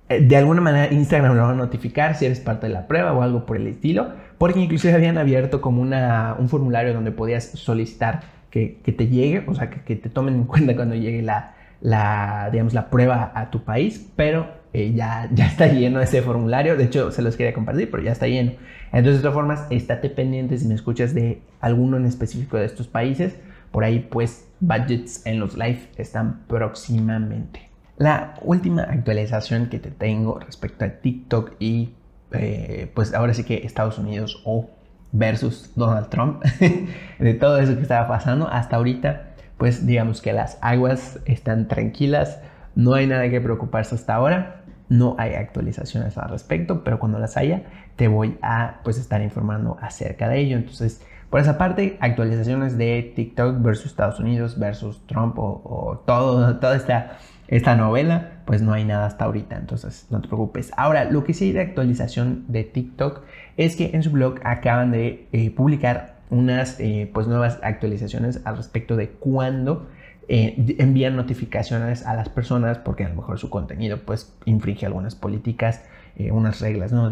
eh, 0.10 0.22
de 0.22 0.38
alguna 0.38 0.62
manera 0.62 0.93
Instagram 0.93 1.36
lo 1.36 1.43
va 1.43 1.52
a 1.52 1.56
notificar 1.56 2.16
si 2.16 2.26
eres 2.26 2.39
parte 2.39 2.68
de 2.68 2.74
la 2.74 2.88
prueba 2.88 3.14
o 3.14 3.22
algo 3.24 3.46
por 3.46 3.58
el 3.58 3.68
estilo, 3.68 4.14
porque 4.38 4.60
inclusive 4.60 4.93
habían 4.93 5.18
abierto 5.18 5.62
como 5.62 5.82
una, 5.82 6.36
un 6.38 6.50
formulario 6.50 6.93
donde 6.93 7.12
podías 7.12 7.46
solicitar 7.46 8.36
que, 8.52 8.80
te 8.86 9.08
llegue, 9.08 9.43
o 9.48 9.54
sea, 9.54 9.70
que, 9.70 9.96
te 9.96 10.10
tomen 10.10 10.36
en 10.36 10.43
cuenta 10.46 10.76
cuando 10.76 10.96
llegue 10.96 11.22
la, 11.22 11.56
la, 11.82 12.50
digamos, 12.52 12.74
la 12.74 12.89
prueba 12.89 13.32
a 13.36 13.50
tu 13.50 13.64
país, 13.64 14.12
pero 14.16 14.48
eh, 14.76 14.91
ya, 14.93 15.30
ya 15.32 15.47
está 15.47 15.67
lleno 15.67 16.01
ese 16.01 16.21
formulario. 16.21 16.76
De 16.76 16.84
hecho, 16.84 17.09
se 17.09 17.21
los 17.21 17.38
quería 17.38 17.53
compartir, 17.53 17.89
pero 17.89 18.03
ya 18.03 18.11
está 18.11 18.28
lleno. 18.28 18.51
Entonces, 18.91 19.17
de 19.17 19.21
todas 19.21 19.36
formas, 19.36 19.67
estate 19.69 20.09
pendiente 20.09 20.57
si 20.57 20.67
me 20.67 20.76
escuchas 20.76 21.13
de 21.13 21.41
alguno 21.61 21.95
en 21.95 22.05
específico 22.05 22.57
de 22.57 22.65
estos 22.65 22.88
países. 22.88 23.38
Por 23.71 23.86
ahí, 23.86 24.05
pues, 24.11 24.49
budgets 24.59 25.26
en 25.26 25.39
los 25.39 25.55
live 25.55 25.80
están 25.95 26.41
próximamente. 26.47 27.69
La 27.97 28.34
última 28.41 28.84
actualización 28.84 29.67
que 29.67 29.80
te 29.80 29.91
tengo 29.91 30.39
respecto 30.39 30.84
a 30.84 30.89
TikTok 30.89 31.53
y 31.59 31.93
eh, 32.32 32.91
pues 32.93 33.13
ahora 33.13 33.34
sí 33.34 33.45
que 33.45 33.65
Estados 33.65 33.97
Unidos 33.97 34.41
o 34.43 34.69
versus 35.13 35.71
Donald 35.76 36.09
Trump, 36.09 36.43
de 37.19 37.34
todo 37.36 37.59
eso 37.59 37.76
que 37.76 37.82
estaba 37.82 38.09
pasando 38.09 38.49
hasta 38.49 38.76
ahorita, 38.76 39.28
pues 39.57 39.88
digamos 39.88 40.21
que 40.21 40.34
las 40.34 40.57
aguas 40.61 41.19
están 41.23 41.69
tranquilas, 41.69 42.39
no 42.76 42.93
hay 42.93 43.07
nada 43.07 43.30
que 43.30 43.39
preocuparse 43.39 43.95
hasta 43.95 44.15
ahora, 44.15 44.64
no 44.89 45.15
hay 45.17 45.33
actualizaciones 45.33 46.17
al 46.17 46.29
respecto, 46.29 46.83
pero 46.83 46.99
cuando 46.99 47.19
las 47.19 47.38
haya 47.38 47.63
te 47.95 48.07
voy 48.07 48.38
a 48.41 48.81
pues 48.83 48.97
estar 48.97 49.21
informando 49.21 49.77
acerca 49.81 50.27
de 50.29 50.39
ello. 50.39 50.57
Entonces, 50.57 51.01
por 51.29 51.39
esa 51.39 51.57
parte, 51.57 51.97
actualizaciones 51.99 52.77
de 52.77 53.13
TikTok 53.15 53.61
versus 53.61 53.88
Estados 53.88 54.19
Unidos 54.19 54.59
versus 54.59 55.05
Trump 55.07 55.38
o, 55.38 56.03
todo, 56.05 56.55
toda 56.59 56.75
esta, 56.75 57.17
esta 57.47 57.75
novela, 57.75 58.41
pues 58.45 58.61
no 58.61 58.73
hay 58.73 58.86
nada 58.86 59.05
hasta 59.05 59.25
ahorita, 59.25 59.57
entonces 59.57 60.07
no 60.09 60.21
te 60.21 60.27
preocupes. 60.27 60.71
Ahora, 60.77 61.05
lo 61.05 61.23
que 61.23 61.33
sí 61.33 61.51
de 61.51 61.61
actualización 61.61 62.45
de 62.47 62.63
TikTok 62.63 63.21
es 63.57 63.75
que 63.75 63.91
en 63.93 64.03
su 64.03 64.11
blog 64.11 64.39
acaban 64.43 64.91
de 64.91 65.27
eh, 65.31 65.51
publicar 65.51 66.15
unas 66.29 66.79
eh, 66.79 67.09
pues 67.13 67.27
nuevas 67.27 67.59
actualizaciones 67.61 68.41
al 68.45 68.57
respecto 68.57 68.95
de 68.95 69.09
cuándo 69.09 69.88
eh, 70.28 70.76
envían 70.80 71.15
notificaciones 71.15 72.05
a 72.05 72.15
las 72.15 72.30
personas 72.30 72.80
porque 72.80 73.05
a 73.05 73.09
lo 73.09 73.15
mejor 73.15 73.39
su 73.39 73.49
contenido 73.49 73.99
pues 74.05 74.36
infringe 74.45 74.86
algunas 74.86 75.15
políticas, 75.15 75.84
unas 76.32 76.61
reglas, 76.61 76.93
¿no? 76.93 77.11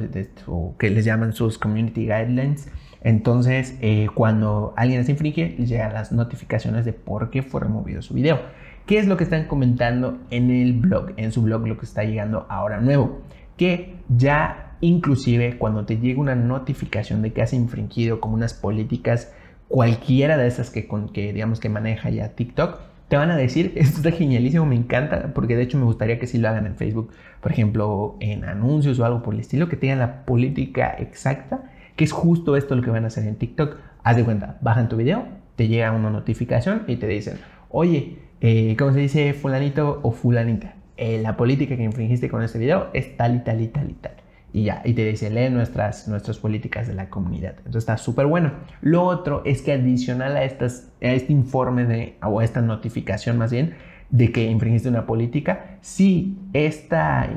que 0.77 0.89
les 0.89 1.03
llaman 1.03 1.33
sus 1.33 1.57
community 1.57 2.03
guidelines. 2.03 2.69
Entonces, 3.01 3.77
cuando 4.15 4.73
alguien 4.77 5.01
las 5.01 5.09
infringe, 5.09 5.55
les 5.59 5.67
llegan 5.67 5.93
las 5.93 6.13
notificaciones 6.13 6.85
de 6.85 6.93
por 6.93 7.29
qué 7.29 7.43
fue 7.43 7.59
removido 7.59 8.01
su 8.01 8.13
video. 8.13 8.39
¿Qué 8.85 8.99
es 8.99 9.07
lo 9.07 9.17
que 9.17 9.25
están 9.25 9.47
comentando 9.47 10.19
en 10.29 10.51
el 10.51 10.71
blog, 10.71 11.11
en 11.17 11.33
su 11.33 11.41
blog, 11.41 11.67
lo 11.67 11.77
que 11.77 11.85
está 11.85 12.05
llegando 12.05 12.45
ahora 12.49 12.79
nuevo? 12.79 13.19
Que 13.57 13.97
ya 14.07 14.73
Inclusive 14.83 15.57
cuando 15.57 15.85
te 15.85 15.97
llega 15.97 16.19
una 16.19 16.35
notificación 16.35 17.21
de 17.21 17.31
que 17.31 17.41
has 17.41 17.53
infringido 17.53 18.19
como 18.19 18.33
unas 18.33 18.53
políticas, 18.53 19.31
cualquiera 19.69 20.35
de 20.35 20.45
esas 20.45 20.71
que 20.71 20.85
digamos 21.31 21.61
que 21.61 21.69
maneja 21.69 22.09
ya 22.09 22.35
TikTok, 22.35 22.81
te 23.13 23.17
van 23.17 23.29
a 23.29 23.37
decir, 23.37 23.73
esto 23.75 23.97
está 23.97 24.09
genialísimo, 24.09 24.65
me 24.65 24.75
encanta, 24.75 25.35
porque 25.35 25.55
de 25.55 25.61
hecho 25.61 25.77
me 25.77 25.83
gustaría 25.83 26.17
que 26.17 26.25
sí 26.25 26.39
lo 26.39 26.49
hagan 26.49 26.65
en 26.65 26.75
Facebook, 26.77 27.11
por 27.41 27.51
ejemplo, 27.51 28.17
en 28.19 28.43
anuncios 28.43 28.97
o 28.97 29.05
algo 29.05 29.21
por 29.21 29.35
el 29.35 29.41
estilo, 29.41 29.69
que 29.69 29.75
tengan 29.75 29.99
la 29.99 30.25
política 30.25 30.95
exacta, 30.97 31.69
que 31.95 32.05
es 32.05 32.11
justo 32.11 32.57
esto 32.57 32.75
lo 32.75 32.81
que 32.81 32.89
van 32.89 33.03
a 33.03 33.07
hacer 33.09 33.27
en 33.27 33.35
TikTok. 33.35 33.77
Haz 34.01 34.15
de 34.15 34.23
cuenta, 34.23 34.57
bajan 34.61 34.89
tu 34.89 34.97
video, 34.97 35.27
te 35.55 35.67
llega 35.67 35.91
una 35.91 36.09
notificación 36.09 36.85
y 36.87 36.95
te 36.95 37.05
dicen, 37.05 37.37
oye, 37.69 38.17
eh, 38.41 38.75
¿cómo 38.79 38.93
se 38.93 39.01
dice 39.01 39.35
fulanito 39.35 39.99
o 40.01 40.09
fulanita? 40.09 40.73
Eh, 40.97 41.19
la 41.21 41.37
política 41.37 41.77
que 41.77 41.83
infringiste 41.83 42.29
con 42.29 42.41
este 42.41 42.57
video 42.57 42.87
es 42.93 43.15
tal 43.15 43.35
y 43.35 43.39
tal 43.41 43.61
y 43.61 43.67
tal 43.67 43.91
y 43.91 43.93
tal 43.93 44.22
y 44.53 44.65
ya, 44.65 44.83
y 44.85 44.93
te 44.93 45.03
dice, 45.03 45.31
lee 45.31 45.49
nuestras, 45.49 46.07
nuestras 46.07 46.37
políticas 46.37 46.87
de 46.87 46.93
la 46.93 47.09
comunidad. 47.09 47.55
Entonces 47.57 47.81
está 47.81 47.97
súper 47.97 48.27
bueno. 48.27 48.51
Lo 48.81 49.03
otro 49.03 49.41
es 49.45 49.63
que 49.63 49.73
adicional 49.73 50.37
a, 50.37 50.43
estas, 50.43 50.91
a 51.01 51.07
este 51.07 51.33
informe 51.33 51.85
de, 51.85 52.17
o 52.21 52.39
a 52.39 52.43
esta 52.43 52.61
notificación 52.61 53.39
más 53.39 53.51
bien, 53.51 53.73
de 54.11 54.31
que 54.31 54.45
infringiste 54.45 54.89
una 54.89 55.07
política, 55.07 55.77
si 55.81 56.37
esta, 56.53 57.27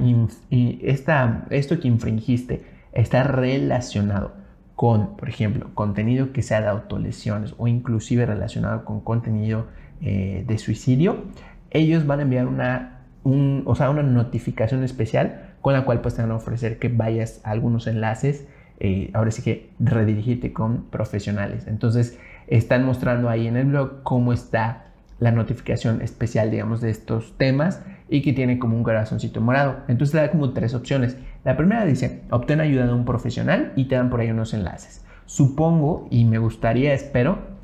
esta, 0.51 1.47
esto 1.49 1.81
que 1.81 1.89
infringiste 1.89 2.67
está 2.93 3.23
relacionado 3.23 4.35
con, 4.75 5.17
por 5.17 5.31
ejemplo, 5.31 5.71
contenido 5.73 6.35
que 6.35 6.43
sea 6.43 6.61
de 6.61 6.67
autolesiones 6.67 7.55
o 7.57 7.67
inclusive 7.67 8.27
relacionado 8.27 8.85
con 8.85 9.01
contenido 9.01 9.69
eh, 10.03 10.45
de 10.47 10.59
suicidio, 10.59 11.25
ellos 11.71 12.07
van 12.07 12.19
a 12.19 12.23
enviar 12.23 12.47
una, 12.47 13.07
un, 13.25 13.63
o 13.65 13.75
sea, 13.75 13.89
una 13.89 14.03
notificación 14.03 14.85
especial 14.85 15.46
con 15.67 15.73
la 15.73 15.85
cual 15.85 16.01
pues 16.01 16.15
te 16.15 16.23
van 16.23 16.31
a 16.31 16.37
ofrecer 16.37 16.79
que 16.79 16.87
vayas 16.87 17.41
a 17.43 17.51
algunos 17.51 17.89
enlaces, 17.89 18.47
eh, 18.79 19.11
ahora 19.15 19.33
sí 19.33 19.43
que 19.43 19.71
redirigirte 19.81 20.53
con 20.53 20.85
profesionales. 20.85 21.67
Entonces 21.67 22.21
están 22.47 22.85
mostrando 22.85 23.29
ahí 23.29 23.49
en 23.49 23.57
el 23.57 23.67
blog 23.67 24.05
cómo 24.05 24.33
está 24.33 24.85
la 25.19 25.33
notificación 25.33 26.03
especial, 26.03 26.53
digamos, 26.53 26.81
de 26.81 26.91
estos 26.91 27.37
temas 27.37 27.83
y 28.09 28.23
que 28.23 28.33
tiene 28.33 28.61
como 28.61 28.77
un 28.77 28.85
corazoncito 28.85 29.41
morado. 29.41 29.79
Entonces 29.89 30.13
te 30.13 30.19
da 30.19 30.31
como 30.31 30.53
tres 30.53 30.73
opciones. 30.73 31.17
La 31.43 31.57
primera 31.57 31.85
dice, 31.85 32.23
obtén 32.31 32.61
ayuda 32.61 32.87
de 32.87 32.93
un 32.93 33.05
profesional 33.05 33.73
y 33.75 33.87
te 33.87 33.97
dan 33.97 34.09
por 34.09 34.21
ahí 34.21 34.31
unos 34.31 34.55
enlaces. 34.55 35.05
Supongo 35.25 36.07
y 36.13 36.27
me 36.27 36.39
gustaría, 36.39 36.95
espero, 36.95 37.56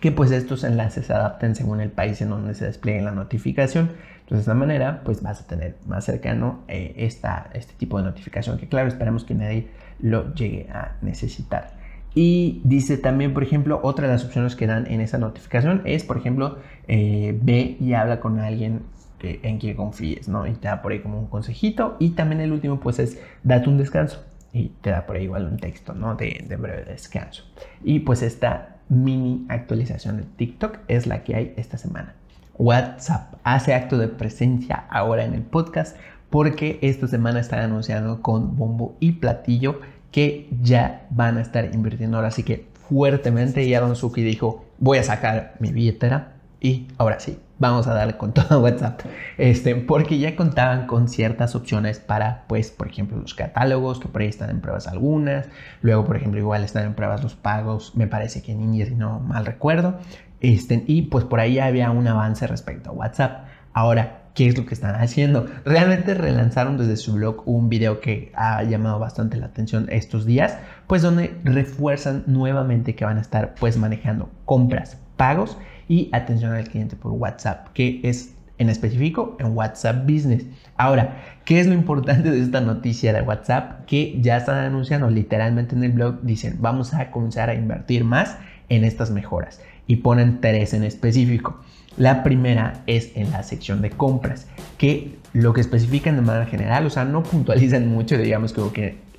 que 0.00 0.12
pues 0.12 0.30
estos 0.30 0.64
enlaces 0.64 1.06
se 1.06 1.12
adapten 1.12 1.54
según 1.54 1.80
el 1.80 1.90
país 1.90 2.20
en 2.20 2.30
donde 2.30 2.54
se 2.54 2.66
despliegue 2.66 3.02
la 3.02 3.12
notificación. 3.12 3.90
Entonces, 4.20 4.46
de 4.46 4.52
esta 4.52 4.54
manera, 4.54 5.00
pues 5.04 5.22
vas 5.22 5.40
a 5.40 5.46
tener 5.46 5.76
más 5.86 6.04
cercano 6.04 6.60
eh, 6.68 6.94
esta, 6.98 7.50
este 7.54 7.72
tipo 7.74 7.98
de 7.98 8.04
notificación, 8.04 8.58
que 8.58 8.68
claro, 8.68 8.88
esperemos 8.88 9.24
que 9.24 9.34
nadie 9.34 9.68
lo 10.00 10.34
llegue 10.34 10.68
a 10.70 10.96
necesitar. 11.00 11.78
Y 12.14 12.60
dice 12.64 12.98
también, 12.98 13.32
por 13.32 13.42
ejemplo, 13.42 13.80
otra 13.82 14.06
de 14.06 14.12
las 14.12 14.24
opciones 14.24 14.56
que 14.56 14.66
dan 14.66 14.86
en 14.86 15.00
esa 15.00 15.18
notificación 15.18 15.82
es, 15.84 16.04
por 16.04 16.18
ejemplo, 16.18 16.58
eh, 16.88 17.38
ve 17.40 17.76
y 17.80 17.94
habla 17.94 18.20
con 18.20 18.38
alguien 18.38 18.82
en 19.20 19.58
quien 19.58 19.76
confíes, 19.76 20.28
¿no? 20.28 20.46
Y 20.46 20.52
te 20.52 20.68
da 20.68 20.82
por 20.82 20.92
ahí 20.92 21.00
como 21.00 21.18
un 21.18 21.26
consejito. 21.26 21.96
Y 21.98 22.10
también 22.10 22.40
el 22.40 22.52
último, 22.52 22.80
pues 22.80 22.98
es, 22.98 23.20
date 23.42 23.68
un 23.68 23.78
descanso. 23.78 24.24
Y 24.52 24.70
te 24.80 24.90
da 24.90 25.06
por 25.06 25.16
ahí 25.16 25.24
igual 25.24 25.46
un 25.46 25.58
texto, 25.58 25.94
¿no? 25.94 26.14
De, 26.14 26.44
de 26.46 26.56
breve 26.56 26.84
descanso. 26.84 27.44
Y 27.82 28.00
pues 28.00 28.22
esta 28.22 28.77
mini 28.88 29.46
actualización 29.48 30.16
de 30.16 30.24
TikTok 30.24 30.78
es 30.88 31.06
la 31.06 31.24
que 31.24 31.36
hay 31.36 31.54
esta 31.56 31.78
semana. 31.78 32.14
WhatsApp 32.58 33.34
hace 33.44 33.74
acto 33.74 33.98
de 33.98 34.08
presencia 34.08 34.84
ahora 34.90 35.24
en 35.24 35.34
el 35.34 35.42
podcast 35.42 35.96
porque 36.30 36.78
esta 36.82 37.06
semana 37.06 37.40
están 37.40 37.60
anunciando 37.60 38.20
con 38.20 38.56
bombo 38.56 38.96
y 39.00 39.12
platillo 39.12 39.80
que 40.10 40.48
ya 40.62 41.06
van 41.10 41.38
a 41.38 41.42
estar 41.42 41.72
invirtiendo 41.72 42.16
ahora 42.16 42.30
sí 42.30 42.42
que 42.42 42.66
fuertemente 42.88 43.64
y 43.64 43.74
Aaron 43.74 43.94
Suki 43.94 44.22
dijo 44.22 44.64
voy 44.78 44.98
a 44.98 45.02
sacar 45.04 45.54
mi 45.60 45.72
billetera 45.72 46.32
y 46.60 46.88
ahora 46.98 47.20
sí 47.20 47.38
vamos 47.58 47.86
a 47.86 47.94
darle 47.94 48.16
con 48.16 48.32
todo 48.34 48.60
WhatsApp 48.60 49.00
este 49.36 49.74
porque 49.74 50.18
ya 50.18 50.36
contaban 50.36 50.86
con 50.86 51.08
ciertas 51.08 51.54
opciones 51.54 51.98
para 51.98 52.44
pues 52.48 52.70
por 52.70 52.88
ejemplo 52.88 53.18
los 53.18 53.34
catálogos 53.34 54.00
que 54.00 54.08
por 54.08 54.22
ahí 54.22 54.28
están 54.28 54.50
en 54.50 54.60
pruebas 54.60 54.86
algunas 54.86 55.48
luego 55.82 56.04
por 56.04 56.16
ejemplo 56.16 56.40
igual 56.40 56.64
están 56.64 56.84
en 56.86 56.94
pruebas 56.94 57.22
los 57.22 57.34
pagos 57.34 57.94
me 57.94 58.06
parece 58.06 58.42
que 58.42 58.52
en 58.52 58.62
India 58.62 58.86
si 58.86 58.94
no 58.94 59.20
mal 59.20 59.46
recuerdo 59.46 59.98
este, 60.40 60.84
y 60.86 61.02
pues 61.02 61.24
por 61.24 61.40
ahí 61.40 61.58
había 61.58 61.90
un 61.90 62.06
avance 62.06 62.46
respecto 62.46 62.90
a 62.90 62.92
WhatsApp. 62.92 63.46
Ahora, 63.72 64.30
¿qué 64.34 64.48
es 64.48 64.56
lo 64.56 64.66
que 64.66 64.74
están 64.74 64.94
haciendo? 64.94 65.46
Realmente 65.64 66.14
relanzaron 66.14 66.78
desde 66.78 66.96
su 66.96 67.14
blog 67.14 67.42
un 67.46 67.68
video 67.68 68.00
que 68.00 68.32
ha 68.34 68.62
llamado 68.62 68.98
bastante 68.98 69.36
la 69.36 69.46
atención 69.46 69.86
estos 69.90 70.26
días, 70.26 70.58
pues 70.86 71.02
donde 71.02 71.36
refuerzan 71.44 72.24
nuevamente 72.26 72.94
que 72.94 73.04
van 73.04 73.18
a 73.18 73.20
estar 73.20 73.54
pues 73.54 73.76
manejando 73.76 74.30
compras, 74.44 74.98
pagos 75.16 75.58
y 75.88 76.10
atención 76.12 76.52
al 76.52 76.68
cliente 76.68 76.96
por 76.96 77.12
WhatsApp, 77.12 77.68
que 77.72 78.00
es 78.04 78.34
en 78.58 78.68
específico 78.68 79.36
en 79.40 79.56
WhatsApp 79.56 80.04
Business. 80.04 80.44
Ahora, 80.76 81.22
¿qué 81.44 81.60
es 81.60 81.66
lo 81.66 81.74
importante 81.74 82.30
de 82.30 82.40
esta 82.40 82.60
noticia 82.60 83.12
de 83.12 83.22
WhatsApp? 83.22 83.84
Que 83.86 84.18
ya 84.20 84.36
están 84.36 84.58
anunciando 84.58 85.08
literalmente 85.08 85.74
en 85.74 85.84
el 85.84 85.92
blog, 85.92 86.22
dicen, 86.22 86.58
vamos 86.60 86.92
a 86.92 87.10
comenzar 87.10 87.48
a 87.50 87.54
invertir 87.54 88.04
más 88.04 88.36
en 88.68 88.84
estas 88.84 89.10
mejoras 89.10 89.60
y 89.86 89.96
ponen 89.96 90.40
tres 90.40 90.74
en 90.74 90.84
específico. 90.84 91.60
La 91.96 92.22
primera 92.22 92.82
es 92.86 93.16
en 93.16 93.30
la 93.30 93.42
sección 93.42 93.80
de 93.80 93.90
compras, 93.90 94.46
que 94.76 95.16
lo 95.32 95.52
que 95.52 95.60
especifican 95.60 96.16
de 96.16 96.22
manera 96.22 96.46
general, 96.46 96.86
o 96.86 96.90
sea, 96.90 97.04
no 97.04 97.22
puntualizan 97.22 97.88
mucho, 97.88 98.16
digamos 98.18 98.52
que 98.52 98.60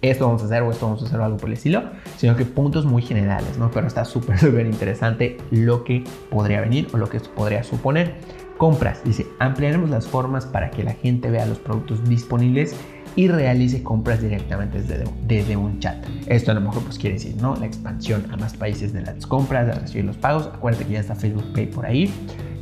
esto 0.01 0.25
vamos 0.25 0.41
a 0.41 0.45
hacer 0.45 0.61
o 0.63 0.71
esto 0.71 0.85
vamos 0.85 1.03
a 1.03 1.05
hacer 1.05 1.19
o 1.19 1.25
algo 1.25 1.37
por 1.37 1.49
el 1.49 1.53
estilo, 1.53 1.83
sino 2.17 2.35
que 2.35 2.45
puntos 2.45 2.85
muy 2.85 3.01
generales, 3.01 3.57
¿no? 3.57 3.69
Pero 3.71 3.87
está 3.87 4.05
súper, 4.05 4.39
súper 4.39 4.65
interesante 4.65 5.37
lo 5.51 5.83
que 5.83 6.03
podría 6.29 6.61
venir 6.61 6.87
o 6.93 6.97
lo 6.97 7.09
que 7.09 7.17
esto 7.17 7.31
podría 7.35 7.63
suponer. 7.63 8.15
Compras, 8.57 9.01
dice, 9.05 9.25
ampliaremos 9.39 9.89
las 9.89 10.05
formas 10.07 10.45
para 10.45 10.69
que 10.69 10.83
la 10.83 10.93
gente 10.93 11.29
vea 11.29 11.45
los 11.45 11.59
productos 11.59 12.03
disponibles 12.09 12.75
y 13.15 13.27
realice 13.27 13.83
compras 13.83 14.21
directamente 14.21 14.81
desde, 14.81 15.05
desde, 15.25 15.57
un 15.57 15.79
chat. 15.79 16.05
Esto 16.27 16.51
a 16.51 16.53
lo 16.53 16.61
mejor 16.61 16.83
pues 16.83 16.97
quiere 16.97 17.15
decir, 17.15 17.35
¿no? 17.41 17.55
La 17.55 17.65
expansión 17.65 18.25
a 18.31 18.37
más 18.37 18.55
países 18.55 18.93
de 18.93 19.01
las 19.01 19.25
compras, 19.25 19.67
de 19.67 19.73
recibir 19.73 20.05
los 20.05 20.17
pagos. 20.17 20.49
Acuérdate 20.53 20.85
que 20.85 20.93
ya 20.93 20.99
está 20.99 21.15
Facebook 21.15 21.51
Pay 21.53 21.67
por 21.67 21.85
ahí 21.85 22.13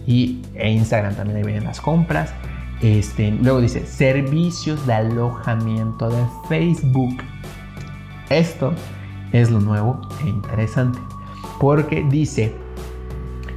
y 0.05 0.41
e 0.55 0.71
Instagram 0.71 1.15
también 1.15 1.37
ahí 1.37 1.43
vienen 1.43 1.63
las 1.63 1.81
compras. 1.81 2.31
Este, 2.81 3.31
luego 3.31 3.59
dice 3.59 3.85
servicios 3.85 4.85
de 4.85 4.93
alojamiento 4.93 6.09
de 6.09 6.23
Facebook. 6.47 7.17
Esto 8.29 8.73
es 9.31 9.49
lo 9.49 9.59
nuevo 9.59 10.01
e 10.23 10.29
interesante 10.29 10.99
porque 11.59 12.05
dice 12.09 12.53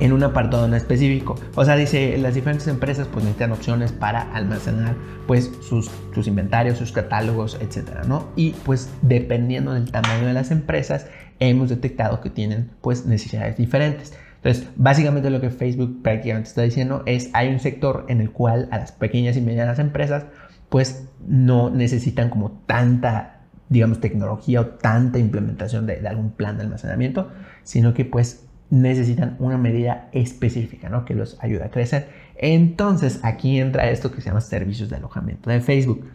en 0.00 0.12
un 0.12 0.22
apartado 0.22 0.64
en 0.64 0.74
específico. 0.74 1.36
O 1.54 1.64
sea, 1.64 1.76
dice, 1.76 2.16
las 2.18 2.34
diferentes 2.34 2.66
empresas 2.66 3.06
pues 3.06 3.24
necesitan 3.24 3.52
opciones 3.52 3.92
para 3.92 4.22
almacenar 4.32 4.96
pues 5.26 5.52
sus, 5.60 5.90
sus 6.14 6.26
inventarios, 6.26 6.78
sus 6.78 6.90
catálogos, 6.92 7.58
etcétera, 7.60 8.02
¿no? 8.04 8.28
Y 8.34 8.52
pues 8.64 8.90
dependiendo 9.02 9.74
del 9.74 9.90
tamaño 9.90 10.26
de 10.26 10.32
las 10.32 10.50
empresas, 10.50 11.06
hemos 11.38 11.68
detectado 11.68 12.20
que 12.20 12.30
tienen 12.30 12.70
pues 12.80 13.04
necesidades 13.04 13.58
diferentes. 13.58 14.14
Entonces, 14.43 14.68
básicamente 14.76 15.28
lo 15.28 15.41
que 15.41 15.51
Facebook 15.51 16.01
prácticamente 16.03 16.49
está 16.49 16.62
diciendo 16.62 17.03
es, 17.05 17.28
hay 17.34 17.49
un 17.49 17.61
sector 17.61 18.07
en 18.09 18.22
el 18.22 18.30
cual 18.30 18.68
a 18.70 18.78
las 18.78 18.91
pequeñas 18.91 19.36
y 19.36 19.43
medianas 19.43 19.78
empresas 19.78 20.24
pues 20.70 21.07
no 21.26 21.68
necesitan 21.68 22.30
como 22.30 22.53
tanta, 22.64 23.41
digamos, 23.68 24.01
tecnología 24.01 24.62
o 24.62 24.66
tanta 24.66 25.18
implementación 25.18 25.86
de, 25.86 26.07
algún 26.09 26.30
plan 26.30 26.57
de 26.57 26.62
almacenamiento, 26.62 27.30
sino 27.64 27.93
que 27.93 28.07
pues 28.07 28.47
necesitan 28.70 29.36
una 29.41 29.59
medida 29.59 30.09
específica, 30.12 30.88
¿no? 30.88 31.05
Que 31.05 31.14
los 31.14 31.36
ayude 31.43 31.64
a 31.64 31.70
crecer. 31.70 32.09
Entonces, 32.36 33.20
aquí 33.22 33.59
entra 33.59 33.91
esto 33.91 34.11
que 34.11 34.22
se 34.22 34.28
llama 34.28 34.41
servicios 34.41 34.88
de 34.88 34.97
alojamiento 34.97 35.51
de 35.51 35.61
Facebook, 35.61 36.09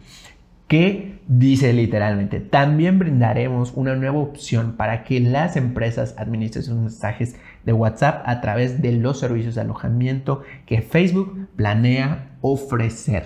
que 0.66 1.20
dice 1.28 1.72
literalmente, 1.72 2.40
también 2.40 2.98
brindaremos 2.98 3.72
una 3.76 3.94
nueva 3.94 4.18
opción 4.18 4.72
para 4.76 5.04
que 5.04 5.20
las 5.20 5.56
empresas 5.56 6.14
administren 6.18 6.64
sus 6.64 6.76
mensajes 6.76 7.36
de 7.66 7.72
WhatsApp 7.72 8.22
a 8.24 8.40
través 8.40 8.80
de 8.80 8.92
los 8.92 9.18
servicios 9.18 9.56
de 9.56 9.60
alojamiento 9.60 10.42
que 10.64 10.80
Facebook 10.80 11.48
planea 11.56 12.30
ofrecer. 12.40 13.24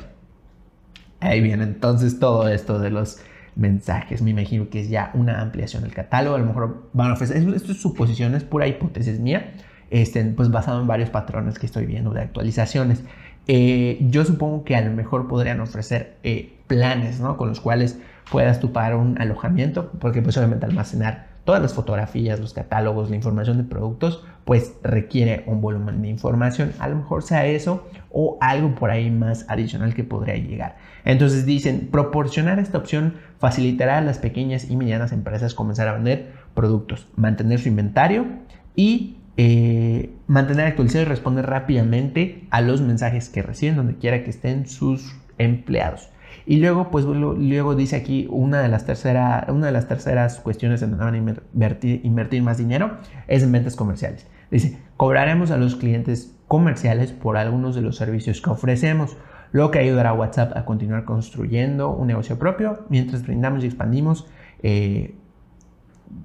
Ahí 1.20 1.40
viene 1.42 1.64
entonces 1.64 2.18
todo 2.18 2.48
esto 2.48 2.78
de 2.78 2.90
los 2.90 3.20
mensajes. 3.54 4.22
Me 4.22 4.30
imagino 4.30 4.70
que 4.70 4.80
es 4.80 4.88
ya 4.88 5.10
una 5.12 5.42
ampliación 5.42 5.82
del 5.82 5.92
catálogo. 5.92 6.36
A 6.36 6.38
lo 6.38 6.46
mejor 6.46 6.88
van 6.94 7.10
a 7.10 7.12
ofrecer. 7.12 7.36
Esto 7.36 7.72
es 7.72 7.80
suposición, 7.80 8.34
es 8.34 8.42
pura 8.42 8.66
hipótesis 8.66 9.20
mía. 9.20 9.52
Este, 9.90 10.24
pues 10.24 10.50
basado 10.50 10.80
en 10.80 10.86
varios 10.86 11.10
patrones 11.10 11.58
que 11.58 11.66
estoy 11.66 11.84
viendo 11.84 12.12
de 12.12 12.22
actualizaciones. 12.22 13.04
Eh, 13.46 13.98
yo 14.08 14.24
supongo 14.24 14.64
que 14.64 14.76
a 14.76 14.80
lo 14.80 14.92
mejor 14.92 15.28
podrían 15.28 15.60
ofrecer 15.60 16.16
eh, 16.22 16.56
planes, 16.66 17.20
¿no? 17.20 17.36
Con 17.36 17.48
los 17.48 17.60
cuales 17.60 17.98
puedas 18.30 18.60
tú 18.60 18.72
pagar 18.72 18.94
un 18.94 19.20
alojamiento, 19.20 19.90
porque 19.98 20.22
pues 20.22 20.36
obviamente 20.38 20.64
almacenar 20.64 21.30
todas 21.44 21.60
las 21.60 21.74
fotografías, 21.74 22.38
los 22.38 22.54
catálogos, 22.54 23.10
la 23.10 23.16
información 23.16 23.58
de 23.58 23.64
productos, 23.64 24.24
pues 24.44 24.74
requiere 24.82 25.44
un 25.46 25.60
volumen 25.60 26.02
de 26.02 26.08
información. 26.08 26.72
A 26.78 26.88
lo 26.88 26.96
mejor 26.96 27.22
sea 27.22 27.46
eso 27.46 27.86
o 28.10 28.38
algo 28.40 28.74
por 28.74 28.90
ahí 28.90 29.10
más 29.10 29.46
adicional 29.48 29.94
que 29.94 30.04
podría 30.04 30.36
llegar. 30.36 30.76
Entonces 31.04 31.46
dicen, 31.46 31.88
proporcionar 31.90 32.58
esta 32.58 32.78
opción 32.78 33.14
facilitará 33.38 33.98
a 33.98 34.00
las 34.00 34.18
pequeñas 34.18 34.70
y 34.70 34.76
medianas 34.76 35.12
empresas 35.12 35.54
comenzar 35.54 35.88
a 35.88 35.94
vender 35.94 36.32
productos, 36.54 37.06
mantener 37.16 37.60
su 37.60 37.68
inventario 37.68 38.26
y 38.74 39.16
eh, 39.36 40.10
mantener 40.26 40.66
actualizado 40.66 41.04
y 41.04 41.08
responder 41.08 41.46
rápidamente 41.46 42.46
a 42.50 42.60
los 42.60 42.80
mensajes 42.80 43.28
que 43.28 43.42
reciben 43.42 43.76
donde 43.76 43.96
quiera 43.96 44.22
que 44.24 44.30
estén 44.30 44.66
sus 44.66 45.16
empleados. 45.38 46.10
Y 46.50 46.56
luego, 46.56 46.90
pues 46.90 47.04
luego 47.04 47.76
dice 47.76 47.94
aquí 47.94 48.26
una 48.28 48.60
de 48.60 48.66
las, 48.66 48.84
tercera, 48.84 49.46
una 49.50 49.66
de 49.66 49.72
las 49.72 49.86
terceras 49.86 50.40
cuestiones 50.40 50.82
en 50.82 50.90
donde 50.90 51.04
van 51.04 51.14
a 51.14 51.18
invertir, 51.18 52.00
invertir 52.02 52.42
más 52.42 52.58
dinero 52.58 52.96
es 53.28 53.44
en 53.44 53.52
ventas 53.52 53.76
comerciales. 53.76 54.26
Dice, 54.50 54.76
cobraremos 54.96 55.52
a 55.52 55.58
los 55.58 55.76
clientes 55.76 56.34
comerciales 56.48 57.12
por 57.12 57.36
algunos 57.36 57.76
de 57.76 57.82
los 57.82 57.94
servicios 57.94 58.40
que 58.40 58.50
ofrecemos, 58.50 59.16
lo 59.52 59.70
que 59.70 59.78
ayudará 59.78 60.10
a 60.10 60.12
WhatsApp 60.12 60.56
a 60.56 60.64
continuar 60.64 61.04
construyendo 61.04 61.92
un 61.92 62.08
negocio 62.08 62.36
propio 62.36 62.80
mientras 62.88 63.22
brindamos 63.22 63.62
y 63.62 63.68
expandimos 63.68 64.26
eh, 64.64 65.14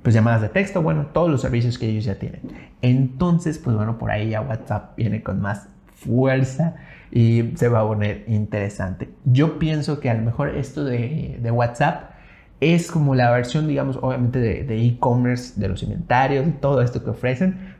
pues 0.01 0.15
llamadas 0.15 0.41
de 0.41 0.49
texto, 0.49 0.81
bueno, 0.81 1.05
todos 1.13 1.29
los 1.29 1.41
servicios 1.41 1.77
que 1.77 1.87
ellos 1.87 2.03
ya 2.03 2.17
tienen. 2.17 2.41
Entonces, 2.81 3.59
pues 3.59 3.75
bueno, 3.75 3.99
por 3.99 4.09
ahí 4.09 4.31
ya 4.31 4.41
WhatsApp 4.41 4.97
viene 4.97 5.21
con 5.21 5.39
más 5.39 5.67
fuerza 5.93 6.77
y 7.11 7.53
se 7.55 7.69
va 7.69 7.81
a 7.81 7.87
poner 7.87 8.23
interesante. 8.27 9.09
Yo 9.25 9.59
pienso 9.59 9.99
que 9.99 10.09
a 10.09 10.13
lo 10.13 10.21
mejor 10.21 10.49
esto 10.49 10.83
de, 10.83 11.39
WhatsApp 11.51 12.11
es 12.59 12.91
como 12.91 13.15
la 13.15 13.31
versión, 13.31 13.67
digamos, 13.67 13.97
obviamente 14.01 14.39
de 14.39 14.85
e-commerce, 14.85 15.59
de, 15.59 15.67
los 15.67 15.83
inventarios, 15.83 16.45
todo 16.61 16.81
esto 16.81 17.03
que 17.03 17.11
ofrecen, 17.11 17.75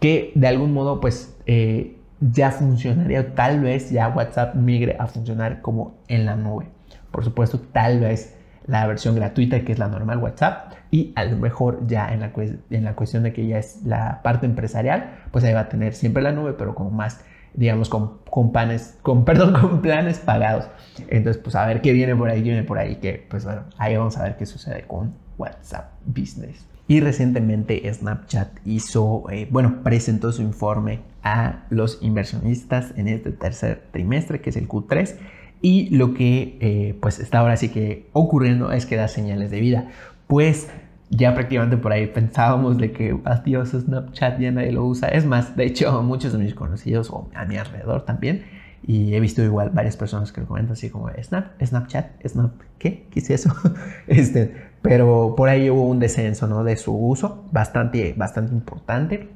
que 0.00 0.32
de 0.34 0.48
algún 0.48 0.72
modo 0.72 1.00
pues 1.00 1.36
eh, 1.46 1.96
ya 2.20 2.50
funcionaría, 2.50 3.34
tal 3.34 3.60
vez 3.60 3.90
ya 3.90 4.08
WhatsApp 4.08 4.54
migre 4.54 4.96
a 4.98 5.06
funcionar 5.06 5.60
como 5.62 5.94
en 6.08 6.26
la 6.26 6.36
nube. 6.36 6.66
Por 7.10 7.24
supuesto, 7.24 7.60
tal 7.60 8.00
vez 8.00 8.36
la 8.66 8.86
versión 8.86 9.16
gratuita, 9.16 9.60
que 9.60 9.72
es 9.72 9.78
la 9.78 9.88
normal 9.88 10.18
WhatsApp, 10.18 10.74
y 10.90 11.12
a 11.16 11.24
lo 11.24 11.36
mejor 11.36 11.86
ya 11.86 12.12
en 12.12 12.20
la, 12.20 12.32
en 12.70 12.84
la 12.84 12.94
cuestión 12.94 13.22
de 13.22 13.32
que 13.32 13.46
ya 13.46 13.58
es 13.58 13.82
la 13.84 14.20
parte 14.22 14.46
empresarial, 14.46 15.10
pues 15.30 15.44
ahí 15.44 15.52
va 15.52 15.60
a 15.60 15.68
tener 15.68 15.94
siempre 15.94 16.22
la 16.22 16.32
nube, 16.32 16.52
pero 16.52 16.74
como 16.74 16.90
más 16.90 17.24
digamos, 17.54 17.88
con, 17.88 18.18
con, 18.30 18.52
panes, 18.52 18.98
con, 19.02 19.24
perdón, 19.26 19.54
con 19.60 19.82
planes 19.82 20.18
pagados. 20.18 20.66
Entonces, 21.08 21.42
pues 21.42 21.54
a 21.54 21.66
ver 21.66 21.80
qué 21.80 21.92
viene 21.92 22.14
por 22.16 22.28
ahí, 22.28 22.42
viene 22.42 22.62
por 22.62 22.78
ahí, 22.78 22.96
que 22.96 23.26
pues 23.28 23.44
bueno, 23.44 23.64
ahí 23.78 23.96
vamos 23.96 24.16
a 24.16 24.24
ver 24.24 24.36
qué 24.36 24.46
sucede 24.46 24.84
con 24.86 25.14
WhatsApp 25.38 25.92
Business. 26.04 26.66
Y 26.90 27.00
recientemente 27.00 27.88
Snapchat 27.92 28.48
hizo, 28.64 29.24
eh, 29.30 29.46
bueno, 29.48 29.84
presentó 29.84 30.32
su 30.32 30.42
informe 30.42 30.98
a 31.22 31.66
los 31.70 31.98
inversionistas 32.02 32.92
en 32.96 33.06
este 33.06 33.30
tercer 33.30 33.84
trimestre, 33.92 34.40
que 34.40 34.50
es 34.50 34.56
el 34.56 34.66
Q3. 34.66 35.14
Y 35.62 35.90
lo 35.90 36.14
que 36.14 36.58
eh, 36.60 36.98
pues 37.00 37.20
está 37.20 37.38
ahora 37.38 37.56
sí 37.56 37.68
que 37.68 38.08
ocurriendo 38.12 38.72
es 38.72 38.86
que 38.86 38.96
da 38.96 39.06
señales 39.06 39.52
de 39.52 39.60
vida. 39.60 39.88
Pues 40.26 40.68
ya 41.10 41.34
prácticamente 41.34 41.76
por 41.76 41.92
ahí 41.92 42.06
pensábamos 42.06 42.78
de 42.78 42.92
que 42.92 43.18
adiós 43.24 43.70
Snapchat 43.70 44.38
ya 44.38 44.52
nadie 44.52 44.72
lo 44.72 44.86
usa. 44.86 45.08
Es 45.08 45.26
más, 45.26 45.56
de 45.56 45.66
hecho 45.66 46.02
muchos 46.04 46.32
de 46.32 46.38
mis 46.38 46.54
conocidos 46.54 47.10
o 47.10 47.28
a 47.34 47.44
mi 47.44 47.56
alrededor 47.56 48.02
también 48.02 48.44
y 48.86 49.14
he 49.14 49.20
visto 49.20 49.42
igual 49.42 49.70
varias 49.70 49.96
personas 49.96 50.32
que 50.32 50.40
lo 50.40 50.46
comentan 50.46 50.72
así 50.72 50.88
como 50.88 51.10
Snap, 51.22 51.62
Snapchat, 51.62 52.26
Snap, 52.26 52.52
¿qué? 52.78 53.06
¿Qué 53.10 53.20
es 53.20 53.30
eso? 53.30 53.54
este, 54.06 54.54
pero 54.82 55.34
por 55.36 55.48
ahí 55.48 55.68
hubo 55.68 55.86
un 55.86 55.98
descenso 55.98 56.46
¿no? 56.46 56.64
de 56.64 56.76
su 56.76 56.96
uso 56.96 57.44
bastante, 57.52 58.14
bastante 58.16 58.54
importante. 58.54 59.28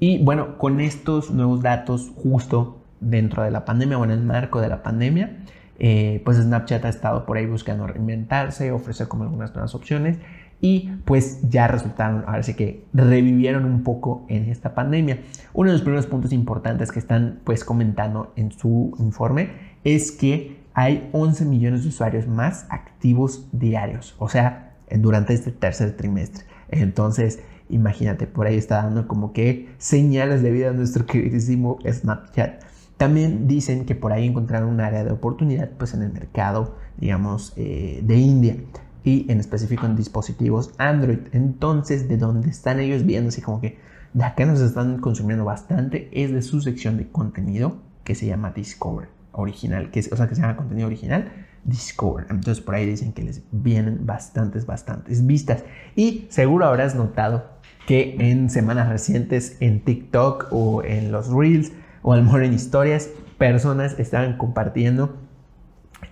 Y 0.00 0.22
bueno, 0.24 0.58
con 0.58 0.80
estos 0.80 1.30
nuevos 1.30 1.62
datos 1.62 2.10
justo 2.16 2.78
dentro 3.00 3.42
de 3.42 3.50
la 3.50 3.64
pandemia 3.64 3.98
o 3.98 4.04
en 4.04 4.10
el 4.10 4.20
marco 4.20 4.60
de 4.60 4.68
la 4.68 4.82
pandemia, 4.82 5.38
eh, 5.78 6.20
pues 6.24 6.38
Snapchat 6.38 6.84
ha 6.84 6.88
estado 6.88 7.24
por 7.24 7.36
ahí 7.36 7.46
buscando 7.46 7.86
reinventarse, 7.86 8.72
ofrecer 8.72 9.06
como 9.06 9.24
algunas 9.24 9.54
nuevas 9.54 9.74
opciones 9.76 10.18
y 10.60 10.90
pues 11.04 11.48
ya 11.48 11.68
resultaron, 11.68 12.24
ahora 12.26 12.42
sí 12.42 12.54
que 12.54 12.84
revivieron 12.92 13.64
un 13.64 13.82
poco 13.82 14.24
en 14.28 14.50
esta 14.50 14.74
pandemia. 14.74 15.20
Uno 15.54 15.70
de 15.70 15.74
los 15.74 15.82
primeros 15.82 16.06
puntos 16.06 16.32
importantes 16.32 16.90
que 16.90 16.98
están 16.98 17.40
pues 17.44 17.64
comentando 17.64 18.32
en 18.36 18.50
su 18.52 18.94
informe 18.98 19.50
es 19.84 20.10
que 20.10 20.58
hay 20.74 21.08
11 21.12 21.44
millones 21.44 21.82
de 21.82 21.88
usuarios 21.88 22.26
más 22.26 22.66
activos 22.70 23.48
diarios, 23.52 24.16
o 24.18 24.28
sea, 24.28 24.76
durante 24.90 25.34
este 25.34 25.52
tercer 25.52 25.96
trimestre. 25.96 26.44
Entonces, 26.70 27.40
imagínate, 27.68 28.26
por 28.26 28.46
ahí 28.46 28.56
está 28.56 28.82
dando 28.82 29.06
como 29.06 29.32
que 29.32 29.68
señales 29.78 30.42
de 30.42 30.50
vida 30.50 30.70
a 30.70 30.72
nuestro 30.72 31.06
queridísimo 31.06 31.78
Snapchat. 31.88 32.62
También 32.96 33.46
dicen 33.46 33.86
que 33.86 33.94
por 33.94 34.12
ahí 34.12 34.26
encontraron 34.26 34.70
un 34.70 34.80
área 34.80 35.04
de 35.04 35.12
oportunidad 35.12 35.70
pues 35.78 35.94
en 35.94 36.02
el 36.02 36.12
mercado, 36.12 36.76
digamos, 36.96 37.52
eh, 37.56 38.00
de 38.02 38.16
India 38.16 38.56
y 39.04 39.30
en 39.30 39.40
específico 39.40 39.86
en 39.86 39.96
dispositivos 39.96 40.72
Android. 40.78 41.20
Entonces, 41.32 42.08
de 42.08 42.16
donde 42.16 42.50
están 42.50 42.80
ellos 42.80 43.04
viendo 43.04 43.28
así 43.28 43.40
como 43.40 43.60
que 43.60 43.78
de 44.14 44.24
acá 44.24 44.46
nos 44.46 44.60
están 44.60 45.00
consumiendo 45.00 45.44
bastante 45.44 46.08
es 46.12 46.32
de 46.32 46.42
su 46.42 46.60
sección 46.60 46.96
de 46.96 47.08
contenido 47.08 47.76
que 48.04 48.14
se 48.14 48.26
llama 48.26 48.52
Discover 48.52 49.08
original, 49.32 49.90
que 49.90 50.00
es, 50.00 50.12
o 50.12 50.16
sea, 50.16 50.28
que 50.28 50.34
se 50.34 50.40
llama 50.40 50.56
contenido 50.56 50.86
original 50.86 51.30
Discover. 51.64 52.26
Entonces 52.30 52.62
por 52.62 52.74
ahí 52.74 52.86
dicen 52.86 53.12
que 53.12 53.22
les 53.22 53.42
vienen 53.52 54.06
bastantes, 54.06 54.66
bastantes 54.66 55.26
vistas. 55.26 55.64
Y 55.94 56.26
seguro 56.30 56.66
habrás 56.66 56.94
notado 56.94 57.58
que 57.86 58.16
en 58.18 58.50
semanas 58.50 58.88
recientes 58.88 59.56
en 59.60 59.84
TikTok 59.84 60.48
o 60.50 60.82
en 60.82 61.12
los 61.12 61.28
Reels 61.28 61.72
o 62.02 62.12
al 62.12 62.42
en 62.42 62.52
historias, 62.52 63.10
personas 63.38 63.98
estaban 63.98 64.36
compartiendo 64.36 65.16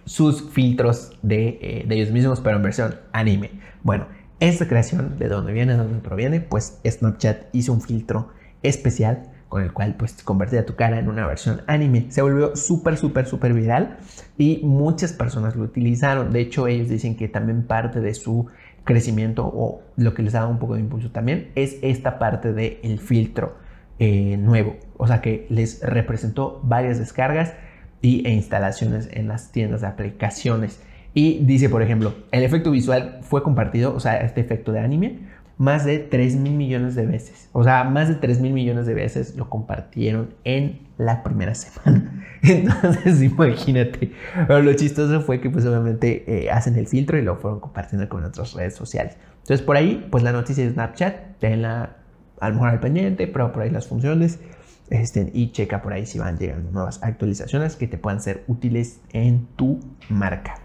sus 0.06 0.50
filtros 0.50 1.18
de, 1.22 1.58
eh, 1.60 1.84
de, 1.86 1.94
ellos 1.94 2.10
mismos, 2.10 2.40
pero 2.40 2.56
en 2.56 2.62
versión 2.62 2.94
anime. 3.12 3.50
Bueno, 3.82 4.06
esta 4.40 4.66
creación, 4.66 5.18
de 5.18 5.28
dónde 5.28 5.52
viene, 5.52 5.72
de 5.72 5.78
dónde 5.78 5.98
proviene, 5.98 6.40
pues 6.40 6.80
Snapchat 6.86 7.54
hizo 7.54 7.72
un 7.72 7.82
filtro 7.82 8.30
especial 8.62 9.30
con 9.48 9.62
el 9.62 9.72
cual 9.72 9.94
pues 9.96 10.22
convertía 10.22 10.66
tu 10.66 10.74
cara 10.74 10.98
en 10.98 11.08
una 11.08 11.26
versión 11.26 11.62
anime. 11.66 12.06
Se 12.10 12.22
volvió 12.22 12.56
súper, 12.56 12.96
súper, 12.96 13.26
súper 13.26 13.52
viral 13.52 13.98
y 14.38 14.60
muchas 14.64 15.12
personas 15.12 15.56
lo 15.56 15.64
utilizaron. 15.64 16.32
De 16.32 16.40
hecho, 16.40 16.66
ellos 16.66 16.88
dicen 16.88 17.16
que 17.16 17.28
también 17.28 17.66
parte 17.66 18.00
de 18.00 18.14
su 18.14 18.46
crecimiento 18.84 19.46
o 19.46 19.82
lo 19.96 20.14
que 20.14 20.22
les 20.22 20.32
daba 20.32 20.46
un 20.46 20.58
poco 20.58 20.74
de 20.74 20.80
impulso 20.80 21.10
también 21.10 21.50
es 21.54 21.76
esta 21.82 22.18
parte 22.18 22.52
del 22.52 22.98
filtro 22.98 23.56
eh, 23.98 24.36
nuevo. 24.36 24.76
O 24.96 25.06
sea 25.06 25.20
que 25.20 25.46
les 25.50 25.80
representó 25.80 26.60
varias 26.64 26.98
descargas 26.98 27.54
e 28.24 28.30
instalaciones 28.30 29.08
en 29.12 29.28
las 29.28 29.52
tiendas 29.52 29.80
de 29.80 29.86
aplicaciones. 29.88 30.80
Y 31.14 31.44
dice, 31.44 31.68
por 31.68 31.82
ejemplo, 31.82 32.14
el 32.30 32.42
efecto 32.42 32.70
visual 32.70 33.20
fue 33.22 33.42
compartido, 33.42 33.94
o 33.94 34.00
sea, 34.00 34.18
este 34.18 34.40
efecto 34.40 34.72
de 34.72 34.80
anime 34.80 35.20
más 35.58 35.86
de 35.86 35.98
3 35.98 36.36
mil 36.36 36.52
millones 36.52 36.94
de 36.94 37.06
veces. 37.06 37.48
O 37.52 37.64
sea, 37.64 37.84
más 37.84 38.08
de 38.08 38.14
3 38.14 38.40
mil 38.40 38.52
millones 38.52 38.86
de 38.86 38.94
veces 38.94 39.36
lo 39.36 39.48
compartieron 39.48 40.34
en 40.44 40.80
la 40.98 41.22
primera 41.22 41.54
semana. 41.54 42.24
Entonces, 42.42 43.22
imagínate. 43.22 44.12
Pero 44.46 44.62
lo 44.62 44.72
chistoso 44.74 45.20
fue 45.22 45.40
que, 45.40 45.48
pues, 45.48 45.64
obviamente, 45.64 46.24
eh, 46.26 46.50
hacen 46.50 46.76
el 46.76 46.86
filtro 46.86 47.18
y 47.18 47.22
lo 47.22 47.36
fueron 47.36 47.60
compartiendo 47.60 48.08
con 48.08 48.24
otras 48.24 48.52
redes 48.52 48.74
sociales. 48.74 49.16
Entonces, 49.40 49.62
por 49.62 49.76
ahí, 49.76 50.06
pues, 50.10 50.22
la 50.22 50.32
noticia 50.32 50.64
de 50.64 50.72
Snapchat, 50.72 51.38
tenla 51.38 51.96
a 52.38 52.48
lo 52.48 52.54
mejor 52.54 52.68
al 52.68 52.80
pendiente, 52.80 53.26
prueba 53.26 53.52
por 53.52 53.62
ahí 53.62 53.70
las 53.70 53.86
funciones. 53.86 54.38
Este, 54.90 55.30
y 55.34 55.50
checa 55.50 55.82
por 55.82 55.92
ahí 55.92 56.06
si 56.06 56.18
van 56.18 56.38
llegando 56.38 56.70
nuevas 56.70 57.02
actualizaciones 57.02 57.76
que 57.76 57.88
te 57.88 57.98
puedan 57.98 58.20
ser 58.20 58.44
útiles 58.46 59.00
en 59.12 59.46
tu 59.56 59.80
marca. 60.08 60.60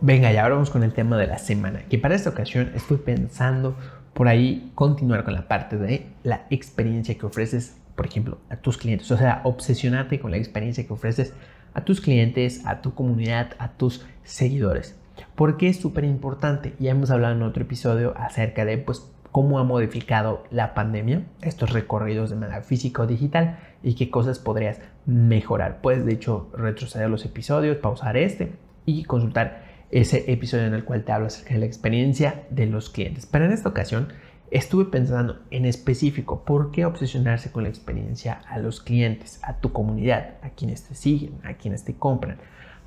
Venga, 0.00 0.32
ya 0.32 0.42
ahora 0.42 0.56
vamos 0.56 0.70
con 0.70 0.82
el 0.82 0.92
tema 0.92 1.16
de 1.16 1.28
la 1.28 1.38
semana, 1.38 1.84
que 1.88 1.96
para 1.96 2.16
esta 2.16 2.30
ocasión 2.30 2.72
estoy 2.74 2.96
pensando 2.96 3.76
por 4.14 4.28
ahí 4.28 4.72
continuar 4.74 5.24
con 5.24 5.32
la 5.32 5.48
parte 5.48 5.76
de 5.76 6.06
la 6.22 6.46
experiencia 6.50 7.16
que 7.16 7.24
ofreces, 7.24 7.76
por 7.94 8.06
ejemplo, 8.06 8.38
a 8.50 8.56
tus 8.56 8.78
clientes. 8.78 9.10
O 9.10 9.16
sea, 9.16 9.40
obsesionarte 9.44 10.18
con 10.18 10.32
la 10.32 10.38
experiencia 10.38 10.86
que 10.86 10.92
ofreces 10.92 11.32
a 11.72 11.84
tus 11.84 12.00
clientes, 12.00 12.66
a 12.66 12.82
tu 12.82 12.94
comunidad, 12.94 13.52
a 13.58 13.68
tus 13.72 14.04
seguidores. 14.24 14.96
Porque 15.34 15.68
es 15.68 15.78
súper 15.78 16.04
importante. 16.04 16.74
Ya 16.78 16.90
hemos 16.90 17.10
hablado 17.10 17.34
en 17.34 17.42
otro 17.42 17.62
episodio 17.62 18.12
acerca 18.16 18.64
de 18.64 18.78
pues, 18.78 19.08
cómo 19.32 19.58
ha 19.58 19.64
modificado 19.64 20.44
la 20.50 20.74
pandemia 20.74 21.24
estos 21.40 21.72
recorridos 21.72 22.30
de 22.30 22.36
manera 22.36 22.62
física 22.62 23.02
o 23.02 23.06
digital 23.06 23.58
y 23.82 23.94
qué 23.94 24.10
cosas 24.10 24.38
podrías 24.38 24.80
mejorar. 25.06 25.80
Puedes, 25.80 26.04
de 26.04 26.12
hecho, 26.12 26.50
retroceder 26.54 27.08
los 27.08 27.24
episodios, 27.24 27.78
pausar 27.78 28.18
este 28.18 28.52
y 28.84 29.04
consultar 29.04 29.64
ese 29.90 30.30
episodio 30.30 30.66
en 30.66 30.74
el 30.74 30.84
cual 30.84 31.04
te 31.04 31.12
hablo 31.12 31.26
acerca 31.26 31.54
de 31.54 31.60
la 31.60 31.66
experiencia 31.66 32.44
de 32.50 32.66
los 32.66 32.90
clientes. 32.90 33.26
Pero 33.26 33.46
en 33.46 33.52
esta 33.52 33.70
ocasión 33.70 34.08
estuve 34.50 34.84
pensando 34.84 35.40
en 35.50 35.64
específico 35.64 36.44
por 36.44 36.70
qué 36.70 36.84
obsesionarse 36.84 37.50
con 37.50 37.62
la 37.62 37.70
experiencia 37.70 38.42
a 38.48 38.58
los 38.58 38.82
clientes, 38.82 39.40
a 39.42 39.54
tu 39.60 39.72
comunidad, 39.72 40.34
a 40.42 40.50
quienes 40.50 40.84
te 40.84 40.94
siguen, 40.94 41.38
a 41.42 41.54
quienes 41.54 41.84
te 41.84 41.94
compran. 41.94 42.36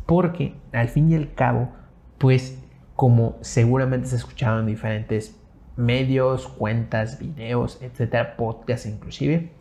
Porque 0.05 0.53
al 0.73 0.89
fin 0.89 1.11
y 1.11 1.15
al 1.15 1.33
cabo, 1.33 1.69
pues 2.19 2.59
como 2.95 3.37
seguramente 3.41 4.07
se 4.07 4.15
ha 4.15 4.19
escuchado 4.19 4.59
en 4.59 4.67
diferentes 4.67 5.41
medios, 5.77 6.47
cuentas, 6.47 7.19
videos, 7.19 7.81
etcétera, 7.81 8.37
podcasts 8.37 8.85
inclusive, 8.85 9.51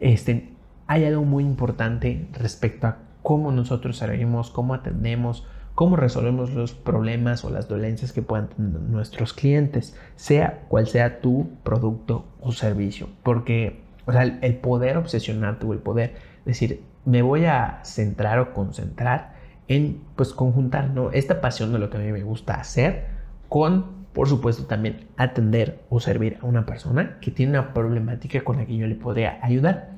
este, 0.00 0.54
hay 0.86 1.04
algo 1.04 1.24
muy 1.24 1.44
importante 1.44 2.28
respecto 2.32 2.86
a 2.86 2.98
cómo 3.22 3.52
nosotros 3.52 3.96
servimos, 3.96 4.50
cómo 4.50 4.74
atendemos, 4.74 5.46
cómo 5.74 5.96
resolvemos 5.96 6.52
los 6.52 6.72
problemas 6.72 7.44
o 7.44 7.50
las 7.50 7.68
dolencias 7.68 8.12
que 8.12 8.22
puedan 8.22 8.48
tener 8.48 8.80
nuestros 8.80 9.32
clientes, 9.32 9.96
sea 10.16 10.64
cual 10.68 10.86
sea 10.86 11.20
tu 11.20 11.48
producto 11.62 12.26
o 12.40 12.52
servicio. 12.52 13.08
Porque, 13.22 13.82
o 14.06 14.12
sea, 14.12 14.22
el, 14.22 14.56
poder 14.56 14.96
obsesionarte 14.96 15.66
o 15.66 15.72
el 15.72 15.80
poder 15.80 16.14
decir, 16.44 16.82
me 17.04 17.22
voy 17.22 17.46
a 17.46 17.80
centrar 17.82 18.38
o 18.38 18.54
concentrar 18.54 19.34
en, 19.66 20.02
pues, 20.16 20.32
conjuntar, 20.32 20.90
¿no? 20.90 21.10
Esta 21.10 21.40
pasión 21.40 21.72
de 21.72 21.78
lo 21.78 21.90
que 21.90 21.96
a 21.96 22.00
mí 22.00 22.12
me 22.12 22.22
gusta 22.22 22.54
hacer 22.54 23.06
con, 23.48 24.03
por 24.14 24.28
supuesto, 24.28 24.64
también 24.64 25.08
atender 25.16 25.80
o 25.90 26.00
servir 26.00 26.38
a 26.40 26.46
una 26.46 26.64
persona 26.64 27.18
que 27.20 27.30
tiene 27.30 27.58
una 27.58 27.74
problemática 27.74 28.42
con 28.42 28.56
la 28.56 28.64
que 28.64 28.76
yo 28.76 28.86
le 28.86 28.94
podría 28.94 29.38
ayudar. 29.42 29.90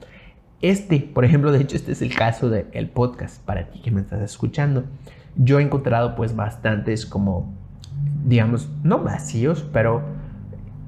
Este, 0.63 1.01
por 1.01 1.25
ejemplo, 1.25 1.53
de 1.53 1.61
hecho, 1.61 1.77
este 1.77 1.93
es 1.93 2.03
el 2.03 2.15
caso 2.15 2.49
del 2.51 2.89
podcast 2.89 3.45
para 3.45 3.69
ti 3.69 3.81
que 3.83 3.91
me 3.91 4.01
estás 4.01 4.23
escuchando 4.23 4.85
yo 5.37 5.59
he 5.59 5.63
encontrado 5.63 6.15
pues 6.17 6.35
bastantes 6.35 7.07
como, 7.07 7.55
digamos, 8.25 8.69
no 8.83 9.03
vacíos, 9.03 9.67
pero 9.73 10.03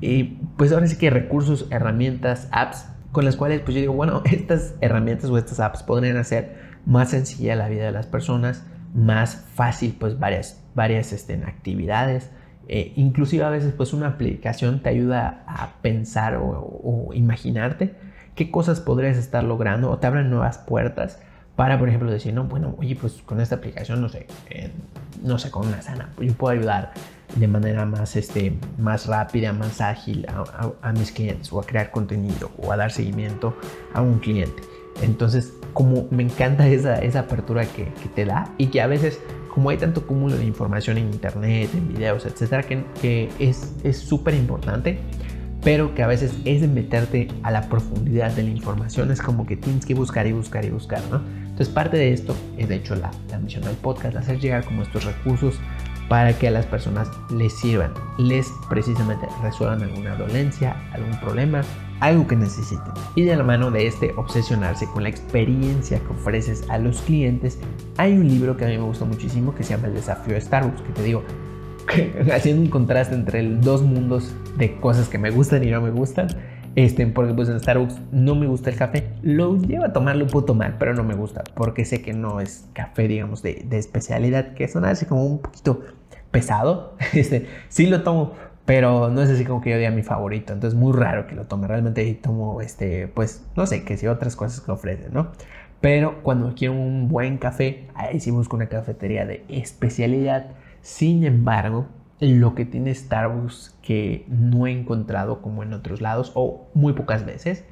y 0.00 0.38
pues 0.56 0.72
ahora 0.72 0.86
sí 0.86 0.96
que 0.96 1.10
recursos, 1.10 1.66
herramientas, 1.70 2.48
apps 2.50 2.88
con 3.12 3.24
las 3.24 3.36
cuales 3.36 3.60
pues 3.60 3.74
yo 3.74 3.80
digo, 3.80 3.92
bueno, 3.92 4.22
estas 4.30 4.74
herramientas 4.80 5.30
o 5.30 5.38
estas 5.38 5.60
apps 5.60 5.82
podrían 5.82 6.16
hacer 6.16 6.56
más 6.86 7.10
sencilla 7.10 7.56
la 7.56 7.68
vida 7.68 7.84
de 7.84 7.92
las 7.92 8.06
personas, 8.06 8.64
más 8.94 9.44
fácil 9.54 9.96
pues 9.98 10.18
varias, 10.18 10.62
varias 10.74 11.12
este, 11.12 11.34
actividades. 11.34 12.30
Eh, 12.68 12.92
inclusive 12.96 13.44
a 13.44 13.50
veces 13.50 13.72
pues 13.72 13.94
una 13.94 14.08
aplicación 14.08 14.80
te 14.80 14.90
ayuda 14.90 15.42
a 15.46 15.80
pensar 15.80 16.36
o, 16.36 16.44
o 16.44 17.14
imaginarte 17.14 17.94
qué 18.34 18.50
cosas 18.50 18.80
podrías 18.80 19.16
estar 19.16 19.42
logrando 19.42 19.90
o 19.90 19.98
te 19.98 20.06
abren 20.06 20.30
nuevas 20.30 20.58
puertas 20.58 21.18
para, 21.58 21.76
por 21.76 21.88
ejemplo, 21.88 22.08
decir, 22.08 22.32
no, 22.32 22.44
bueno, 22.44 22.76
oye, 22.78 22.94
pues 22.94 23.14
con 23.26 23.40
esta 23.40 23.56
aplicación, 23.56 24.00
no 24.00 24.08
sé, 24.08 24.28
no 25.24 25.40
sé, 25.40 25.50
con 25.50 25.66
una 25.66 25.82
sana, 25.82 26.10
yo 26.20 26.32
puedo 26.34 26.52
ayudar 26.56 26.92
de 27.34 27.48
manera 27.48 27.84
más, 27.84 28.14
este, 28.14 28.56
más 28.78 29.08
rápida, 29.08 29.52
más 29.52 29.80
ágil 29.80 30.24
a, 30.80 30.92
mis 30.92 31.10
clientes 31.10 31.52
o 31.52 31.58
a 31.58 31.66
crear 31.66 31.90
contenido 31.90 32.52
o 32.58 32.70
a 32.70 32.76
dar 32.76 32.92
seguimiento 32.92 33.56
a 33.92 34.02
un 34.02 34.20
cliente. 34.20 34.62
Entonces, 35.02 35.52
como 35.72 36.06
me 36.12 36.22
encanta 36.22 36.68
esa, 36.68 37.00
esa 37.00 37.20
apertura 37.20 37.66
que 37.66 37.86
te 38.14 38.24
da 38.24 38.54
y 38.56 38.68
que 38.68 38.80
a 38.80 38.86
veces, 38.86 39.18
como 39.58 39.70
hay 39.70 39.76
tanto 39.76 40.06
cúmulo 40.06 40.36
de 40.36 40.44
información 40.44 40.98
en 40.98 41.12
internet, 41.12 41.68
en 41.74 41.88
videos, 41.88 42.24
etcétera, 42.26 42.62
que, 42.62 42.84
que 43.02 43.28
es 43.40 43.96
súper 43.96 44.34
importante 44.34 45.00
pero 45.64 45.92
que 45.96 46.04
a 46.04 46.06
veces 46.06 46.32
es 46.44 46.60
de 46.60 46.68
meterte 46.68 47.26
a 47.42 47.50
la 47.50 47.68
profundidad 47.68 48.30
de 48.30 48.44
la 48.44 48.50
información, 48.50 49.10
es 49.10 49.20
como 49.20 49.44
que 49.44 49.56
tienes 49.56 49.84
que 49.84 49.94
buscar 49.94 50.24
y 50.28 50.32
buscar 50.32 50.64
y 50.64 50.70
buscar, 50.70 51.02
¿no? 51.10 51.20
Entonces 51.42 51.68
parte 51.68 51.96
de 51.96 52.12
esto 52.12 52.36
es 52.56 52.68
de 52.68 52.76
hecho 52.76 52.94
la, 52.94 53.10
la 53.28 53.40
misión 53.40 53.64
del 53.64 53.74
podcast, 53.74 54.16
hacer 54.16 54.38
llegar 54.38 54.64
como 54.64 54.82
estos 54.82 55.04
recursos 55.04 55.58
para 56.08 56.32
que 56.38 56.46
a 56.46 56.52
las 56.52 56.64
personas 56.64 57.10
les 57.34 57.52
sirvan, 57.58 57.92
les 58.18 58.46
precisamente 58.68 59.26
resuelvan 59.42 59.82
alguna 59.82 60.14
dolencia, 60.14 60.76
algún 60.92 61.18
problema, 61.18 61.62
algo 62.00 62.26
que 62.26 62.36
necesiten. 62.36 62.92
Y 63.14 63.24
de 63.24 63.36
la 63.36 63.44
mano 63.44 63.70
de 63.70 63.86
este 63.86 64.12
obsesionarse 64.16 64.86
con 64.86 65.02
la 65.02 65.08
experiencia 65.08 65.98
que 65.98 66.06
ofreces 66.08 66.68
a 66.68 66.78
los 66.78 67.00
clientes, 67.02 67.58
hay 67.96 68.12
un 68.12 68.28
libro 68.28 68.56
que 68.56 68.64
a 68.64 68.68
mí 68.68 68.76
me 68.76 68.84
gusta 68.84 69.04
muchísimo 69.04 69.54
que 69.54 69.62
se 69.64 69.74
llama 69.74 69.88
El 69.88 69.94
desafío 69.94 70.34
de 70.34 70.40
Starbucks, 70.40 70.82
que 70.82 70.92
te 70.92 71.02
digo, 71.02 71.22
haciendo 72.32 72.62
un 72.62 72.68
contraste 72.68 73.14
entre 73.14 73.40
el 73.40 73.60
dos 73.60 73.82
mundos 73.82 74.34
de 74.56 74.76
cosas 74.76 75.08
que 75.08 75.18
me 75.18 75.30
gustan 75.30 75.64
y 75.64 75.70
no 75.70 75.80
me 75.80 75.90
gustan 75.90 76.28
este, 76.78 77.04
porque 77.08 77.34
pues 77.34 77.48
en 77.48 77.58
Starbucks 77.58 77.96
no 78.12 78.36
me 78.36 78.46
gusta 78.46 78.70
el 78.70 78.76
café. 78.76 79.10
Lo 79.22 79.58
llevo 79.58 79.84
a 79.84 79.92
tomar, 79.92 80.14
lo 80.14 80.28
puedo 80.28 80.44
tomar, 80.46 80.76
pero 80.78 80.94
no 80.94 81.02
me 81.02 81.14
gusta. 81.14 81.42
Porque 81.56 81.84
sé 81.84 82.02
que 82.02 82.12
no 82.12 82.40
es 82.40 82.68
café, 82.72 83.08
digamos, 83.08 83.42
de, 83.42 83.64
de 83.68 83.78
especialidad. 83.78 84.54
Que 84.54 84.68
suena 84.68 84.90
así 84.90 85.04
como 85.04 85.26
un 85.26 85.40
poquito 85.40 85.80
pesado. 86.30 86.96
Este, 87.14 87.48
sí 87.68 87.86
lo 87.86 88.02
tomo, 88.04 88.34
pero 88.68 89.08
no 89.08 89.22
es 89.22 89.30
así 89.30 89.46
como 89.46 89.62
que 89.62 89.70
yo 89.70 89.78
diga 89.78 89.90
mi 89.90 90.02
favorito. 90.02 90.52
Entonces 90.52 90.78
muy 90.78 90.92
raro 90.92 91.26
que 91.26 91.34
lo 91.34 91.46
tome. 91.46 91.66
Realmente 91.66 92.12
tomo, 92.22 92.60
este, 92.60 93.08
pues, 93.08 93.42
no 93.56 93.64
sé, 93.64 93.82
que 93.82 93.96
si 93.96 94.06
otras 94.06 94.36
cosas 94.36 94.60
que 94.60 94.70
ofrecen, 94.70 95.10
¿no? 95.10 95.28
Pero 95.80 96.22
cuando 96.22 96.54
quiero 96.54 96.74
un 96.74 97.08
buen 97.08 97.38
café, 97.38 97.88
ahí 97.94 98.20
sí 98.20 98.30
busco 98.30 98.56
una 98.56 98.68
cafetería 98.68 99.24
de 99.24 99.42
especialidad. 99.48 100.50
Sin 100.82 101.24
embargo, 101.24 101.86
lo 102.20 102.54
que 102.54 102.66
tiene 102.66 102.94
Starbucks 102.94 103.78
que 103.80 104.26
no 104.28 104.66
he 104.66 104.72
encontrado 104.72 105.40
como 105.40 105.62
en 105.62 105.72
otros 105.72 106.02
lados 106.02 106.32
o 106.34 106.68
muy 106.74 106.92
pocas 106.92 107.24
veces 107.24 107.64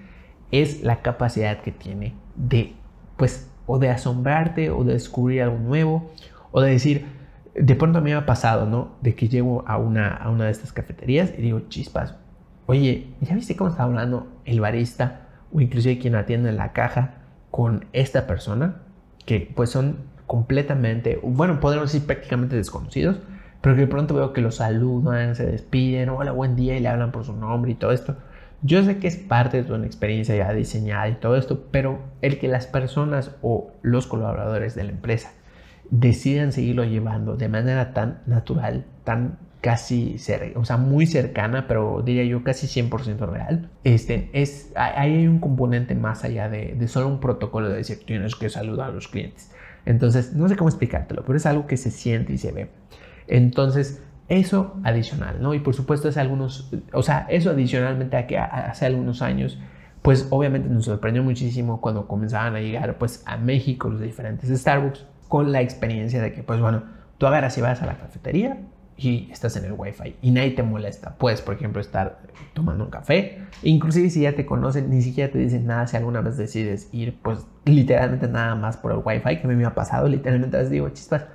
es 0.51 0.83
la 0.83 1.03
capacidad 1.03 1.61
que 1.61 1.73
tiene 1.73 2.15
de 2.37 2.73
pues 3.19 3.51
o 3.67 3.79
de 3.79 3.91
asombrarte 3.91 4.71
o 4.71 4.83
de 4.83 4.95
descubrir 4.95 5.43
algo 5.43 5.59
nuevo 5.59 6.11
o 6.53 6.63
de 6.63 6.71
decir 6.71 7.16
de 7.59 7.75
pronto 7.75 7.99
a 7.99 8.01
mí 8.01 8.11
me 8.11 8.17
ha 8.17 8.27
pasado 8.27 8.67
no 8.67 8.97
de 9.01 9.15
que 9.15 9.29
llego 9.29 9.65
a 9.67 9.79
una, 9.79 10.09
a 10.09 10.31
una 10.31 10.45
de 10.45 10.51
estas 10.51 10.73
cafeterías 10.73 11.33
y 11.37 11.43
digo 11.43 11.61
chispas 11.69 12.15
oye 12.67 13.09
ya 13.21 13.35
viste 13.35 13.57
cómo 13.57 13.71
está 13.71 13.85
hablando 13.85 14.27
el 14.45 14.61
barista 14.61 15.29
o 15.53 15.61
inclusive 15.61 15.99
quien 15.99 16.15
atiende 16.15 16.51
en 16.51 16.57
la 16.57 16.73
caja 16.73 17.15
con 17.51 17.87
esta 17.93 18.27
persona 18.27 18.83
que 19.25 19.53
pues 19.55 19.71
son 19.71 19.99
completamente 20.27 21.21
bueno 21.23 21.61
podemos 21.61 21.93
decir 21.93 22.07
prácticamente 22.07 22.57
desconocidos 22.57 23.21
pero 23.67 23.75
que 23.75 23.81
de 23.81 23.89
pronto 23.89 24.15
veo 24.15 24.33
que 24.33 24.41
los 24.41 24.57
saludan, 24.57 25.35
se 25.35 25.45
despiden, 25.45 26.09
hola, 26.11 26.31
buen 26.31 26.55
día 26.55 26.77
y 26.77 26.81
le 26.81 26.87
hablan 26.87 27.11
por 27.11 27.25
su 27.25 27.33
nombre 27.33 27.73
y 27.73 27.75
todo 27.75 27.91
esto. 27.91 28.15
Yo 28.63 28.85
sé 28.85 28.99
que 28.99 29.09
es 29.09 29.17
parte 29.17 29.61
de 29.61 29.73
una 29.73 29.87
experiencia 29.87 30.37
ya 30.37 30.53
diseñada 30.53 31.09
y 31.09 31.15
todo 31.15 31.37
esto, 31.37 31.65
pero 31.73 31.99
el 32.23 32.39
que 32.39 32.47
las 32.47 32.69
personas 32.69 33.35
o 33.43 33.73
los 33.83 34.07
colaboradores 34.07 34.77
de 34.77 34.85
la 34.85 34.91
empresa 34.91 35.33
decidan 35.91 36.53
seguirlo 36.53 36.85
llevando 36.85 37.37
de 37.37 37.49
manera 37.49 37.93
tan 37.93 38.21
natural, 38.27 38.85
tan 39.05 39.39
casi, 39.67 40.17
o 40.55 40.65
sea, 40.65 40.77
muy 40.77 41.07
cercana, 41.07 41.67
pero 41.67 42.01
diría 42.05 42.23
yo 42.25 42.45
casi 42.45 42.69
100% 42.69 43.29
real, 43.29 43.69
este, 43.83 44.31
es, 44.33 44.71
ahí 44.77 45.15
hay 45.15 45.27
un 45.27 45.41
componente 45.41 45.97
más 45.97 46.23
allá 46.23 46.49
de, 46.49 46.87
solo 46.87 47.09
un 47.09 47.19
protocolo 47.19 47.69
de 47.69 47.79
decir 47.79 47.99
tienes 48.07 48.37
que 48.37 48.49
saludar 48.49 48.91
a 48.91 48.93
los 48.93 49.09
clientes. 49.09 49.51
Entonces, 49.85 50.35
no 50.35 50.49
sé 50.49 50.57
cómo 50.57 50.69
explicártelo, 50.69 51.25
pero 51.25 51.37
es 51.37 51.47
algo 51.47 51.67
que 51.67 51.77
se 51.77 51.91
siente 51.91 52.33
y 52.33 52.39
se 52.39 52.53
ve. 52.53 52.69
Entonces, 53.27 54.03
eso 54.29 54.77
adicional, 54.85 55.43
¿no? 55.43 55.53
Y 55.53 55.59
por 55.59 55.75
supuesto, 55.75 56.09
hace 56.09 56.21
algunos, 56.21 56.73
o 56.93 57.03
sea, 57.03 57.27
eso 57.29 57.51
adicionalmente 57.51 58.17
a 58.17 58.29
que 58.29 58.39
hace 58.39 58.87
algunos 58.87 59.21
años, 59.21 59.59
pues 60.03 60.29
obviamente 60.31 60.69
nos 60.69 60.85
sorprendió 60.85 61.25
muchísimo 61.25 61.81
cuando 61.81 62.07
comenzaban 62.07 62.55
a 62.55 62.61
llegar, 62.61 62.99
pues, 62.99 63.25
a 63.27 63.37
México 63.37 63.89
los 63.89 64.01
diferentes 64.01 64.49
Starbucks 64.49 65.07
con 65.29 65.53
la 65.53 65.61
experiencia 65.61 66.21
de 66.23 66.33
que, 66.33 66.43
pues, 66.43 66.61
bueno, 66.61 66.85
tú 67.19 67.27
agarras 67.27 67.57
y 67.59 67.61
vas 67.61 67.83
a 67.83 67.87
la 67.87 67.99
cafetería 67.99 68.59
y 68.97 69.29
estás 69.31 69.57
en 69.57 69.67
el 69.67 69.73
wifi 69.73 70.17
y 70.23 70.31
nadie 70.31 70.53
te 70.53 70.63
molesta. 70.63 71.17
Puedes, 71.19 71.43
por 71.43 71.55
ejemplo, 71.55 71.81
estar 71.81 72.19
tomando 72.55 72.85
un 72.85 72.91
café. 72.91 73.43
Inclusive 73.63 74.09
si 74.11 74.23
ya 74.23 74.35
te 74.35 74.47
conocen, 74.47 74.89
ni 74.91 75.03
siquiera 75.03 75.31
te 75.31 75.39
dicen 75.39 75.67
nada 75.67 75.87
si 75.87 75.97
alguna 75.97 76.23
vez 76.23 76.37
decides 76.37 76.89
ir, 76.93 77.19
pues 77.23 77.47
literalmente 77.65 78.27
nada 78.29 78.55
más 78.55 78.77
por 78.77 78.93
el 78.93 78.99
wifi, 79.05 79.39
que 79.39 79.47
a 79.47 79.49
mí 79.49 79.55
me 79.55 79.67
ha 79.67 79.75
pasado. 79.75 80.09
Literalmente 80.09 80.59
les 80.59 80.71
digo, 80.71 80.89
chispas, 80.91 81.27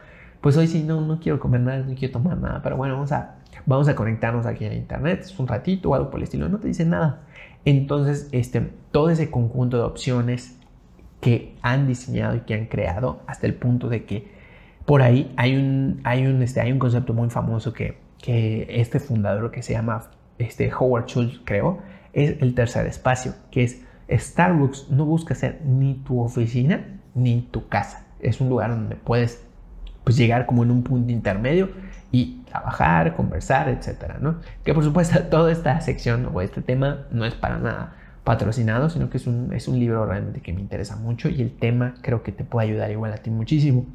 pues 0.42 0.58
hoy 0.58 0.68
sí 0.68 0.84
no, 0.84 1.02
no 1.02 1.20
quiero 1.20 1.40
comer 1.40 1.62
nada, 1.62 1.80
no 1.80 1.94
quiero 1.96 2.14
tomar 2.14 2.38
nada, 2.38 2.62
pero 2.64 2.78
bueno, 2.78 2.96
vamos 2.96 3.12
a, 3.12 3.36
vamos 3.68 3.88
a 3.88 3.96
conectarnos 3.96 4.48
aquí 4.48 4.66
en 4.66 4.74
internet, 4.74 5.22
es 5.22 5.40
un 5.40 5.48
ratito 5.48 5.90
o 5.90 5.96
algo 5.96 6.10
por 6.10 6.20
el 6.20 6.24
estilo. 6.24 6.50
No 6.50 6.60
te 6.60 6.68
dicen 6.68 6.90
nada. 6.90 7.22
Entonces, 7.64 8.28
este, 8.32 8.72
todo 8.92 9.12
ese 9.12 9.30
conjunto 9.30 9.78
de 9.78 9.84
opciones 9.84 10.58
que 11.22 11.56
han 11.62 11.88
diseñado 11.88 12.36
y 12.36 12.42
que 12.42 12.56
han 12.56 12.66
creado 12.66 13.22
hasta 13.28 13.48
el 13.48 13.54
punto 13.54 13.88
de 13.88 14.06
que 14.06 14.32
por 14.86 15.02
ahí 15.04 15.32
hay 15.38 15.56
un, 15.56 16.02
hay 16.04 16.26
un, 16.26 16.42
este, 16.42 16.60
hay 16.60 16.72
un 16.72 16.80
concepto 16.80 17.14
muy 17.14 17.30
famoso 17.30 17.72
que, 17.72 17.98
que 18.18 18.68
este 18.70 19.00
fundador 19.00 19.52
que 19.52 19.62
se 19.62 19.74
llama 19.74 20.10
este, 20.40 20.72
Howard 20.74 21.06
Schultz, 21.06 21.40
creo, 21.46 21.80
es 22.14 22.42
el 22.42 22.56
tercer 22.56 22.88
espacio, 22.88 23.34
que 23.52 23.64
es 23.64 23.82
Starbucks 24.12 24.90
no 24.90 25.06
busca 25.06 25.36
ser 25.36 25.62
ni 25.64 25.94
tu 25.94 26.20
oficina 26.20 27.00
ni 27.14 27.42
tu 27.52 27.70
casa. 27.70 28.06
Es 28.20 28.42
un 28.42 28.50
lugar 28.50 28.72
donde 28.72 28.96
puedes 28.96 29.44
pues, 30.04 30.18
llegar 30.18 30.46
como 30.46 30.64
en 30.64 30.72
un 30.72 30.84
punto 30.84 31.12
intermedio 31.12 31.70
y 32.12 32.42
trabajar, 32.50 33.16
conversar, 33.16 33.70
etcétera, 33.70 34.18
¿no? 34.20 34.40
Que 34.64 34.74
por 34.74 34.84
supuesto 34.84 35.24
toda 35.30 35.52
esta 35.52 35.80
sección 35.82 36.30
o 36.34 36.42
este 36.42 36.62
tema 36.62 37.06
no 37.12 37.26
es 37.26 37.36
para 37.36 37.60
nada 37.60 37.96
patrocinado, 38.24 38.90
sino 38.90 39.10
que 39.10 39.18
es 39.18 39.28
un, 39.28 39.52
es 39.54 39.68
un 39.68 39.80
libro 39.80 40.06
realmente 40.06 40.42
que 40.42 40.54
me 40.54 40.62
interesa 40.62 40.96
mucho 40.96 41.30
y 41.30 41.42
el 41.42 41.52
tema 41.52 41.96
creo 42.02 42.24
que 42.24 42.32
te 42.32 42.44
puede 42.44 42.68
ayudar 42.68 42.92
igual 42.92 43.14
a 43.14 43.18
ti 43.18 43.30
muchísimo. 43.30 43.86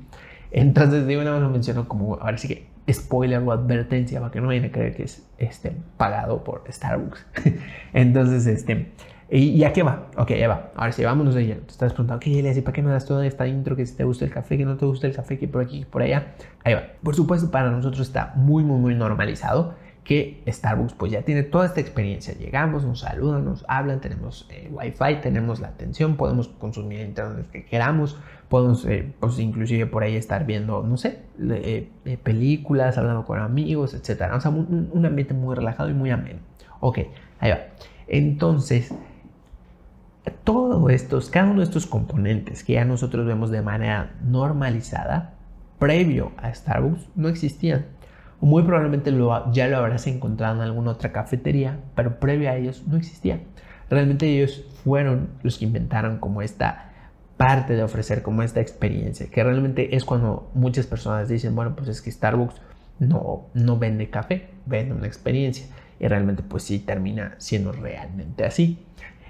Entonces, 0.51 1.07
digo, 1.07 1.23
nada 1.23 1.37
más 1.37 1.43
lo 1.43 1.51
menciono 1.51 1.89
como, 1.89 2.15
ahora 2.15 2.39
sí 2.39 2.49
que 2.49 2.67
spoiler 2.93 3.43
o 3.43 3.53
advertencia 3.53 4.21
para 4.21 4.33
que 4.33 4.41
no 4.41 4.49
vayan 4.49 4.65
a 4.65 4.71
creer 4.71 4.95
que 4.95 5.05
es 5.05 5.27
este, 5.39 5.73
pagado 5.97 6.45
por 6.45 6.63
Starbucks. 6.69 7.27
Entonces, 7.93 8.47
este, 8.47 8.93
¿y, 9.31 9.63
a 9.65 9.73
qué 9.73 9.83
va? 9.83 10.09
Ok, 10.17 10.31
ya 10.31 10.49
va. 10.49 10.71
Ahora 10.77 10.93
sí, 10.93 11.05
vámonos 11.05 11.35
de 11.35 11.43
ella. 11.43 11.57
Te 11.57 11.73
estás 11.73 11.93
preguntando, 11.93 12.21
¿qué 12.21 12.43
le 12.43 12.63
¿Para 12.63 12.73
qué 12.73 12.83
me 12.83 12.91
das 12.91 13.07
toda 13.07 13.27
esta 13.27 13.47
intro? 13.47 13.77
Que 13.77 13.87
si 13.87 13.97
te 13.97 14.05
gusta 14.05 14.25
el 14.25 14.31
café, 14.31 14.57
que 14.57 14.65
no 14.65 14.77
te 14.77 14.87
gusta 14.87 15.07
el 15.07 15.15
café, 15.15 15.39
que 15.39 15.49
por 15.49 15.63
aquí, 15.63 15.81
que 15.81 15.87
por 15.87 16.03
allá. 16.03 16.35
Ahí 16.65 16.75
va. 16.75 16.83
Por 17.03 17.15
supuesto, 17.15 17.51
para 17.51 17.71
nosotros 17.71 18.07
está 18.07 18.33
muy, 18.37 18.63
muy, 18.63 18.79
muy 18.79 18.95
normalizado 18.95 19.75
que 20.07 20.41
Starbucks 20.47 20.95
pues 20.95 21.11
ya 21.11 21.23
tiene 21.23 21.43
toda 21.43 21.67
esta 21.67 21.81
experiencia. 21.81 22.33
Llegamos, 22.35 22.85
nos 22.85 23.01
saludan, 23.01 23.45
nos 23.45 23.65
hablan, 23.67 24.01
tenemos 24.01 24.47
eh, 24.51 24.71
Wi-Fi, 24.73 25.21
tenemos 25.21 25.59
la 25.59 25.69
atención, 25.69 26.17
podemos 26.17 26.47
consumir 26.47 27.01
internet 27.01 27.51
que 27.51 27.65
queramos, 27.65 28.17
podemos 28.49 28.85
eh, 28.87 29.13
pues 29.19 29.41
inclusive 29.41 29.87
por 29.87 30.05
ahí 30.05 30.15
estar 30.15 30.47
viendo, 30.47 30.85
no 30.85 30.97
sé, 30.97 31.23
eh, 31.51 32.19
películas, 32.23 32.97
hablando 32.99 33.25
con 33.25 33.41
amigos, 33.41 33.95
etc. 33.95 34.31
O 34.33 34.41
sea, 34.41 34.53
un, 34.53 34.91
un, 34.93 35.07
ambiente 35.07 35.35
muy 35.35 35.57
relajado 35.57 35.91
y 35.91 35.95
muy 35.95 36.11
ameno. 36.11 36.39
Ok, 36.79 36.99
ahí 37.41 37.51
va. 37.51 37.59
Entonces, 38.07 38.95
todos 40.45 40.89
estos, 40.93 41.31
cada 41.31 41.51
uno 41.51 41.59
de 41.59 41.65
estos 41.65 41.87
componentes 41.87 42.63
que 42.63 42.75
ya 42.75 42.85
nosotros 42.85 43.27
vemos 43.27 43.51
de 43.51 43.61
manera 43.61 44.15
normalizada, 44.23 45.35
previo 45.81 46.31
a 46.37 46.55
Starbucks, 46.55 47.09
no 47.17 47.29
existían 47.29 47.87
muy 48.41 48.63
probablemente 48.63 49.13
ya 49.53 49.69
lo 49.69 49.77
habrás 49.77 50.07
encontrado 50.07 50.57
en 50.57 50.63
alguna 50.63 50.93
otra 50.93 51.13
cafetería, 51.13 51.81
pero 51.95 52.19
previo 52.21 52.51
a 52.51 52.57
ellos 52.57 52.85
no 52.87 52.97
existía. 52.97 53.41
Realmente 53.89 54.27
ellos 54.27 54.65
fueron 54.85 55.29
los 55.43 55.59
que 55.59 55.65
inventaron 55.65 56.19
como 56.19 56.43
esta 56.43 56.93
parte 57.37 57.75
de 57.75 57.83
ofrecer 57.83 58.23
como 58.23 58.43
esta 58.43 58.61
experiencia, 58.61 59.29
que 59.31 59.45
realmente 59.45 59.95
es 59.97 60.05
cuando 60.05 60.51
muchas 60.55 60.87
personas 60.87 61.29
dicen, 61.29 61.55
bueno, 61.55 61.77
pues 61.77 61.89
es 61.89 62.01
que 62.01 62.11
Starbucks 62.11 62.61
no, 62.99 63.47
no 63.55 63.79
vende 63.79 64.11
café, 64.11 64.49
vende 64.65 64.95
una 64.95 65.07
experiencia. 65.07 65.67
Y 65.99 66.09
realmente 66.09 66.43
pues 66.43 66.63
sí 66.63 66.79
termina 66.79 67.35
siendo 67.39 67.73
realmente 67.73 68.45
así. 68.45 68.85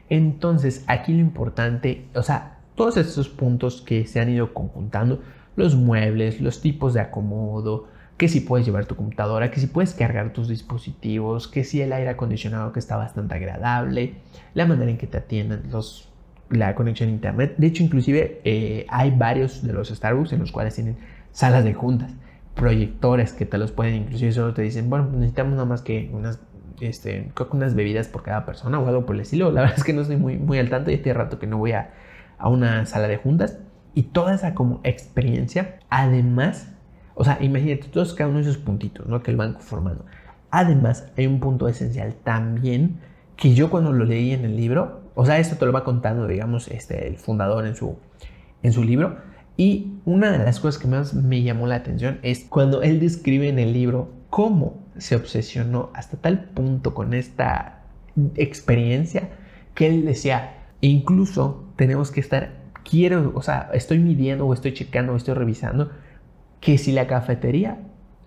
Entonces 0.08 0.84
aquí 0.86 1.12
lo 1.12 1.20
importante, 1.20 2.06
o 2.14 2.22
sea, 2.22 2.58
todos 2.74 2.96
estos 2.96 3.28
puntos 3.28 3.82
que 3.82 4.06
se 4.06 4.20
han 4.20 4.30
ido 4.30 4.52
conjuntando, 4.52 5.22
los 5.56 5.74
muebles, 5.74 6.40
los 6.40 6.60
tipos 6.60 6.94
de 6.94 7.00
acomodo, 7.00 7.88
que 8.16 8.28
si 8.28 8.40
puedes 8.40 8.66
llevar 8.66 8.86
tu 8.86 8.96
computadora, 8.96 9.50
que 9.50 9.60
si 9.60 9.66
puedes 9.66 9.92
cargar 9.92 10.32
tus 10.32 10.48
dispositivos, 10.48 11.48
que 11.48 11.64
si 11.64 11.82
el 11.82 11.92
aire 11.92 12.10
acondicionado 12.10 12.72
que 12.72 12.78
está 12.78 12.96
bastante 12.96 13.34
agradable, 13.34 14.14
la 14.54 14.66
manera 14.66 14.90
en 14.90 14.96
que 14.96 15.06
te 15.06 15.18
atienden 15.18 15.64
los, 15.70 16.08
la 16.48 16.74
conexión 16.74 17.10
a 17.10 17.12
internet. 17.12 17.54
De 17.58 17.66
hecho, 17.66 17.82
inclusive 17.82 18.40
eh, 18.44 18.86
hay 18.88 19.10
varios 19.10 19.62
de 19.62 19.72
los 19.72 19.88
Starbucks 19.88 20.32
en 20.32 20.40
los 20.40 20.50
cuales 20.50 20.74
tienen 20.74 20.96
salas 21.32 21.64
de 21.64 21.74
juntas, 21.74 22.12
proyectores 22.54 23.34
que 23.34 23.44
te 23.44 23.58
los 23.58 23.70
pueden, 23.72 23.94
inclusive 23.94 24.32
solo 24.32 24.54
te 24.54 24.62
dicen, 24.62 24.88
bueno, 24.88 25.10
necesitamos 25.12 25.52
nada 25.52 25.66
más 25.66 25.82
que 25.82 26.08
unas, 26.14 26.40
este, 26.80 27.30
unas 27.50 27.74
bebidas 27.74 28.08
por 28.08 28.22
cada 28.22 28.46
persona 28.46 28.78
o 28.78 28.88
algo 28.88 29.04
por 29.04 29.14
el 29.14 29.20
estilo. 29.20 29.52
La 29.52 29.60
verdad 29.62 29.76
es 29.76 29.84
que 29.84 29.92
no 29.92 30.00
estoy 30.00 30.16
muy, 30.16 30.38
muy 30.38 30.58
al 30.58 30.70
tanto, 30.70 30.90
ya 30.90 31.02
tiene 31.02 31.18
rato 31.18 31.38
que 31.38 31.46
no 31.46 31.58
voy 31.58 31.72
a, 31.72 31.90
a 32.38 32.48
una 32.48 32.86
sala 32.86 33.08
de 33.08 33.18
juntas. 33.18 33.58
Y 33.92 34.04
toda 34.04 34.34
esa 34.34 34.54
como 34.54 34.80
experiencia, 34.84 35.78
además 35.88 36.75
o 37.18 37.24
sea, 37.24 37.38
imagínate 37.40 37.88
todos 37.88 38.12
cada 38.12 38.28
uno 38.28 38.38
de 38.38 38.44
esos 38.44 38.58
puntitos, 38.58 39.06
¿no? 39.06 39.22
Que 39.22 39.30
el 39.30 39.38
banco 39.38 39.60
formando. 39.60 40.04
Además, 40.50 41.10
hay 41.16 41.26
un 41.26 41.40
punto 41.40 41.66
esencial 41.66 42.14
también 42.22 43.00
que 43.36 43.54
yo 43.54 43.70
cuando 43.70 43.90
lo 43.92 44.04
leí 44.04 44.32
en 44.32 44.44
el 44.44 44.54
libro, 44.54 45.00
o 45.14 45.24
sea, 45.24 45.38
esto 45.38 45.56
te 45.56 45.64
lo 45.64 45.72
va 45.72 45.82
contando, 45.82 46.26
digamos, 46.26 46.68
este, 46.68 47.08
el 47.08 47.16
fundador 47.16 47.66
en 47.66 47.74
su, 47.74 47.96
en 48.62 48.72
su 48.72 48.84
libro. 48.84 49.16
Y 49.56 49.94
una 50.04 50.30
de 50.30 50.44
las 50.44 50.60
cosas 50.60 50.80
que 50.80 50.88
más 50.88 51.14
me 51.14 51.42
llamó 51.42 51.66
la 51.66 51.76
atención 51.76 52.18
es 52.22 52.44
cuando 52.44 52.82
él 52.82 53.00
describe 53.00 53.48
en 53.48 53.58
el 53.58 53.72
libro 53.72 54.10
cómo 54.28 54.84
se 54.98 55.16
obsesionó 55.16 55.88
hasta 55.94 56.18
tal 56.18 56.50
punto 56.50 56.92
con 56.92 57.14
esta 57.14 57.80
experiencia 58.34 59.30
que 59.74 59.86
él 59.86 60.04
decía, 60.04 60.66
incluso 60.82 61.64
tenemos 61.76 62.10
que 62.10 62.20
estar, 62.20 62.50
quiero, 62.84 63.32
o 63.34 63.40
sea, 63.40 63.70
estoy 63.72 64.00
midiendo 64.00 64.46
o 64.46 64.52
estoy 64.52 64.74
checando 64.74 65.14
o 65.14 65.16
estoy 65.16 65.32
revisando 65.32 65.90
que 66.66 66.78
si 66.78 66.90
la 66.90 67.06
cafetería 67.06 67.78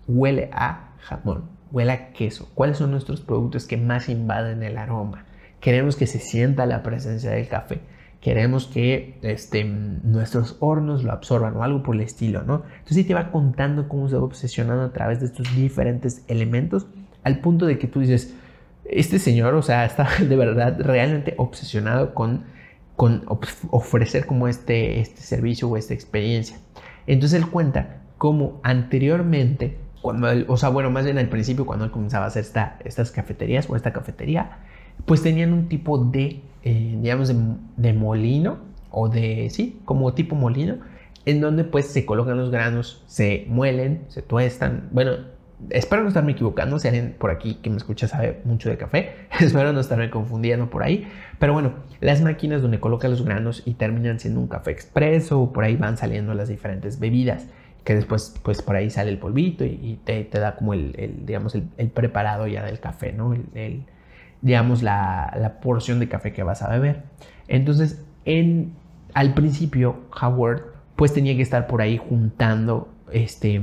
huele 0.08 0.48
a 0.54 0.94
jamón, 1.00 1.50
huele 1.70 1.92
a 1.92 2.12
queso, 2.14 2.48
cuáles 2.54 2.78
son 2.78 2.90
nuestros 2.90 3.20
productos 3.20 3.66
que 3.66 3.76
más 3.76 4.08
invaden 4.08 4.62
el 4.62 4.78
aroma. 4.78 5.26
Queremos 5.60 5.94
que 5.94 6.06
se 6.06 6.20
sienta 6.20 6.64
la 6.64 6.82
presencia 6.82 7.32
del 7.32 7.48
café. 7.48 7.82
Queremos 8.22 8.66
que 8.66 9.18
este, 9.20 9.64
nuestros 9.64 10.56
hornos 10.60 11.04
lo 11.04 11.12
absorban 11.12 11.54
o 11.54 11.64
algo 11.64 11.82
por 11.82 11.96
el 11.96 12.00
estilo, 12.00 12.42
¿no? 12.42 12.62
Entonces 12.78 13.06
te 13.06 13.12
va 13.12 13.30
contando 13.30 13.88
cómo 13.88 14.08
se 14.08 14.16
va 14.16 14.22
obsesionando 14.22 14.84
a 14.84 14.92
través 14.94 15.20
de 15.20 15.26
estos 15.26 15.54
diferentes 15.54 16.24
elementos 16.26 16.86
al 17.24 17.40
punto 17.40 17.66
de 17.66 17.78
que 17.78 17.88
tú 17.88 18.00
dices, 18.00 18.34
este 18.86 19.18
señor, 19.18 19.52
o 19.52 19.60
sea, 19.60 19.84
está 19.84 20.08
de 20.18 20.36
verdad 20.36 20.80
realmente 20.80 21.34
obsesionado 21.36 22.14
con, 22.14 22.44
con 22.96 23.22
ofrecer 23.26 24.24
como 24.24 24.48
este, 24.48 24.98
este 25.00 25.20
servicio 25.20 25.68
o 25.68 25.76
esta 25.76 25.92
experiencia. 25.92 26.56
Entonces 27.06 27.38
él 27.42 27.50
cuenta 27.50 27.99
como 28.20 28.60
anteriormente, 28.64 29.78
cuando 30.02 30.28
o 30.48 30.58
sea, 30.58 30.68
bueno, 30.68 30.90
más 30.90 31.06
bien 31.06 31.16
al 31.16 31.30
principio, 31.30 31.64
cuando 31.64 31.86
él 31.86 31.90
comenzaba 31.90 32.26
a 32.26 32.28
hacer 32.28 32.42
esta, 32.42 32.76
estas 32.84 33.10
cafeterías 33.10 33.70
o 33.70 33.76
esta 33.76 33.94
cafetería, 33.94 34.58
pues 35.06 35.22
tenían 35.22 35.54
un 35.54 35.70
tipo 35.70 35.96
de, 35.96 36.42
eh, 36.62 36.98
digamos, 37.00 37.32
de, 37.78 37.92
molino 37.94 38.58
o 38.90 39.08
de, 39.08 39.48
sí, 39.48 39.80
como 39.86 40.12
tipo 40.12 40.36
molino, 40.36 40.80
en 41.24 41.40
donde 41.40 41.64
pues 41.64 41.86
se 41.86 42.04
colocan 42.04 42.36
los 42.36 42.50
granos, 42.50 43.02
se 43.06 43.46
muelen, 43.48 44.04
se 44.08 44.20
tuestan. 44.20 44.90
Bueno, 44.92 45.12
espero 45.70 46.02
no 46.02 46.08
estarme 46.08 46.32
equivocando, 46.32 46.78
si 46.78 46.88
alguien 46.88 47.16
por 47.18 47.30
aquí 47.30 47.54
que 47.54 47.70
me 47.70 47.78
escucha 47.78 48.06
sabe 48.06 48.42
mucho 48.44 48.68
de 48.68 48.76
café, 48.76 49.14
espero 49.40 49.72
no 49.72 49.80
estarme 49.80 50.10
confundiendo 50.10 50.68
por 50.68 50.82
ahí. 50.82 51.08
Pero 51.38 51.54
bueno, 51.54 51.72
las 52.02 52.20
máquinas 52.20 52.60
donde 52.60 52.80
colocan 52.80 53.12
los 53.12 53.24
granos 53.24 53.62
y 53.64 53.72
terminan 53.72 54.20
siendo 54.20 54.40
un 54.40 54.46
café 54.46 54.72
expreso, 54.72 55.54
por 55.54 55.64
ahí 55.64 55.76
van 55.76 55.96
saliendo 55.96 56.34
las 56.34 56.50
diferentes 56.50 57.00
bebidas 57.00 57.46
que 57.84 57.94
después 57.94 58.34
pues 58.42 58.62
por 58.62 58.76
ahí 58.76 58.90
sale 58.90 59.10
el 59.10 59.18
polvito 59.18 59.64
y, 59.64 59.98
te, 60.04 60.28
da 60.32 60.56
como 60.56 60.74
el, 60.74 61.22
digamos 61.24 61.54
el, 61.54 61.88
preparado 61.88 62.46
ya 62.46 62.64
del 62.64 62.80
café, 62.80 63.12
¿no? 63.12 63.32
El, 63.32 63.84
digamos 64.42 64.82
la, 64.82 65.58
porción 65.62 65.98
de 65.98 66.08
café 66.08 66.32
que 66.32 66.42
vas 66.42 66.62
a 66.62 66.68
beber. 66.68 67.02
Entonces, 67.48 68.04
en, 68.24 68.74
al 69.14 69.34
principio 69.34 70.00
Howard 70.20 70.62
pues 70.96 71.14
tenía 71.14 71.34
que 71.34 71.42
estar 71.42 71.66
por 71.66 71.80
ahí 71.80 71.96
juntando, 71.96 72.92
este, 73.10 73.60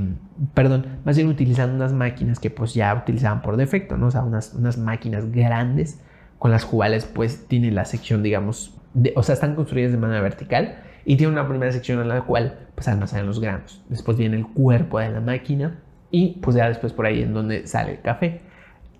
perdón, 0.54 0.98
más 1.04 1.16
bien 1.16 1.28
utilizando 1.28 1.76
unas 1.76 1.92
máquinas 1.92 2.40
que 2.40 2.50
pues 2.50 2.74
ya 2.74 2.92
utilizaban 2.94 3.42
por 3.42 3.56
defecto, 3.56 3.96
¿no? 3.96 4.08
O 4.08 4.10
sea, 4.10 4.24
unas, 4.24 4.54
unas 4.54 4.76
máquinas 4.76 5.30
grandes 5.30 6.00
con 6.40 6.50
las 6.50 6.64
cuales 6.64 7.04
pues 7.04 7.46
tiene 7.46 7.70
la 7.70 7.84
sección, 7.84 8.24
digamos, 8.24 8.74
o 9.14 9.22
sea, 9.22 9.34
están 9.34 9.54
construidas 9.54 9.92
de 9.92 9.98
manera 9.98 10.20
vertical 10.20 10.78
y 11.08 11.16
tiene 11.16 11.32
una 11.32 11.48
primera 11.48 11.72
sección 11.72 12.02
en 12.02 12.08
la 12.08 12.20
cual 12.20 12.68
pues 12.74 12.86
almacenan 12.86 13.24
los 13.24 13.40
granos. 13.40 13.82
Después 13.88 14.18
viene 14.18 14.36
el 14.36 14.46
cuerpo 14.46 14.98
de 14.98 15.08
la 15.08 15.22
máquina 15.22 15.80
y 16.10 16.38
pues 16.42 16.54
ya 16.54 16.68
después 16.68 16.92
por 16.92 17.06
ahí 17.06 17.22
en 17.22 17.32
donde 17.32 17.66
sale 17.66 17.92
el 17.92 18.00
café. 18.02 18.42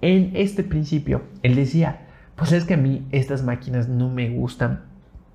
En 0.01 0.35
este 0.35 0.65
principio, 0.65 1.25
él 1.43 1.55
decía, 1.55 2.07
pues 2.35 2.53
es 2.53 2.65
que 2.65 2.75
a 2.75 2.79
mí 2.79 3.07
estas 3.13 3.45
máquinas 3.45 3.91
no 3.91 4.09
me 4.09 4.31
gustan 4.31 4.85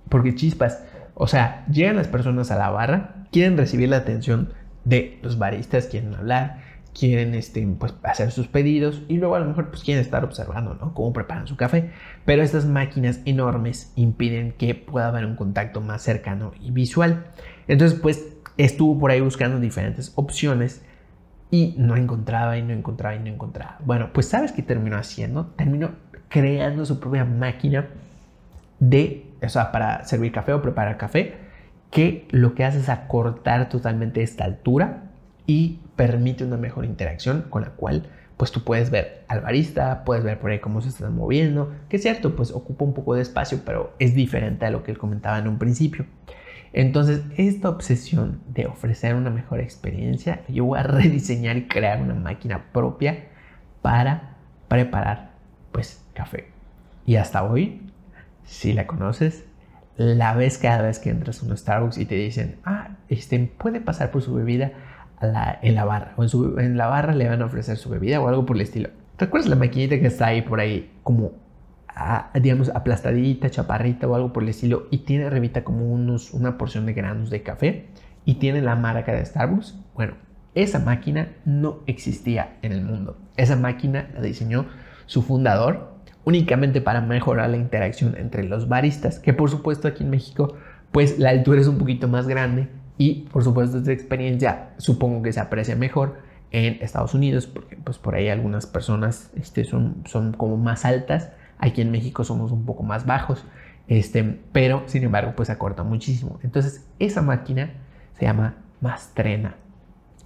porque 0.10 0.34
chispas, 0.34 0.84
o 1.14 1.28
sea, 1.28 1.64
llegan 1.68 1.96
las 1.96 2.08
personas 2.08 2.50
a 2.50 2.58
la 2.58 2.72
barra, 2.72 3.28
quieren 3.32 3.56
recibir 3.56 3.90
la 3.90 3.98
atención 3.98 4.50
de 4.84 5.20
los 5.22 5.38
baristas, 5.38 5.86
quieren 5.86 6.16
hablar, 6.16 6.63
quieren 6.98 7.34
este, 7.34 7.66
pues, 7.80 7.94
hacer 8.04 8.32
sus 8.32 8.48
pedidos 8.48 9.02
y 9.08 9.18
luego 9.18 9.36
a 9.36 9.40
lo 9.40 9.46
mejor 9.46 9.70
pues, 9.70 9.84
quieren 9.84 10.02
estar 10.02 10.24
observando 10.24 10.76
¿no? 10.76 10.94
cómo 10.94 11.14
preparan 11.14 11.48
su 11.48 11.56
café. 11.56 11.92
Pero 12.26 12.44
estas 12.44 12.66
máquinas 12.66 13.20
enormes 13.26 13.92
impiden 13.96 14.54
que 14.54 14.76
pueda 14.76 15.08
haber 15.08 15.26
un 15.26 15.36
contacto 15.36 15.82
más 15.82 16.02
cercano 16.02 16.54
y 16.62 16.72
visual. 16.72 17.26
Entonces 17.68 18.00
pues 18.00 18.28
estuvo 18.58 19.00
por 19.00 19.12
ahí 19.12 19.22
buscando 19.22 19.60
diferentes 19.60 20.12
opciones 20.16 20.84
y 21.50 21.76
no 21.78 21.96
encontraba 21.96 22.58
y 22.58 22.62
no 22.62 22.74
encontraba 22.74 23.16
y 23.16 23.20
no 23.20 23.28
encontraba. 23.28 23.78
Bueno, 23.86 24.12
pues 24.14 24.28
¿sabes 24.28 24.52
qué 24.52 24.64
terminó 24.64 24.98
haciendo? 24.98 25.48
Terminó 25.56 25.92
creando 26.30 26.86
su 26.86 27.00
propia 27.00 27.26
máquina 27.26 27.88
de, 28.80 29.28
o 29.42 29.72
para 29.72 30.04
servir 30.06 30.32
café 30.32 30.54
o 30.54 30.62
preparar 30.62 30.98
café, 30.98 31.36
que 31.92 32.28
lo 32.32 32.56
que 32.56 32.66
hace 32.66 32.80
es 32.80 32.90
acortar 32.90 33.70
totalmente 33.70 34.24
esta 34.24 34.46
altura 34.46 35.03
y 35.46 35.80
permite 35.96 36.44
una 36.44 36.58
mejor 36.58 36.86
interacción 36.86 37.46
con 37.50 37.64
la 37.64 37.70
cual 37.70 38.08
pues 38.38 38.52
tú 38.52 38.64
puedes 38.64 38.90
ver 38.90 39.24
al 39.28 39.42
barista, 39.42 40.04
puedes 40.04 40.24
ver 40.24 40.40
por 40.40 40.52
ahí 40.52 40.60
cómo 40.60 40.82
se 40.82 40.90
están 40.90 41.16
moviendo, 41.16 41.74
que 41.88 41.98
es 41.98 42.02
cierto, 42.02 42.36
pues 42.36 42.52
ocupa 42.52 42.84
un 42.84 42.94
poco 42.94 43.16
de 43.16 43.22
espacio, 43.22 43.62
pero 43.66 43.94
es 44.00 44.16
diferente 44.16 44.66
a 44.66 44.72
lo 44.72 44.84
que 44.84 44.92
él 44.92 44.98
comentaba 44.98 45.38
en 45.38 45.48
un 45.48 45.60
principio. 45.60 46.06
Entonces, 46.74 47.22
esta 47.38 47.70
obsesión 47.70 48.42
de 48.48 48.66
ofrecer 48.66 49.14
una 49.14 49.30
mejor 49.30 49.60
experiencia, 49.60 50.42
yo 50.50 50.66
voy 50.66 50.80
a 50.80 50.84
rediseñar 50.84 51.58
y 51.58 51.68
crear 51.68 52.02
una 52.02 52.16
máquina 52.16 52.66
propia 52.74 53.28
para 53.82 54.36
preparar 54.68 55.32
pues 55.72 56.04
café. 56.14 56.48
Y 57.06 57.18
hasta 57.18 57.44
hoy, 57.44 57.82
si 58.44 58.74
la 58.74 58.88
conoces, 58.88 59.46
la 59.96 60.34
ves 60.34 60.58
cada 60.58 60.82
vez 60.82 60.98
que 60.98 61.12
entras 61.12 61.44
a 61.44 61.46
un 61.46 61.56
Starbucks 61.56 62.00
y 62.00 62.06
te 62.06 62.16
dicen, 62.16 62.58
ah, 62.66 62.98
este 63.10 63.40
puede 63.58 63.80
pasar 63.80 64.10
por 64.10 64.24
su 64.24 64.34
bebida 64.34 64.72
en 65.62 65.76
la 65.76 65.86
barra. 65.86 66.14
O 66.18 66.24
en, 66.60 66.78
la 66.78 66.88
barra 66.88 67.14
le 67.14 67.28
van 67.28 67.42
a 67.42 67.46
ofrecer 67.46 67.78
su 67.78 67.90
bebida 67.90 68.20
o 68.20 68.28
algo 68.28 68.46
por 68.46 68.56
el 68.56 68.62
estilo. 68.62 68.90
¿Recuerdas 69.18 69.50
la 69.50 69.56
maquinita 69.56 70.00
que 70.00 70.08
está 70.08 70.28
ahí 70.28 70.42
por 70.42 70.60
ahí 70.60 70.92
como, 71.04 71.34
digamos, 72.42 72.70
aplastadita, 72.70 73.50
chaparrita 73.50 74.08
o 74.08 74.16
algo 74.16 74.34
por 74.34 74.44
el 74.44 74.50
estilo? 74.50 74.88
Y 74.92 75.00
tiene 75.00 75.26
arribita 75.26 75.64
como 75.64 75.92
unos, 75.92 76.34
una 76.34 76.58
porción 76.58 76.86
de 76.86 76.94
granos 76.94 77.30
de 77.30 77.44
café 77.44 77.88
y 78.26 78.36
tiene 78.36 78.62
la 78.62 78.76
marca 78.76 79.14
de 79.14 79.26
Starbucks. 79.26 79.80
Bueno, 79.94 80.16
esa 80.56 80.80
máquina 80.80 81.30
no 81.46 81.80
existía 81.88 82.58
en 82.62 82.72
el 82.72 82.84
mundo. 82.84 83.18
Esa 83.38 83.56
máquina 83.56 84.10
la 84.14 84.22
diseñó 84.22 84.66
su 85.06 85.22
fundador 85.22 85.94
únicamente 86.26 86.82
para 86.82 87.02
mejorar 87.02 87.50
la 87.50 87.58
interacción 87.58 88.16
entre 88.18 88.44
los 88.44 88.70
baristas, 88.70 89.20
que 89.20 89.34
por 89.34 89.50
supuesto 89.50 89.88
aquí 89.88 90.04
en 90.04 90.10
México 90.10 90.56
pues 90.92 91.20
la 91.20 91.32
altura 91.32 91.60
es 91.60 91.68
un 91.68 91.78
poquito 91.78 92.08
más 92.08 92.28
grande 92.28 92.70
y 92.98 93.28
por 93.32 93.44
supuesto 93.44 93.78
esta 93.78 93.92
experiencia 93.92 94.70
supongo 94.78 95.22
que 95.22 95.34
se 95.34 95.40
aprecia 95.40 95.76
mejor 95.76 96.18
en 96.52 96.78
Estados 96.82 97.14
Unidos, 97.16 97.48
porque 97.48 97.76
pues 97.76 97.98
por 97.98 98.14
ahí 98.16 98.30
algunas 98.30 98.68
personas 98.68 99.32
este, 99.36 99.64
son, 99.64 100.04
son 100.06 100.34
como 100.34 100.58
más 100.58 100.86
altas, 100.86 101.32
aquí 101.58 101.82
en 101.82 101.92
México 101.92 102.24
somos 102.24 102.52
un 102.52 102.66
poco 102.66 102.84
más 102.84 103.06
bajos, 103.06 103.44
este, 103.88 104.40
pero 104.52 104.84
sin 104.86 105.04
embargo 105.04 105.34
pues 105.36 105.50
acorta 105.50 105.84
muchísimo. 105.84 106.40
Entonces 106.44 106.86
esa 107.00 107.22
máquina 107.22 107.72
se 108.18 108.26
llama 108.26 108.56
Mastrena 108.82 109.56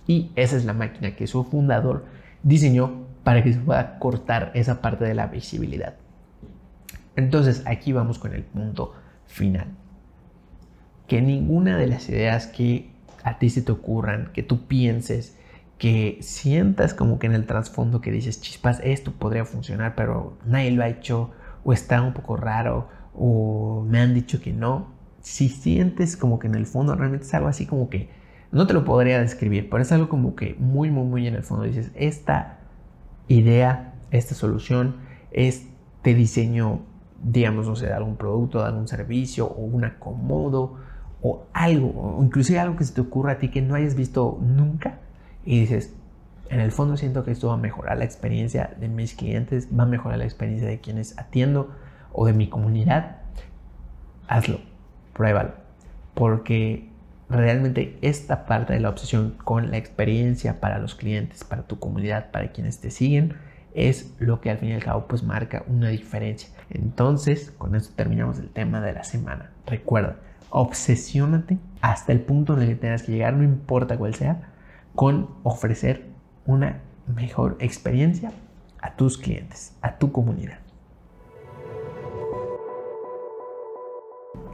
y 0.05 0.31
esa 0.35 0.57
es 0.57 0.65
la 0.65 0.73
máquina 0.73 1.15
que 1.15 1.27
su 1.27 1.45
fundador 1.45 2.05
diseñó 2.43 3.07
para 3.23 3.43
que 3.43 3.53
se 3.53 3.59
pueda 3.59 3.97
cortar 3.99 4.51
esa 4.53 4.81
parte 4.81 5.05
de 5.05 5.13
la 5.13 5.27
visibilidad. 5.27 5.95
Entonces 7.15 7.63
aquí 7.65 7.93
vamos 7.93 8.19
con 8.19 8.33
el 8.33 8.43
punto 8.43 8.93
final 9.25 9.67
que 11.07 11.21
ninguna 11.21 11.77
de 11.77 11.87
las 11.87 12.09
ideas 12.09 12.47
que 12.47 12.89
a 13.23 13.39
ti 13.39 13.49
se 13.49 13.61
te 13.61 13.71
ocurran, 13.71 14.31
que 14.33 14.43
tú 14.43 14.67
pienses, 14.67 15.37
que 15.77 16.17
sientas 16.21 16.93
como 16.93 17.19
que 17.19 17.27
en 17.27 17.33
el 17.33 17.45
trasfondo 17.45 18.01
que 18.01 18.11
dices, 18.11 18.41
chispas, 18.41 18.79
esto 18.83 19.11
podría 19.11 19.45
funcionar, 19.45 19.95
pero 19.95 20.37
nadie 20.45 20.71
lo 20.71 20.83
ha 20.83 20.87
hecho, 20.87 21.31
o 21.63 21.73
está 21.73 22.01
un 22.01 22.13
poco 22.13 22.35
raro, 22.35 22.89
o 23.13 23.85
me 23.87 23.99
han 23.99 24.13
dicho 24.13 24.41
que 24.41 24.53
no, 24.53 24.87
si 25.21 25.49
sientes 25.49 26.17
como 26.17 26.39
que 26.39 26.47
en 26.47 26.55
el 26.55 26.65
fondo 26.65 26.95
realmente 26.95 27.25
es 27.25 27.33
algo 27.33 27.47
así 27.47 27.65
como 27.65 27.89
que, 27.89 28.09
no 28.51 28.65
te 28.65 28.73
lo 28.73 28.85
podría 28.85 29.19
describir, 29.19 29.69
pero 29.69 29.81
es 29.81 29.91
algo 29.91 30.07
como 30.07 30.35
que 30.35 30.55
muy, 30.57 30.89
muy, 30.89 31.05
muy 31.05 31.27
en 31.27 31.35
el 31.35 31.43
fondo. 31.43 31.65
Dices, 31.65 31.91
esta 31.95 32.59
idea, 33.27 33.93
esta 34.11 34.35
solución, 34.35 34.95
este 35.31 36.13
diseño, 36.13 36.79
digamos, 37.21 37.67
no 37.67 37.75
sé, 37.75 37.87
de 37.87 37.93
algún 37.93 38.15
producto, 38.15 38.59
de 38.59 38.67
algún 38.67 38.87
servicio, 38.87 39.47
o 39.47 39.65
un 39.65 39.83
acomodo, 39.83 40.77
o 41.21 41.45
algo, 41.53 42.17
o 42.17 42.23
inclusive 42.23 42.59
algo 42.59 42.75
que 42.75 42.83
se 42.83 42.93
te 42.93 43.01
ocurra 43.01 43.33
a 43.33 43.37
ti 43.39 43.49
que 43.49 43.61
no 43.61 43.75
hayas 43.75 43.95
visto 43.95 44.37
nunca 44.41 44.99
y 45.45 45.59
dices, 45.61 45.93
en 46.49 46.59
el 46.59 46.71
fondo 46.71 46.97
siento 46.97 47.23
que 47.25 47.31
esto 47.31 47.47
va 47.47 47.55
a 47.55 47.57
mejorar 47.57 47.97
la 47.97 48.05
experiencia 48.05 48.75
de 48.79 48.87
mis 48.87 49.13
clientes, 49.13 49.67
va 49.77 49.83
a 49.83 49.87
mejorar 49.87 50.19
la 50.19 50.25
experiencia 50.25 50.67
de 50.67 50.79
quienes 50.79 51.17
atiendo 51.17 51.71
o 52.11 52.25
de 52.25 52.33
mi 52.33 52.47
comunidad, 52.47 53.17
hazlo, 54.27 54.59
pruébalo, 55.13 55.51
porque 56.13 56.89
realmente 57.29 57.97
esta 58.01 58.45
parte 58.45 58.73
de 58.73 58.79
la 58.79 58.89
obsesión 58.89 59.35
con 59.43 59.71
la 59.71 59.77
experiencia 59.77 60.59
para 60.59 60.79
los 60.79 60.95
clientes, 60.95 61.43
para 61.43 61.63
tu 61.63 61.79
comunidad, 61.79 62.31
para 62.31 62.51
quienes 62.51 62.79
te 62.79 62.91
siguen, 62.91 63.35
es 63.73 64.13
lo 64.19 64.41
que 64.41 64.49
al 64.49 64.57
fin 64.57 64.69
y 64.69 64.73
al 64.73 64.83
cabo 64.83 65.07
pues 65.07 65.23
marca 65.23 65.63
una 65.67 65.89
diferencia. 65.89 66.49
Entonces, 66.69 67.51
con 67.51 67.75
esto 67.75 67.93
terminamos 67.95 68.39
el 68.39 68.49
tema 68.49 68.81
de 68.81 68.93
la 68.93 69.03
semana. 69.03 69.51
Recuerda, 69.65 70.17
obsesiónate 70.49 71.57
hasta 71.81 72.11
el 72.11 72.21
punto 72.21 72.53
en 72.53 72.61
el 72.61 72.69
que 72.69 72.75
tengas 72.75 73.03
que 73.03 73.11
llegar, 73.11 73.33
no 73.33 73.43
importa 73.43 73.97
cuál 73.97 74.15
sea, 74.15 74.51
con 74.95 75.29
ofrecer 75.43 76.07
una 76.45 76.81
mejor 77.13 77.57
experiencia 77.59 78.31
a 78.81 78.95
tus 78.95 79.17
clientes, 79.17 79.75
a 79.81 79.97
tu 79.97 80.11
comunidad. 80.11 80.59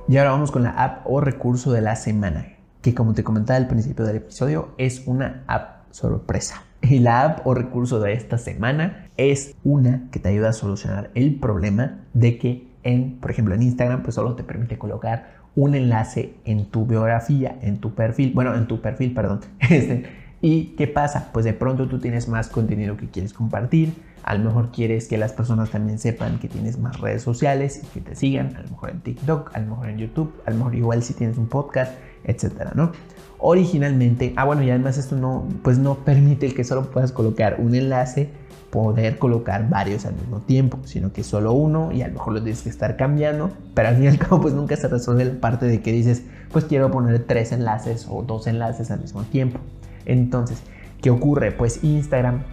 Y 0.07 0.17
ahora 0.17 0.31
vamos 0.31 0.51
con 0.51 0.63
la 0.63 0.71
app 0.71 1.05
o 1.05 1.21
recurso 1.21 1.71
de 1.71 1.81
la 1.81 1.95
semana, 1.95 2.47
que 2.81 2.93
como 2.93 3.13
te 3.13 3.23
comentaba 3.23 3.57
al 3.57 3.67
principio 3.67 4.05
del 4.05 4.17
episodio, 4.17 4.73
es 4.77 5.07
una 5.07 5.43
app 5.47 5.91
sorpresa. 5.91 6.63
Y 6.81 6.99
la 6.99 7.23
app 7.23 7.47
o 7.47 7.53
recurso 7.53 8.01
de 8.01 8.11
esta 8.11 8.37
semana 8.37 9.07
es 9.15 9.55
una 9.63 10.09
que 10.11 10.19
te 10.19 10.27
ayuda 10.27 10.49
a 10.49 10.53
solucionar 10.53 11.09
el 11.15 11.39
problema 11.39 12.01
de 12.13 12.37
que 12.37 12.67
en, 12.83 13.19
por 13.21 13.31
ejemplo, 13.31 13.55
en 13.55 13.61
Instagram, 13.61 14.03
pues 14.03 14.15
solo 14.15 14.35
te 14.35 14.43
permite 14.43 14.77
colocar 14.77 15.42
un 15.55 15.75
enlace 15.75 16.33
en 16.45 16.65
tu 16.65 16.85
biografía, 16.85 17.57
en 17.61 17.77
tu 17.77 17.93
perfil, 17.93 18.31
bueno, 18.33 18.55
en 18.55 18.67
tu 18.67 18.81
perfil, 18.81 19.13
perdón. 19.13 19.41
Este, 19.69 20.05
¿Y 20.41 20.75
qué 20.75 20.87
pasa? 20.87 21.29
Pues 21.31 21.45
de 21.45 21.53
pronto 21.53 21.87
tú 21.87 21.99
tienes 21.99 22.27
más 22.27 22.49
contenido 22.49 22.97
que 22.97 23.07
quieres 23.07 23.31
compartir, 23.31 23.93
a 24.23 24.35
lo 24.35 24.43
mejor 24.43 24.71
quieres 24.71 25.07
que 25.07 25.17
las 25.17 25.31
personas 25.31 25.69
también 25.69 25.99
sepan 25.99 26.37
que 26.37 26.49
tienes 26.49 26.77
más 26.77 26.99
redes 26.99 27.21
sociales 27.21 27.81
y 27.81 27.87
que 27.87 28.01
te 28.01 28.15
sigan, 28.15 28.55
a 28.57 28.61
lo 28.61 28.69
mejor 28.71 28.89
en 28.89 28.99
TikTok, 28.99 29.51
a 29.53 29.59
lo 29.59 29.67
mejor 29.67 29.89
en 29.89 29.97
YouTube, 29.99 30.33
a 30.45 30.51
lo 30.51 30.57
mejor 30.57 30.75
igual 30.75 31.01
si 31.01 31.13
tienes 31.13 31.37
un 31.37 31.47
podcast, 31.47 31.93
etcétera, 32.25 32.73
¿no? 32.75 32.91
Originalmente, 33.37 34.33
ah 34.35 34.43
bueno, 34.43 34.63
y 34.63 34.69
además 34.69 34.97
esto 34.97 35.15
no, 35.15 35.47
pues 35.63 35.77
no 35.77 35.95
permite 35.95 36.53
que 36.53 36.65
solo 36.65 36.91
puedas 36.91 37.13
colocar 37.13 37.57
un 37.59 37.75
enlace 37.75 38.29
poder 38.73 39.19
colocar 39.19 39.69
varios 39.69 40.07
al 40.07 40.15
mismo 40.15 40.39
tiempo, 40.39 40.79
sino 40.83 41.13
que 41.13 41.23
solo 41.23 41.53
uno 41.53 41.91
y 41.91 42.01
a 42.01 42.07
lo 42.07 42.15
mejor 42.15 42.33
lo 42.33 42.41
tienes 42.41 42.63
que 42.63 42.69
estar 42.69 42.97
cambiando, 42.97 43.51
pero 43.75 43.89
al 43.89 43.97
fin 43.97 44.05
y 44.05 44.07
al 44.07 44.17
cabo 44.17 44.41
pues 44.41 44.55
nunca 44.55 44.75
se 44.75 44.87
resuelve 44.87 45.25
la 45.25 45.39
parte 45.39 45.67
de 45.67 45.79
que 45.79 45.91
dices, 45.91 46.23
pues 46.51 46.65
quiero 46.65 46.89
poner 46.89 47.23
tres 47.27 47.51
enlaces 47.51 48.07
o 48.09 48.23
dos 48.23 48.47
enlaces 48.47 48.89
al 48.89 49.01
mismo 49.01 49.21
tiempo. 49.25 49.59
Entonces, 50.05 50.57
¿qué 51.03 51.11
ocurre? 51.11 51.51
Pues 51.51 51.83
Instagram 51.83 52.45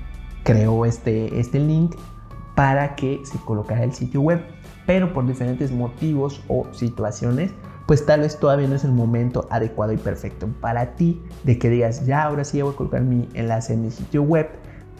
creó 0.42 0.84
este, 0.84 1.40
este 1.40 1.58
link 1.58 1.96
para 2.54 2.96
que 2.96 3.20
se 3.24 3.38
colocara 3.38 3.82
el 3.82 3.94
sitio 3.94 4.20
web, 4.20 4.42
pero 4.84 5.14
por 5.14 5.26
diferentes 5.26 5.72
motivos 5.72 6.42
o 6.48 6.66
situaciones, 6.72 7.52
pues 7.86 8.04
tal 8.04 8.20
vez 8.20 8.38
todavía 8.38 8.68
no 8.68 8.74
es 8.74 8.84
el 8.84 8.92
momento 8.92 9.48
adecuado 9.50 9.94
y 9.94 9.96
perfecto 9.96 10.48
para 10.60 10.96
ti 10.96 11.22
de 11.44 11.58
que 11.58 11.70
digas, 11.70 12.04
ya 12.04 12.24
ahora 12.24 12.44
sí 12.44 12.60
voy 12.60 12.74
a 12.74 12.76
colocar 12.76 13.00
mi 13.00 13.26
enlace 13.32 13.72
en 13.72 13.84
mi 13.84 13.90
sitio 13.90 14.22
web 14.22 14.50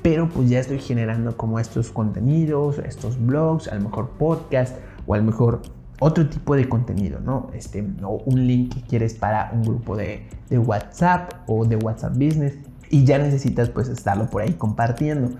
pero 0.02 0.28
pues 0.28 0.48
ya 0.48 0.60
estoy 0.60 0.78
generando 0.78 1.36
como 1.36 1.58
estos 1.58 1.90
contenidos, 1.90 2.78
estos 2.78 3.18
blogs, 3.24 3.68
a 3.68 3.74
lo 3.74 3.82
mejor 3.82 4.10
podcast 4.10 4.76
o 5.06 5.14
a 5.14 5.18
lo 5.18 5.24
mejor 5.24 5.62
otro 6.00 6.28
tipo 6.28 6.56
de 6.56 6.68
contenido, 6.68 7.20
¿no? 7.20 7.50
Este, 7.54 7.86
o 8.02 8.22
un 8.24 8.46
link 8.46 8.74
que 8.74 8.82
quieres 8.82 9.14
para 9.14 9.50
un 9.52 9.62
grupo 9.62 9.96
de, 9.96 10.26
de 10.48 10.58
WhatsApp 10.58 11.32
o 11.46 11.64
de 11.64 11.76
WhatsApp 11.76 12.12
Business 12.14 12.58
y 12.88 13.04
ya 13.04 13.18
necesitas 13.18 13.68
pues 13.68 13.88
estarlo 13.88 14.28
por 14.28 14.42
ahí 14.42 14.54
compartiendo. 14.54 15.30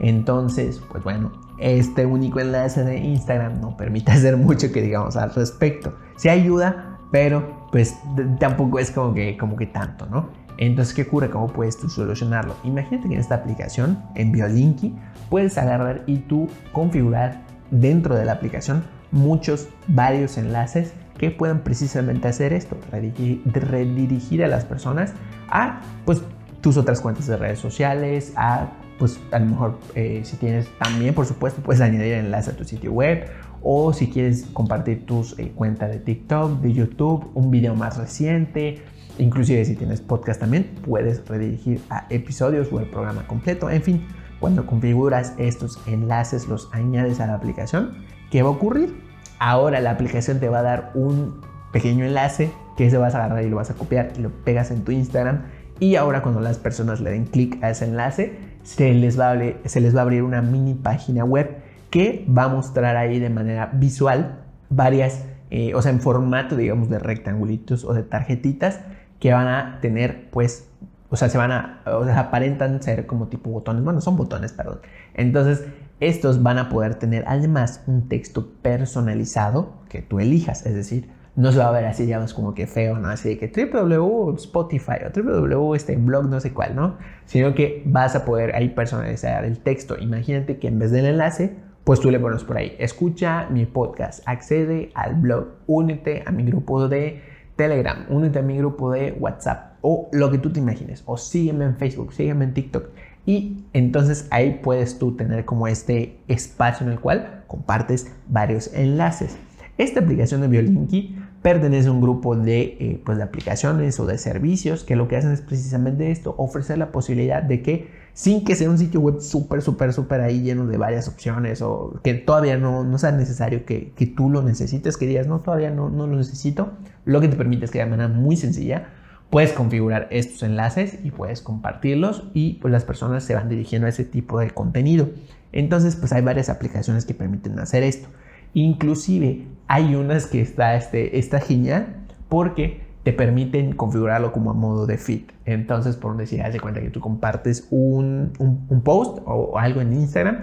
Entonces, 0.00 0.80
pues 0.90 1.02
bueno, 1.02 1.32
este 1.58 2.06
único 2.06 2.40
enlace 2.40 2.84
de 2.84 2.98
Instagram 2.98 3.60
no 3.60 3.76
permite 3.76 4.12
hacer 4.12 4.36
mucho 4.36 4.70
que 4.72 4.82
digamos 4.82 5.16
al 5.16 5.32
respecto. 5.34 5.94
Se 6.16 6.30
ayuda, 6.30 6.98
pero 7.10 7.68
pues 7.72 7.96
tampoco 8.38 8.78
es 8.78 8.90
como 8.90 9.14
que, 9.14 9.36
como 9.36 9.56
que 9.56 9.66
tanto, 9.66 10.06
¿no? 10.06 10.28
Entonces, 10.58 10.92
¿qué 10.92 11.02
ocurre? 11.02 11.30
¿Cómo 11.30 11.46
puedes 11.48 11.78
tú 11.78 11.88
solucionarlo? 11.88 12.56
Imagínate 12.64 13.08
que 13.08 13.14
en 13.14 13.20
esta 13.20 13.36
aplicación, 13.36 14.02
en 14.14 14.32
Biolinky, 14.32 14.94
puedes 15.30 15.56
agarrar 15.56 16.02
y 16.06 16.18
tú 16.18 16.48
configurar 16.72 17.42
dentro 17.70 18.16
de 18.16 18.24
la 18.24 18.32
aplicación 18.32 18.82
muchos, 19.12 19.68
varios 19.86 20.36
enlaces 20.36 20.92
que 21.16 21.30
puedan 21.30 21.60
precisamente 21.60 22.28
hacer 22.28 22.52
esto, 22.52 22.76
redirigir, 22.90 24.44
a 24.44 24.48
las 24.48 24.64
personas 24.64 25.14
a, 25.48 25.80
pues, 26.04 26.22
tus 26.60 26.76
otras 26.76 27.00
cuentas 27.00 27.26
de 27.26 27.36
redes 27.36 27.58
sociales, 27.58 28.32
a 28.36 28.68
pues 28.98 29.20
a 29.30 29.38
lo 29.38 29.46
mejor 29.46 29.78
eh, 29.94 30.22
si 30.24 30.36
tienes 30.36 30.68
también, 30.78 31.14
por 31.14 31.24
supuesto, 31.24 31.62
puedes 31.62 31.80
añadir 31.80 32.14
enlace 32.14 32.50
a 32.50 32.56
tu 32.56 32.64
sitio 32.64 32.92
web 32.92 33.28
o 33.62 33.92
si 33.92 34.08
quieres 34.08 34.46
compartir 34.52 35.06
tus 35.06 35.38
eh, 35.38 35.52
cuentas 35.54 35.90
de 35.90 35.98
TikTok, 35.98 36.60
de 36.60 36.72
YouTube, 36.72 37.30
un 37.34 37.50
video 37.50 37.74
más 37.74 37.96
reciente, 37.96 38.82
inclusive 39.18 39.64
si 39.64 39.74
tienes 39.76 40.00
podcast 40.00 40.40
también, 40.40 40.70
puedes 40.82 41.26
redirigir 41.28 41.80
a 41.90 42.06
episodios 42.10 42.72
o 42.72 42.80
el 42.80 42.86
programa 42.86 43.26
completo, 43.26 43.70
en 43.70 43.82
fin, 43.82 44.06
cuando 44.40 44.66
configuras 44.66 45.34
estos 45.38 45.80
enlaces, 45.86 46.48
los 46.48 46.68
añades 46.72 47.20
a 47.20 47.26
la 47.26 47.34
aplicación, 47.34 48.04
¿qué 48.30 48.42
va 48.42 48.48
a 48.48 48.52
ocurrir? 48.52 49.02
Ahora 49.38 49.80
la 49.80 49.90
aplicación 49.90 50.40
te 50.40 50.48
va 50.48 50.60
a 50.60 50.62
dar 50.62 50.92
un 50.94 51.40
pequeño 51.72 52.04
enlace 52.04 52.50
que 52.76 52.90
se 52.90 52.96
vas 52.96 53.14
a 53.14 53.24
agarrar 53.24 53.44
y 53.44 53.50
lo 53.50 53.56
vas 53.56 53.70
a 53.70 53.74
copiar 53.74 54.12
y 54.16 54.20
lo 54.20 54.30
pegas 54.30 54.70
en 54.70 54.84
tu 54.84 54.92
Instagram 54.92 55.42
y 55.80 55.96
ahora 55.96 56.22
cuando 56.22 56.40
las 56.40 56.58
personas 56.58 57.00
le 57.00 57.10
den 57.10 57.24
clic 57.24 57.62
a 57.62 57.70
ese 57.70 57.84
enlace, 57.84 58.36
se 58.62 58.92
les, 58.94 59.18
va 59.18 59.28
a 59.28 59.30
abrir, 59.30 59.56
se 59.64 59.80
les 59.80 59.94
va 59.94 60.00
a 60.00 60.02
abrir 60.02 60.22
una 60.22 60.42
mini 60.42 60.74
página 60.74 61.24
web 61.24 61.58
que 61.90 62.26
va 62.36 62.44
a 62.44 62.48
mostrar 62.48 62.96
ahí 62.96 63.18
de 63.18 63.30
manera 63.30 63.70
visual 63.72 64.40
varias, 64.70 65.24
eh, 65.50 65.74
o 65.74 65.82
sea, 65.82 65.92
en 65.92 66.00
formato, 66.00 66.56
digamos, 66.56 66.90
de 66.90 66.98
rectangulitos 66.98 67.84
o 67.84 67.94
de 67.94 68.02
tarjetitas 68.02 68.80
que 69.18 69.32
van 69.32 69.48
a 69.48 69.78
tener, 69.80 70.30
pues, 70.30 70.70
o 71.10 71.16
sea, 71.16 71.28
se 71.28 71.38
van 71.38 71.52
a, 71.52 71.82
o 71.86 72.04
sea, 72.04 72.18
aparentan 72.20 72.82
ser 72.82 73.06
como 73.06 73.28
tipo 73.28 73.50
botones, 73.50 73.82
bueno, 73.82 74.00
son 74.00 74.16
botones, 74.16 74.52
perdón. 74.52 74.80
Entonces, 75.14 75.64
estos 76.00 76.42
van 76.42 76.58
a 76.58 76.68
poder 76.68 76.94
tener 76.94 77.24
además 77.26 77.82
un 77.86 78.08
texto 78.08 78.48
personalizado 78.62 79.72
que 79.88 80.02
tú 80.02 80.20
elijas, 80.20 80.64
es 80.66 80.74
decir, 80.74 81.08
no 81.38 81.52
se 81.52 81.58
va 81.58 81.68
a 81.68 81.70
ver 81.70 81.84
así, 81.84 82.04
digamos, 82.04 82.34
como 82.34 82.52
que 82.52 82.66
feo, 82.66 82.98
¿no? 82.98 83.08
Así 83.08 83.28
de 83.28 83.38
que 83.38 83.46
www 83.46 84.34
Spotify 84.34 84.96
o 85.06 85.22
www 85.22 85.74
este 85.74 85.94
blog 85.94 86.28
no 86.28 86.40
sé 86.40 86.52
cuál, 86.52 86.74
¿no? 86.74 86.96
Sino 87.26 87.54
que 87.54 87.82
vas 87.86 88.16
a 88.16 88.24
poder 88.24 88.56
ahí 88.56 88.70
personalizar 88.70 89.44
el 89.44 89.60
texto. 89.60 89.96
Imagínate 89.98 90.58
que 90.58 90.66
en 90.66 90.80
vez 90.80 90.90
del 90.90 91.06
enlace, 91.06 91.54
pues 91.84 92.00
tú 92.00 92.10
le 92.10 92.18
pones 92.18 92.42
por 92.42 92.56
ahí, 92.56 92.74
escucha 92.80 93.46
mi 93.50 93.66
podcast, 93.66 94.20
accede 94.26 94.90
al 94.96 95.14
blog, 95.14 95.46
únete 95.68 96.24
a 96.26 96.32
mi 96.32 96.42
grupo 96.44 96.88
de 96.88 97.22
Telegram, 97.58 98.06
únete 98.08 98.38
a 98.38 98.42
mi 98.42 98.56
grupo 98.56 98.92
de 98.92 99.16
WhatsApp 99.18 99.74
o 99.82 100.08
lo 100.12 100.30
que 100.30 100.38
tú 100.38 100.50
te 100.50 100.60
imagines, 100.60 101.02
o 101.06 101.16
sígueme 101.16 101.64
en 101.64 101.76
Facebook, 101.76 102.12
sígueme 102.12 102.44
en 102.44 102.54
TikTok. 102.54 102.90
Y 103.26 103.64
entonces 103.72 104.28
ahí 104.30 104.60
puedes 104.62 104.98
tú 104.98 105.16
tener 105.16 105.44
como 105.44 105.66
este 105.66 106.18
espacio 106.28 106.86
en 106.86 106.92
el 106.92 107.00
cual 107.00 107.42
compartes 107.48 108.12
varios 108.28 108.72
enlaces. 108.74 109.36
Esta 109.76 110.00
aplicación 110.00 110.40
de 110.40 110.48
Biolinky 110.48 111.18
pertenece 111.42 111.88
a 111.88 111.92
un 111.92 112.00
grupo 112.00 112.36
de, 112.36 112.60
eh, 112.60 113.02
pues 113.04 113.18
de 113.18 113.24
aplicaciones 113.24 113.98
o 113.98 114.06
de 114.06 114.18
servicios 114.18 114.84
que 114.84 114.94
lo 114.94 115.08
que 115.08 115.16
hacen 115.16 115.32
es 115.32 115.40
precisamente 115.40 116.12
esto, 116.12 116.36
ofrecer 116.38 116.78
la 116.78 116.92
posibilidad 116.92 117.42
de 117.42 117.62
que 117.62 117.88
sin 118.18 118.44
que 118.44 118.56
sea 118.56 118.68
un 118.68 118.78
sitio 118.78 119.00
web 119.00 119.20
súper, 119.20 119.62
súper, 119.62 119.92
súper 119.92 120.20
ahí 120.22 120.42
lleno 120.42 120.66
de 120.66 120.76
varias 120.76 121.06
opciones 121.06 121.62
o 121.62 122.00
que 122.02 122.14
todavía 122.14 122.56
no, 122.56 122.82
no 122.82 122.98
sea 122.98 123.12
necesario 123.12 123.64
que, 123.64 123.92
que, 123.92 124.06
tú 124.06 124.28
lo 124.28 124.42
necesites, 124.42 124.96
que 124.96 125.06
digas, 125.06 125.28
no, 125.28 125.38
todavía 125.38 125.70
no, 125.70 125.88
no 125.88 126.08
lo 126.08 126.16
necesito, 126.16 126.72
lo 127.04 127.20
que 127.20 127.28
te 127.28 127.36
permite 127.36 127.66
es 127.66 127.70
que 127.70 127.78
de 127.78 127.86
manera 127.86 128.08
muy 128.08 128.36
sencilla 128.36 128.88
puedes 129.30 129.52
configurar 129.52 130.08
estos 130.10 130.42
enlaces 130.42 130.98
y 131.04 131.12
puedes 131.12 131.42
compartirlos 131.42 132.24
y 132.34 132.54
pues 132.54 132.72
las 132.72 132.82
personas 132.82 133.22
se 133.22 133.36
van 133.36 133.48
dirigiendo 133.48 133.86
a 133.86 133.90
ese 133.90 134.04
tipo 134.04 134.40
de 134.40 134.50
contenido. 134.50 135.10
Entonces 135.52 135.94
pues 135.94 136.12
hay 136.12 136.22
varias 136.22 136.48
aplicaciones 136.48 137.04
que 137.04 137.14
permiten 137.14 137.56
hacer 137.60 137.84
esto. 137.84 138.08
Inclusive 138.52 139.46
hay 139.68 139.94
unas 139.94 140.26
que 140.26 140.40
está, 140.40 140.74
este, 140.74 141.20
está 141.20 141.38
genial 141.38 141.94
porque 142.28 142.87
te 143.08 143.14
permiten 143.14 143.72
configurarlo 143.72 144.32
como 144.32 144.50
a 144.50 144.52
modo 144.52 144.84
de 144.84 144.98
feed. 144.98 145.22
Entonces, 145.46 145.96
por 145.96 146.14
decir, 146.18 146.42
haz 146.42 146.52
de 146.52 146.60
cuenta 146.60 146.82
que 146.82 146.90
tú 146.90 147.00
compartes 147.00 147.66
un, 147.70 148.34
un, 148.38 148.82
post 148.82 149.20
o 149.24 149.58
algo 149.58 149.80
en 149.80 149.94
Instagram 149.94 150.40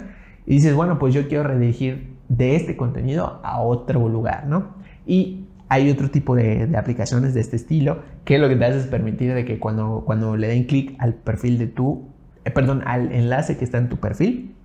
y 0.47 0.55
dices, 0.55 0.73
bueno, 0.73 0.97
pues 0.97 1.13
yo 1.13 1.27
quiero 1.27 1.43
redirigir 1.43 2.15
de 2.27 2.55
este 2.55 2.75
contenido 2.75 3.39
a 3.43 3.61
otro 3.61 4.09
lugar, 4.09 4.47
¿no? 4.47 4.77
Y 5.05 5.45
hay 5.69 5.91
otro 5.91 6.09
tipo 6.09 6.35
de, 6.35 6.65
de, 6.65 6.75
aplicaciones 6.75 7.35
de 7.35 7.41
este 7.41 7.55
estilo 7.55 7.99
que 8.23 8.39
lo 8.39 8.49
que 8.49 8.55
te 8.55 8.65
hace 8.65 8.79
es 8.79 8.87
permitir 8.87 9.35
de 9.35 9.45
que 9.45 9.59
cuando, 9.59 10.01
cuando 10.03 10.35
le 10.35 10.47
den 10.47 10.63
clic 10.63 10.95
al 10.97 11.13
perfil 11.13 11.59
de 11.59 11.67
tu, 11.67 12.09
eh, 12.45 12.49
perdón, 12.49 12.81
al 12.87 13.11
enlace 13.11 13.57
que 13.57 13.63
está 13.63 13.77
en 13.77 13.89
tu 13.89 13.97
perfil, 13.97 14.55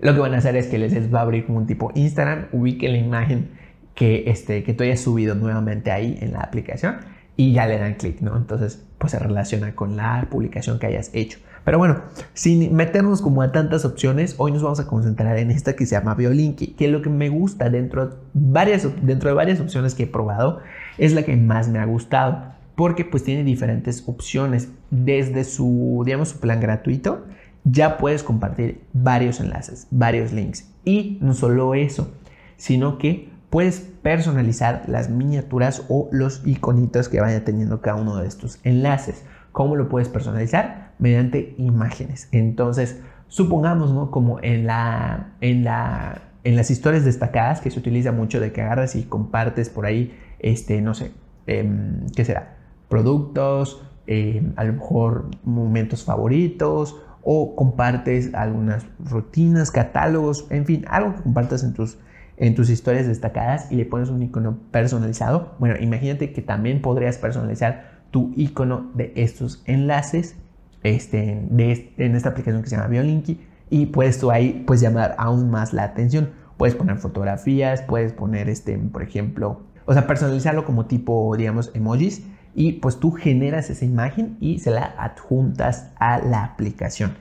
lo 0.00 0.14
que 0.14 0.20
van 0.20 0.32
a 0.32 0.38
hacer 0.38 0.56
es 0.56 0.66
que 0.68 0.78
les 0.78 1.12
va 1.12 1.18
a 1.18 1.22
abrir 1.24 1.44
como 1.44 1.58
un 1.58 1.66
tipo 1.66 1.92
Instagram, 1.94 2.46
ubique 2.52 2.88
la 2.88 2.96
imagen 2.96 3.50
que, 3.94 4.30
este, 4.30 4.62
que 4.62 4.74
tú 4.74 4.84
hayas 4.84 5.00
subido 5.00 5.34
nuevamente 5.34 5.90
ahí 5.90 6.18
en 6.20 6.32
la 6.32 6.40
aplicación 6.40 6.96
y 7.36 7.52
ya 7.52 7.66
le 7.66 7.78
dan 7.78 7.94
clic, 7.94 8.20
¿no? 8.20 8.36
Entonces, 8.36 8.84
pues 8.98 9.12
se 9.12 9.18
relaciona 9.18 9.74
con 9.74 9.96
la 9.96 10.26
publicación 10.30 10.78
que 10.78 10.86
hayas 10.86 11.10
hecho. 11.12 11.38
Pero 11.64 11.78
bueno, 11.78 12.00
sin 12.34 12.74
meternos 12.74 13.22
como 13.22 13.42
a 13.42 13.52
tantas 13.52 13.84
opciones, 13.84 14.34
hoy 14.38 14.52
nos 14.52 14.62
vamos 14.62 14.80
a 14.80 14.86
concentrar 14.86 15.38
en 15.38 15.50
esta 15.50 15.74
que 15.74 15.86
se 15.86 15.94
llama 15.94 16.14
Biolinky, 16.14 16.68
que 16.68 16.88
lo 16.88 17.02
que 17.02 17.10
me 17.10 17.28
gusta 17.28 17.70
dentro, 17.70 18.18
varias, 18.34 18.86
dentro 19.02 19.28
de 19.28 19.34
varias 19.34 19.60
opciones 19.60 19.94
que 19.94 20.04
he 20.04 20.06
probado 20.06 20.60
es 20.98 21.12
la 21.14 21.22
que 21.22 21.36
más 21.36 21.68
me 21.68 21.78
ha 21.78 21.84
gustado, 21.84 22.52
porque 22.74 23.04
pues 23.04 23.22
tiene 23.22 23.44
diferentes 23.44 24.02
opciones 24.06 24.68
desde 24.90 25.44
su, 25.44 26.02
digamos, 26.04 26.30
su 26.30 26.40
plan 26.40 26.60
gratuito 26.60 27.24
ya 27.64 27.98
puedes 27.98 28.22
compartir 28.22 28.80
varios 28.92 29.40
enlaces, 29.40 29.86
varios 29.90 30.32
links. 30.32 30.68
Y 30.84 31.18
no 31.20 31.34
solo 31.34 31.74
eso, 31.74 32.12
sino 32.56 32.98
que 32.98 33.28
puedes 33.52 33.80
personalizar 33.80 34.84
las 34.86 35.10
miniaturas 35.10 35.84
o 35.90 36.08
los 36.10 36.40
iconitos 36.46 37.10
que 37.10 37.20
vaya 37.20 37.44
teniendo 37.44 37.82
cada 37.82 38.00
uno 38.00 38.16
de 38.16 38.26
estos 38.26 38.58
enlaces. 38.64 39.26
¿Cómo 39.52 39.76
lo 39.76 39.90
puedes 39.90 40.08
personalizar? 40.08 40.94
Mediante 40.98 41.54
imágenes. 41.58 42.30
Entonces, 42.32 43.02
supongamos, 43.28 43.92
¿no? 43.92 44.10
Como 44.10 44.38
en, 44.40 44.66
la, 44.66 45.34
en, 45.42 45.64
la, 45.64 46.22
en 46.44 46.56
las 46.56 46.70
historias 46.70 47.04
destacadas, 47.04 47.60
que 47.60 47.70
se 47.70 47.78
utiliza 47.78 48.10
mucho 48.10 48.40
de 48.40 48.52
que 48.52 48.62
agarras 48.62 48.96
y 48.96 49.02
compartes 49.02 49.68
por 49.68 49.84
ahí, 49.84 50.18
este, 50.38 50.80
no 50.80 50.94
sé, 50.94 51.12
em, 51.46 52.06
¿qué 52.16 52.24
será? 52.24 52.56
Productos, 52.88 53.82
em, 54.06 54.54
a 54.56 54.64
lo 54.64 54.72
mejor 54.72 55.28
momentos 55.44 56.04
favoritos 56.04 56.96
o 57.22 57.54
compartes 57.54 58.32
algunas 58.32 58.86
rutinas, 58.98 59.70
catálogos, 59.70 60.46
en 60.48 60.64
fin, 60.64 60.86
algo 60.88 61.16
que 61.16 61.22
compartas 61.22 61.62
en 61.64 61.74
tus, 61.74 61.98
en 62.36 62.54
tus 62.54 62.70
historias 62.70 63.06
destacadas 63.06 63.70
y 63.70 63.76
le 63.76 63.84
pones 63.84 64.08
un 64.08 64.22
icono 64.22 64.58
personalizado. 64.70 65.54
Bueno, 65.58 65.76
imagínate 65.80 66.32
que 66.32 66.42
también 66.42 66.82
podrías 66.82 67.18
personalizar 67.18 68.02
tu 68.10 68.32
icono 68.36 68.90
de 68.94 69.12
estos 69.16 69.62
enlaces 69.66 70.36
este, 70.82 71.46
de 71.50 71.92
en 71.98 72.16
esta 72.16 72.30
aplicación 72.30 72.62
que 72.62 72.68
se 72.68 72.76
llama 72.76 72.88
Biolinky 72.88 73.40
y 73.70 73.86
puedes 73.86 74.18
tú 74.18 74.30
ahí 74.30 74.64
pues 74.66 74.80
llamar 74.80 75.14
aún 75.18 75.50
más 75.50 75.72
la 75.72 75.84
atención. 75.84 76.30
Puedes 76.56 76.74
poner 76.74 76.98
fotografías, 76.98 77.82
puedes 77.82 78.12
poner 78.12 78.48
este, 78.48 78.76
por 78.76 79.02
ejemplo, 79.02 79.62
o 79.86 79.92
sea, 79.92 80.06
personalizarlo 80.06 80.64
como 80.64 80.86
tipo, 80.86 81.34
digamos, 81.36 81.70
emojis 81.74 82.24
y 82.54 82.72
pues 82.74 83.00
tú 83.00 83.12
generas 83.12 83.70
esa 83.70 83.84
imagen 83.84 84.36
y 84.40 84.58
se 84.58 84.70
la 84.70 84.94
adjuntas 84.98 85.90
a 85.98 86.18
la 86.18 86.44
aplicación. 86.44 87.14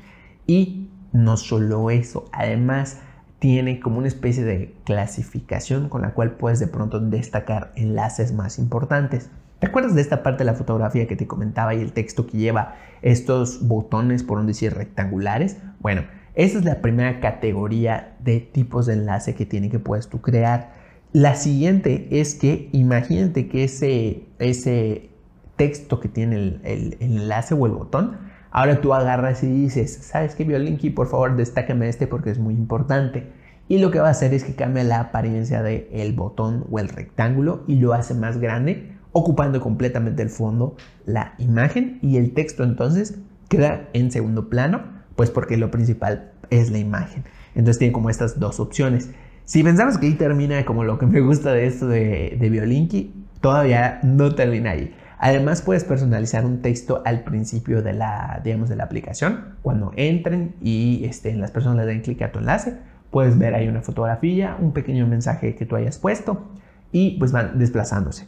Y 0.45 0.89
no 1.13 1.37
solo 1.37 1.89
eso, 1.89 2.25
además 2.33 2.99
tiene 3.41 3.79
como 3.79 3.97
una 3.97 4.07
especie 4.07 4.43
de 4.43 4.71
clasificación 4.83 5.89
con 5.89 6.03
la 6.03 6.13
cual 6.13 6.33
puedes 6.33 6.59
de 6.59 6.67
pronto 6.67 6.99
destacar 6.99 7.71
enlaces 7.75 8.33
más 8.33 8.59
importantes. 8.59 9.31
¿Te 9.57 9.65
acuerdas 9.65 9.95
de 9.95 10.01
esta 10.01 10.21
parte 10.21 10.43
de 10.43 10.45
la 10.45 10.53
fotografía 10.53 11.07
que 11.07 11.15
te 11.15 11.25
comentaba 11.25 11.73
y 11.73 11.81
el 11.81 11.91
texto 11.91 12.27
que 12.27 12.37
lleva 12.37 12.75
estos 13.01 13.67
botones, 13.67 14.21
por 14.21 14.45
decir, 14.45 14.75
rectangulares? 14.75 15.57
Bueno, 15.79 16.03
esa 16.35 16.59
es 16.59 16.65
la 16.65 16.81
primera 16.83 17.19
categoría 17.19 18.15
de 18.19 18.41
tipos 18.41 18.85
de 18.85 18.93
enlace 18.93 19.33
que 19.33 19.47
tiene 19.47 19.71
que 19.71 19.79
puedes 19.79 20.07
tú 20.07 20.21
crear. 20.21 20.73
La 21.11 21.33
siguiente 21.33 22.09
es 22.11 22.35
que 22.35 22.69
imagínate 22.73 23.47
que 23.47 23.63
ese, 23.63 24.23
ese 24.37 25.09
texto 25.55 25.99
que 25.99 26.09
tiene 26.09 26.59
el, 26.63 26.97
enlace 26.99 27.55
o 27.55 27.65
el 27.65 27.71
botón, 27.71 28.17
ahora 28.51 28.81
tú 28.81 28.93
agarras 28.93 29.43
y 29.43 29.47
dices, 29.47 29.99
¿sabes 30.03 30.35
qué, 30.35 30.43
Biolinky? 30.43 30.89
Por 30.91 31.07
favor, 31.07 31.35
destácame 31.35 31.89
este 31.89 32.07
porque 32.07 32.29
es 32.29 32.37
muy 32.37 32.53
importante. 32.53 33.31
Y 33.67 33.79
lo 33.79 33.89
que 33.89 33.99
va 33.99 34.09
a 34.09 34.11
hacer 34.11 34.33
es 34.33 34.43
que 34.43 34.53
cambia 34.53 34.83
la 34.83 34.99
apariencia 34.99 35.63
del 35.63 35.87
el 35.91 36.13
botón 36.13 36.65
o 36.69 36.79
el 36.79 36.89
rectángulo 36.89 37.63
y 37.67 37.75
lo 37.75 37.93
hace 37.93 38.13
más 38.13 38.37
grande, 38.37 38.91
ocupando 39.13 39.61
completamente 39.61 40.21
el 40.21 40.29
fondo, 40.29 40.75
la 41.05 41.33
imagen 41.37 41.97
y 42.01 42.17
el 42.17 42.33
texto 42.33 42.63
entonces 42.63 43.17
queda 43.47 43.87
en 43.93 44.11
segundo 44.11 44.49
plano, 44.49 44.83
pues 45.15 45.31
porque 45.31 45.57
lo 45.57 45.71
principal 45.71 46.31
es 46.49 46.69
la 46.69 46.79
imagen. 46.79 47.23
Entonces 47.55 47.79
tiene 47.79 47.93
como 47.93 48.09
estas 48.09 48.39
dos 48.39 48.59
opciones. 48.59 49.09
Si 49.45 49.63
pensamos 49.63 49.97
que 49.97 50.07
ahí 50.07 50.13
termina 50.13 50.65
como 50.65 50.83
lo 50.83 50.99
que 50.99 51.05
me 51.05 51.21
gusta 51.21 51.51
de 51.51 51.65
esto 51.65 51.87
de, 51.87 52.37
de 52.39 52.49
Biolinky, 52.49 53.13
todavía 53.39 53.99
no 54.03 54.35
termina 54.35 54.71
ahí. 54.71 54.93
Además 55.23 55.61
puedes 55.61 55.83
personalizar 55.83 56.47
un 56.47 56.63
texto 56.63 57.03
al 57.05 57.23
principio 57.23 57.83
de 57.83 57.93
la, 57.93 58.41
digamos, 58.43 58.69
de 58.69 58.75
la 58.75 58.85
aplicación. 58.85 59.53
Cuando 59.61 59.91
entren 59.95 60.55
y 60.63 61.05
este, 61.05 61.35
las 61.35 61.51
personas 61.51 61.77
le 61.77 61.85
den 61.85 62.01
clic 62.01 62.23
a 62.23 62.31
tu 62.31 62.39
enlace, 62.39 62.77
puedes 63.11 63.37
ver 63.37 63.53
ahí 63.53 63.67
una 63.67 63.83
fotografía, 63.83 64.57
un 64.59 64.71
pequeño 64.71 65.05
mensaje 65.05 65.53
que 65.53 65.67
tú 65.67 65.75
hayas 65.75 65.99
puesto 65.99 66.49
y 66.91 67.19
pues 67.19 67.31
van 67.31 67.59
desplazándose. 67.59 68.25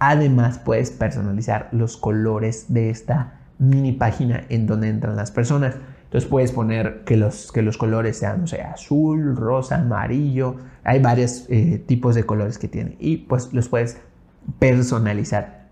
Además 0.00 0.58
puedes 0.58 0.90
personalizar 0.90 1.68
los 1.70 1.96
colores 1.96 2.64
de 2.66 2.90
esta 2.90 3.34
mini 3.60 3.92
página 3.92 4.42
en 4.48 4.66
donde 4.66 4.88
entran 4.88 5.14
las 5.14 5.30
personas. 5.30 5.76
Entonces 6.02 6.28
puedes 6.28 6.50
poner 6.50 7.04
que 7.04 7.16
los, 7.16 7.52
que 7.52 7.62
los 7.62 7.78
colores 7.78 8.18
sean, 8.18 8.40
no 8.40 8.46
sé, 8.48 8.60
azul, 8.60 9.36
rosa, 9.36 9.76
amarillo. 9.76 10.56
Hay 10.82 11.00
varios 11.00 11.46
eh, 11.48 11.80
tipos 11.86 12.16
de 12.16 12.24
colores 12.24 12.58
que 12.58 12.66
tiene 12.66 12.96
y 12.98 13.18
pues 13.18 13.52
los 13.52 13.68
puedes 13.68 13.98
personalizar. 14.58 15.63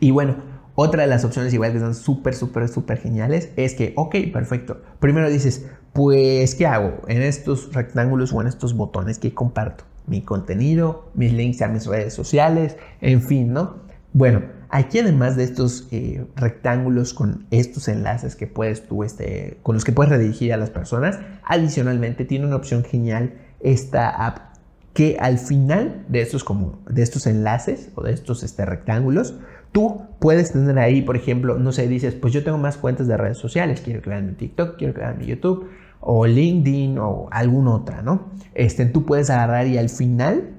Y 0.00 0.10
bueno, 0.10 0.36
otra 0.74 1.02
de 1.02 1.08
las 1.08 1.24
opciones 1.24 1.52
igual 1.52 1.72
que 1.72 1.80
son 1.80 1.94
súper, 1.94 2.34
súper, 2.34 2.68
súper 2.68 2.98
geniales 2.98 3.50
es 3.56 3.74
que, 3.74 3.92
ok, 3.96 4.14
perfecto. 4.32 4.80
Primero 5.00 5.28
dices, 5.28 5.66
pues, 5.92 6.54
¿qué 6.54 6.66
hago? 6.66 7.02
En 7.08 7.20
estos 7.22 7.72
rectángulos 7.72 8.32
o 8.32 8.40
en 8.40 8.46
estos 8.46 8.74
botones 8.74 9.18
que 9.18 9.34
comparto. 9.34 9.84
Mi 10.06 10.22
contenido, 10.22 11.10
mis 11.14 11.32
links 11.32 11.60
a 11.62 11.68
mis 11.68 11.86
redes 11.86 12.14
sociales, 12.14 12.76
en 13.00 13.22
fin, 13.22 13.52
¿no? 13.52 13.78
Bueno, 14.12 14.42
aquí 14.68 15.00
además 15.00 15.36
de 15.36 15.44
estos 15.44 15.88
eh, 15.90 16.24
rectángulos 16.36 17.12
con 17.12 17.46
estos 17.50 17.88
enlaces 17.88 18.36
que 18.36 18.46
puedes 18.46 18.86
tú, 18.86 19.02
este, 19.02 19.58
con 19.62 19.74
los 19.74 19.84
que 19.84 19.92
puedes 19.92 20.10
redirigir 20.10 20.52
a 20.52 20.56
las 20.56 20.70
personas, 20.70 21.18
adicionalmente 21.44 22.24
tiene 22.24 22.46
una 22.46 22.56
opción 22.56 22.84
genial 22.84 23.34
esta 23.60 24.08
app 24.08 24.48
que 24.94 25.16
al 25.20 25.38
final 25.38 26.04
de 26.08 26.22
estos, 26.22 26.42
como, 26.42 26.80
de 26.88 27.02
estos 27.02 27.26
enlaces 27.26 27.90
o 27.94 28.02
de 28.02 28.12
estos 28.12 28.42
este, 28.42 28.64
rectángulos, 28.64 29.34
tú 29.72 30.02
puedes 30.18 30.52
tener 30.52 30.78
ahí, 30.78 31.02
por 31.02 31.16
ejemplo, 31.16 31.58
no 31.58 31.72
sé, 31.72 31.88
dices, 31.88 32.14
pues 32.14 32.32
yo 32.32 32.44
tengo 32.44 32.58
más 32.58 32.76
cuentas 32.76 33.06
de 33.06 33.16
redes 33.16 33.38
sociales, 33.38 33.80
quiero 33.80 34.00
vean 34.08 34.26
mi 34.26 34.32
TikTok, 34.32 34.76
quiero 34.76 34.94
vean 34.94 35.18
mi 35.18 35.26
YouTube, 35.26 35.68
o 36.00 36.26
LinkedIn, 36.26 36.98
o 36.98 37.28
alguna 37.30 37.74
otra, 37.74 38.02
¿no? 38.02 38.30
Este, 38.54 38.86
tú 38.86 39.04
puedes 39.04 39.30
agarrar 39.30 39.66
y 39.66 39.78
al 39.78 39.88
final 39.88 40.50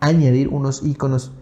añadir 0.00 0.48
unos 0.48 0.84
iconos 0.84 1.32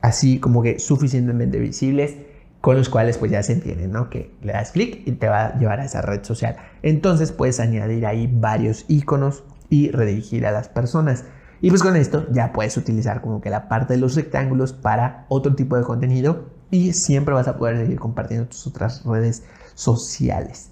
así 0.00 0.38
como 0.38 0.62
que 0.62 0.78
suficientemente 0.78 1.58
visibles 1.58 2.16
con 2.60 2.76
los 2.76 2.88
cuales 2.88 3.18
pues 3.18 3.30
ya 3.30 3.42
se 3.42 3.54
entiende, 3.54 3.88
¿no? 3.88 4.08
Que 4.08 4.34
le 4.42 4.52
das 4.52 4.72
clic 4.72 5.02
y 5.06 5.12
te 5.12 5.28
va 5.28 5.46
a 5.46 5.58
llevar 5.58 5.80
a 5.80 5.84
esa 5.84 6.02
red 6.02 6.22
social. 6.24 6.56
Entonces 6.82 7.32
puedes 7.32 7.58
añadir 7.60 8.06
ahí 8.06 8.30
varios 8.32 8.84
iconos 8.88 9.44
y 9.68 9.90
redirigir 9.90 10.46
a 10.46 10.52
las 10.52 10.68
personas. 10.68 11.24
Y 11.62 11.70
pues 11.70 11.80
con 11.80 11.94
esto 11.94 12.26
ya 12.32 12.52
puedes 12.52 12.76
utilizar 12.76 13.22
como 13.22 13.40
que 13.40 13.48
la 13.48 13.68
parte 13.68 13.94
de 13.94 14.00
los 14.00 14.16
rectángulos 14.16 14.72
para 14.72 15.26
otro 15.28 15.54
tipo 15.54 15.76
de 15.76 15.84
contenido 15.84 16.50
y 16.72 16.92
siempre 16.92 17.32
vas 17.34 17.46
a 17.46 17.56
poder 17.56 17.76
seguir 17.78 18.00
compartiendo 18.00 18.48
tus 18.48 18.66
otras 18.66 19.04
redes 19.04 19.44
sociales. 19.74 20.70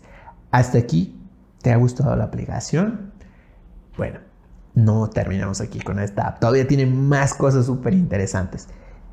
Hasta 0.50 0.78
aquí, 0.78 1.16
¿te 1.62 1.70
ha 1.72 1.76
gustado 1.76 2.16
la 2.16 2.24
aplicación? 2.24 3.12
Bueno, 3.96 4.18
no 4.74 5.08
terminamos 5.08 5.60
aquí 5.60 5.78
con 5.78 6.00
esta 6.00 6.26
app. 6.26 6.40
Todavía 6.40 6.66
tiene 6.66 6.86
más 6.86 7.34
cosas 7.34 7.66
súper 7.66 7.94
interesantes. 7.94 8.66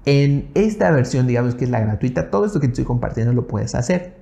En 0.05 0.49
esta 0.55 0.89
versión, 0.89 1.28
digamos 1.28 1.53
que 1.53 1.65
es 1.65 1.69
la 1.69 1.82
gratuita, 1.82 2.32
todo 2.32 2.45
esto 2.45 2.59
que 2.59 2.67
estoy 2.67 2.86
compartiendo 2.86 3.34
lo 3.34 3.45
puedes 3.45 3.75
hacer. 3.75 4.17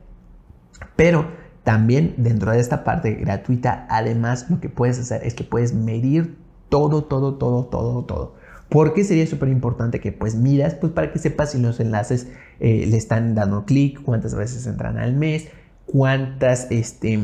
Pero 0.97 1.32
también 1.64 2.16
dentro 2.18 2.51
de 2.51 2.60
esta 2.60 2.84
parte 2.84 3.14
gratuita, 3.14 3.88
además 3.89 4.49
lo 4.49 4.60
que 4.60 4.68
puedes 4.68 4.99
hacer 4.99 5.24
es 5.24 5.34
que 5.36 5.45
puedes 5.45 5.74
medir 5.74 6.43
todo, 6.76 7.05
todo, 7.05 7.36
todo, 7.36 7.67
todo, 7.67 8.03
todo. 8.03 8.36
¿Por 8.67 8.93
qué 8.93 9.05
sería 9.05 9.26
súper 9.26 9.47
importante 9.47 10.01
que 10.01 10.11
pues 10.11 10.36
miras? 10.36 10.76
Pues 10.76 10.91
para 10.91 11.13
que 11.13 11.19
sepas 11.19 11.53
si 11.53 11.61
los 11.61 11.80
enlaces 11.80 12.28
eh, 12.59 12.86
le 12.86 12.97
están 12.97 13.34
dando 13.34 13.63
clic, 13.63 14.01
cuántas 14.01 14.36
veces 14.36 14.67
entran 14.67 14.97
al 14.97 15.13
mes, 15.13 15.47
cuántas, 15.86 16.69
este, 16.71 17.17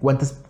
cuántas, 0.00 0.42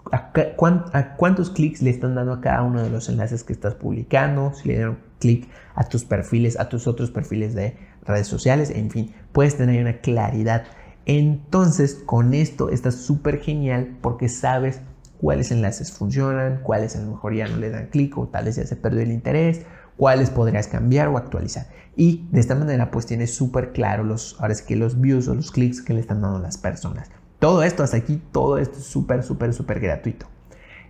cuántos 1.19 1.51
clics 1.51 1.83
le 1.83 1.91
están 1.91 2.15
dando 2.15 2.33
a 2.33 2.41
cada 2.41 2.63
uno 2.63 2.83
de 2.83 2.89
los 2.89 3.11
enlaces 3.11 3.45
que 3.45 3.53
estás 3.53 3.75
publicando, 3.75 4.55
si 4.55 4.69
le 4.69 4.77
dieron 4.77 4.99
clic 5.19 5.47
a 5.75 5.87
tus 5.87 6.07
perfiles, 6.07 6.59
a 6.59 6.71
tus 6.71 6.87
otros 6.87 7.11
perfiles 7.11 7.55
de 7.55 7.77
redes 8.07 8.27
sociales, 8.27 8.71
en 8.71 8.91
fin, 8.91 9.13
puedes 9.33 9.59
tener 9.59 9.83
una 9.83 9.99
claridad. 9.99 10.65
Entonces, 11.05 12.01
con 12.07 12.33
esto 12.33 12.71
está 12.71 12.91
súper 12.91 13.41
genial 13.41 13.99
porque 14.01 14.31
sabes 14.31 14.81
cuáles 15.21 15.51
enlaces 15.51 15.93
funcionan, 15.93 16.61
cuáles 16.63 16.97
a 16.97 17.01
lo 17.01 17.13
mejor 17.13 17.35
ya 17.35 17.49
no 17.49 17.57
le 17.57 17.71
dan 17.71 17.87
clic 17.87 18.17
o 18.19 18.29
tal 18.29 18.45
vez 18.47 18.57
ya 18.57 18.67
se 18.67 18.77
perdió 18.77 19.01
el 19.01 19.13
interés, 19.13 19.63
cuáles 19.97 20.31
podrías 20.31 20.69
cambiar 20.69 21.09
o 21.09 21.17
actualizar. 21.17 21.67
Y 21.97 22.27
de 22.31 22.41
esta 22.41 22.55
manera 22.55 22.91
pues 22.91 23.07
tienes 23.07 23.35
súper 23.35 23.73
claro 23.73 24.05
los, 24.05 24.37
ahora 24.41 24.53
es 24.53 24.63
que 24.63 24.77
los 24.77 25.01
views 25.01 25.29
o 25.29 25.35
los 25.35 25.51
clics 25.51 25.81
que 25.81 25.95
le 25.95 26.01
están 26.01 26.21
dando 26.21 26.39
las 26.39 26.59
personas. 26.59 27.11
Todo 27.39 27.63
esto 27.63 27.83
hasta 27.83 27.97
aquí, 27.97 28.23
todo 28.33 28.59
esto 28.59 28.79
es 28.79 28.85
súper, 28.85 29.23
súper, 29.23 29.53
súper 29.53 29.81
gratuito. 29.81 30.27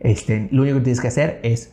Este, 0.00 0.48
lo 0.52 0.62
único 0.62 0.78
que 0.78 0.84
tienes 0.84 1.00
que 1.00 1.08
hacer 1.08 1.40
es 1.42 1.72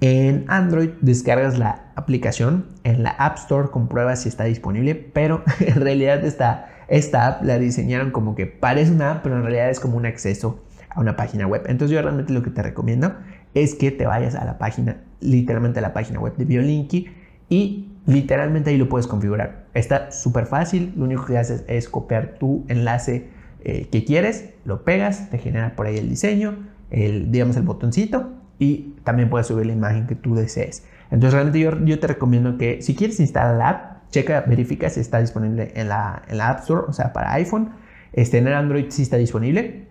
en 0.00 0.46
Android 0.48 0.90
descargas 1.02 1.58
la 1.58 1.92
aplicación, 1.94 2.68
en 2.84 3.02
la 3.02 3.10
App 3.10 3.36
Store 3.36 3.68
compruebas 3.68 4.22
si 4.22 4.30
está 4.30 4.44
disponible, 4.44 4.94
pero 4.94 5.44
en 5.60 5.80
realidad 5.80 6.24
esta, 6.24 6.70
esta 6.88 7.26
app 7.26 7.44
la 7.44 7.58
diseñaron 7.58 8.10
como 8.10 8.34
que 8.34 8.46
parece 8.46 8.92
una 8.92 9.12
app, 9.12 9.22
pero 9.22 9.36
en 9.36 9.42
realidad 9.42 9.68
es 9.68 9.78
como 9.78 9.96
un 9.96 10.06
acceso 10.06 10.62
a 10.90 11.00
una 11.00 11.16
página 11.16 11.46
web. 11.46 11.62
Entonces 11.66 11.94
yo 11.94 12.02
realmente 12.02 12.32
lo 12.32 12.42
que 12.42 12.50
te 12.50 12.62
recomiendo 12.62 13.14
es 13.54 13.74
que 13.74 13.90
te 13.90 14.06
vayas 14.06 14.34
a 14.34 14.44
la 14.44 14.58
página, 14.58 14.98
literalmente 15.20 15.78
a 15.78 15.82
la 15.82 15.92
página 15.92 16.20
web 16.20 16.36
de 16.36 16.44
Biolinky 16.44 17.08
y 17.48 17.88
literalmente 18.06 18.70
ahí 18.70 18.78
lo 18.78 18.88
puedes 18.88 19.06
configurar. 19.06 19.66
Está 19.74 20.12
súper 20.12 20.46
fácil, 20.46 20.92
lo 20.96 21.04
único 21.04 21.26
que 21.26 21.38
haces 21.38 21.64
es 21.68 21.88
copiar 21.88 22.34
tu 22.38 22.64
enlace 22.68 23.28
eh, 23.62 23.88
que 23.90 24.04
quieres, 24.04 24.50
lo 24.64 24.84
pegas, 24.84 25.30
te 25.30 25.38
genera 25.38 25.76
por 25.76 25.86
ahí 25.86 25.96
el 25.98 26.08
diseño, 26.08 26.68
el, 26.90 27.30
digamos 27.30 27.56
el 27.56 27.62
botoncito 27.62 28.30
y 28.58 28.94
también 29.04 29.30
puedes 29.30 29.46
subir 29.46 29.66
la 29.66 29.72
imagen 29.72 30.06
que 30.06 30.14
tú 30.14 30.34
desees. 30.34 30.84
Entonces 31.10 31.32
realmente 31.32 31.60
yo, 31.60 31.84
yo 31.84 31.98
te 31.98 32.06
recomiendo 32.06 32.56
que 32.56 32.82
si 32.82 32.94
quieres 32.94 33.20
instalar 33.20 33.56
la 33.56 33.68
app, 33.68 33.90
checa, 34.10 34.44
verifica 34.46 34.88
si 34.90 35.00
está 35.00 35.20
disponible 35.20 35.72
en 35.74 35.88
la, 35.88 36.22
en 36.28 36.38
la 36.38 36.50
App 36.50 36.60
Store, 36.60 36.82
o 36.88 36.92
sea, 36.92 37.12
para 37.12 37.32
iPhone. 37.34 37.70
Este, 38.12 38.38
en 38.38 38.48
el 38.48 38.54
Android 38.54 38.86
sí 38.88 39.02
está 39.02 39.16
disponible. 39.16 39.88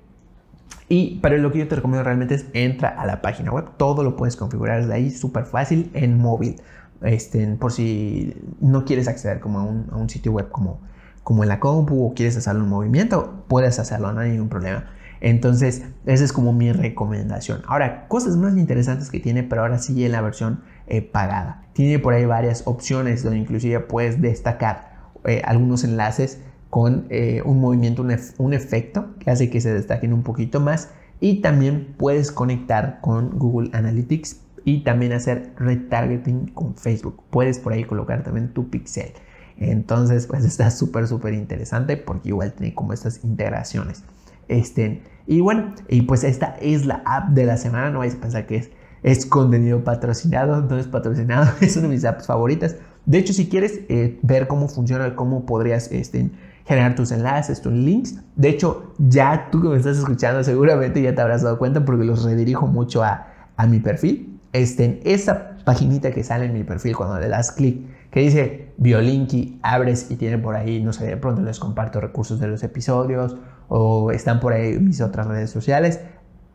Y 0.90 1.20
pero 1.22 1.38
lo 1.38 1.52
que 1.52 1.60
yo 1.60 1.68
te 1.68 1.76
recomiendo 1.76 2.04
realmente 2.04 2.36
es 2.36 2.48
entra 2.54 2.90
a 2.90 3.06
la 3.06 3.22
página 3.22 3.52
web. 3.52 3.66
Todo 3.78 4.04
lo 4.04 4.16
puedes 4.16 4.36
configurar 4.36 4.82
desde 4.82 4.94
ahí, 4.94 5.12
súper 5.12 5.46
fácil 5.46 5.92
en 5.94 6.18
móvil. 6.18 6.56
Este, 7.02 7.48
por 7.56 7.72
si 7.72 8.36
no 8.60 8.84
quieres 8.84 9.08
acceder 9.08 9.40
como 9.40 9.60
a 9.60 9.64
un, 9.64 9.88
a 9.92 9.96
un 9.96 10.10
sitio 10.10 10.34
web 10.34 10.50
como 10.50 10.82
como 11.30 11.44
en 11.44 11.50
la 11.50 11.60
compu 11.60 12.08
o 12.08 12.14
quieres 12.16 12.36
hacerlo 12.38 12.64
en 12.64 12.70
movimiento, 12.70 13.44
puedes 13.48 13.78
hacerlo, 13.78 14.12
no 14.14 14.22
hay 14.22 14.32
ningún 14.32 14.50
problema. 14.50 14.86
Entonces, 15.22 15.84
esa 16.08 16.24
es 16.24 16.34
como 16.34 16.54
mi 16.54 16.72
recomendación. 16.72 17.62
Ahora, 17.68 18.08
cosas 18.08 18.36
más 18.36 18.58
interesantes 18.58 19.12
que 19.12 19.20
tiene, 19.20 19.44
pero 19.44 19.62
ahora 19.62 19.78
sí 19.78 20.04
en 20.04 20.14
la 20.14 20.22
versión 20.22 20.62
eh, 20.88 21.04
pagada. 21.04 21.66
Tiene 21.74 22.00
por 22.00 22.16
ahí 22.16 22.26
varias 22.26 22.64
opciones 22.66 23.22
donde 23.22 23.38
inclusive 23.38 23.80
puedes 23.82 24.20
destacar 24.22 25.12
eh, 25.26 25.44
algunos 25.46 25.84
enlaces 25.84 26.42
con 26.70 27.08
eh, 27.10 27.42
un 27.46 27.60
movimiento, 27.60 28.02
un, 28.02 28.16
un, 28.38 28.54
efecto 28.54 29.16
que 29.20 29.32
hace 29.32 29.50
que 29.50 29.60
se 29.62 29.74
destaquen 29.74 30.14
un 30.14 30.24
poquito 30.24 30.60
más. 30.60 30.90
Y 31.20 31.42
también 31.42 31.96
puedes 31.98 32.32
conectar 32.32 33.00
con 33.02 33.38
Google 33.38 33.72
Analytics 33.74 34.40
y 34.64 34.84
también 34.84 35.14
hacer 35.14 35.52
retargeting 35.58 36.48
con 36.48 36.76
Facebook. 36.76 37.24
Puedes 37.30 37.60
por 37.60 37.74
ahí 37.74 37.84
colocar 37.84 38.24
también 38.24 38.54
tu 38.54 38.70
pixel. 38.70 39.12
Entonces, 39.58 40.28
pues 40.28 40.46
está 40.46 40.72
súper, 40.72 41.08
súper 41.08 41.34
interesante 41.34 41.98
porque 41.98 42.30
igual 42.30 42.54
tiene 42.54 42.74
como 42.74 42.94
estas 42.94 43.24
integraciones. 43.24 44.04
Este, 44.48 45.02
y 45.28 45.42
bueno, 45.42 45.76
y 45.88 46.04
pues 46.04 46.24
esta 46.24 46.56
es 46.62 46.86
la 46.86 47.04
app 47.06 47.30
de 47.30 47.46
la 47.46 47.58
semana. 47.58 47.90
No 47.92 48.00
vais 48.00 48.16
a 48.16 48.22
pensar 48.22 48.48
que 48.48 48.58
es, 48.58 48.70
es 49.04 49.26
contenido 49.26 49.84
patrocinado, 49.84 50.62
no 50.62 50.78
es 50.78 50.88
patrocinado, 50.88 51.52
es 51.62 51.76
una 51.78 51.88
de 51.88 51.94
mis 51.94 52.06
apps 52.06 52.28
favoritas. 52.28 52.76
De 53.06 53.18
hecho, 53.18 53.34
si 53.34 53.48
quieres 53.48 53.82
eh, 53.90 54.20
ver 54.22 54.48
cómo 54.48 54.68
funciona, 54.68 55.16
cómo 55.16 55.46
podrías 55.46 55.92
este, 55.92 56.30
generar 56.70 56.94
tus 56.94 57.12
enlaces, 57.12 57.64
tus 57.64 57.74
links, 57.74 58.20
de 58.36 58.48
hecho, 58.48 58.94
ya 59.00 59.50
tú 59.52 59.60
que 59.60 59.70
me 59.70 59.78
estás 59.78 59.98
escuchando 59.98 60.44
seguramente 60.44 61.02
ya 61.02 61.16
te 61.16 61.20
habrás 61.20 61.42
dado 61.42 61.58
cuenta 61.58 61.84
porque 61.84 62.06
los 62.06 62.24
redirijo 62.24 62.68
mucho 62.68 63.04
a, 63.04 63.26
a 63.58 63.66
mi 63.66 63.80
perfil. 63.80 64.40
Este, 64.54 65.02
esa 65.04 65.58
paginita 65.66 66.12
que 66.12 66.24
sale 66.24 66.46
en 66.46 66.54
mi 66.54 66.64
perfil 66.64 66.96
cuando 66.96 67.20
le 67.20 67.28
das 67.28 67.52
clic 67.54 67.88
que 68.12 68.20
dice 68.20 68.72
Biolinky, 68.78 69.60
abres 69.64 70.12
y 70.12 70.16
tiene 70.16 70.38
por 70.38 70.56
ahí, 70.56 70.80
no 70.84 70.94
sé, 70.94 71.08
de 71.08 71.18
pronto 71.18 71.42
les 71.42 71.58
comparto 71.58 72.02
recursos 72.02 72.40
de 72.40 72.46
los 72.46 72.62
episodios 72.62 73.36
o 73.68 74.12
están 74.12 74.40
por 74.40 74.54
ahí 74.54 74.78
mis 74.78 75.02
otras 75.02 75.26
redes 75.26 75.50
sociales, 75.50 76.00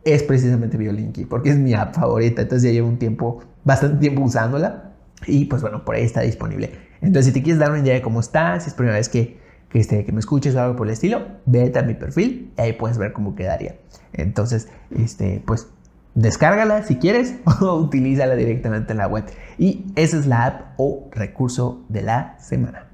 es 0.04 0.22
precisamente 0.22 0.76
Biolinky, 0.76 1.24
porque 1.24 1.50
es 1.50 1.58
mi 1.58 1.74
app 1.74 1.92
favorita, 1.92 2.42
entonces 2.42 2.70
ya 2.70 2.72
llevo 2.72 2.86
un 2.86 3.00
tiempo, 3.00 3.40
bastante 3.64 3.98
tiempo 3.98 4.22
usándola 4.22 4.92
y 5.26 5.46
pues 5.46 5.60
bueno, 5.60 5.84
por 5.84 5.96
ahí 5.96 6.04
está 6.04 6.20
disponible. 6.20 6.70
Entonces 7.00 7.26
si 7.26 7.32
te 7.32 7.42
quieres 7.42 7.58
dar 7.58 7.72
una 7.72 7.80
idea 7.80 7.94
de 7.94 8.02
cómo 8.02 8.20
está, 8.20 8.60
si 8.60 8.68
es 8.68 8.74
primera 8.74 8.96
vez 8.96 9.08
que, 9.08 9.42
este, 9.74 10.04
que 10.04 10.12
me 10.12 10.20
escuches 10.20 10.54
o 10.54 10.60
algo 10.62 10.76
por 10.76 10.86
el 10.86 10.94
estilo, 10.94 11.26
vete 11.44 11.78
a 11.78 11.82
mi 11.82 11.94
perfil 11.94 12.52
y 12.56 12.60
ahí 12.60 12.72
puedes 12.72 12.96
ver 12.96 13.12
cómo 13.12 13.34
quedaría. 13.34 13.76
Entonces, 14.14 14.68
este, 14.96 15.42
pues 15.44 15.68
Descárgala 16.14 16.84
si 16.84 16.96
quieres 16.96 17.34
o 17.60 17.74
utilízala 17.74 18.36
directamente 18.36 18.92
en 18.92 18.98
la 18.98 19.08
web. 19.08 19.24
Y 19.58 19.84
esa 19.96 20.16
es 20.16 20.26
la 20.26 20.46
app 20.46 20.60
o 20.76 21.08
recurso 21.10 21.84
de 21.88 22.02
la 22.02 22.36
semana. 22.38 22.86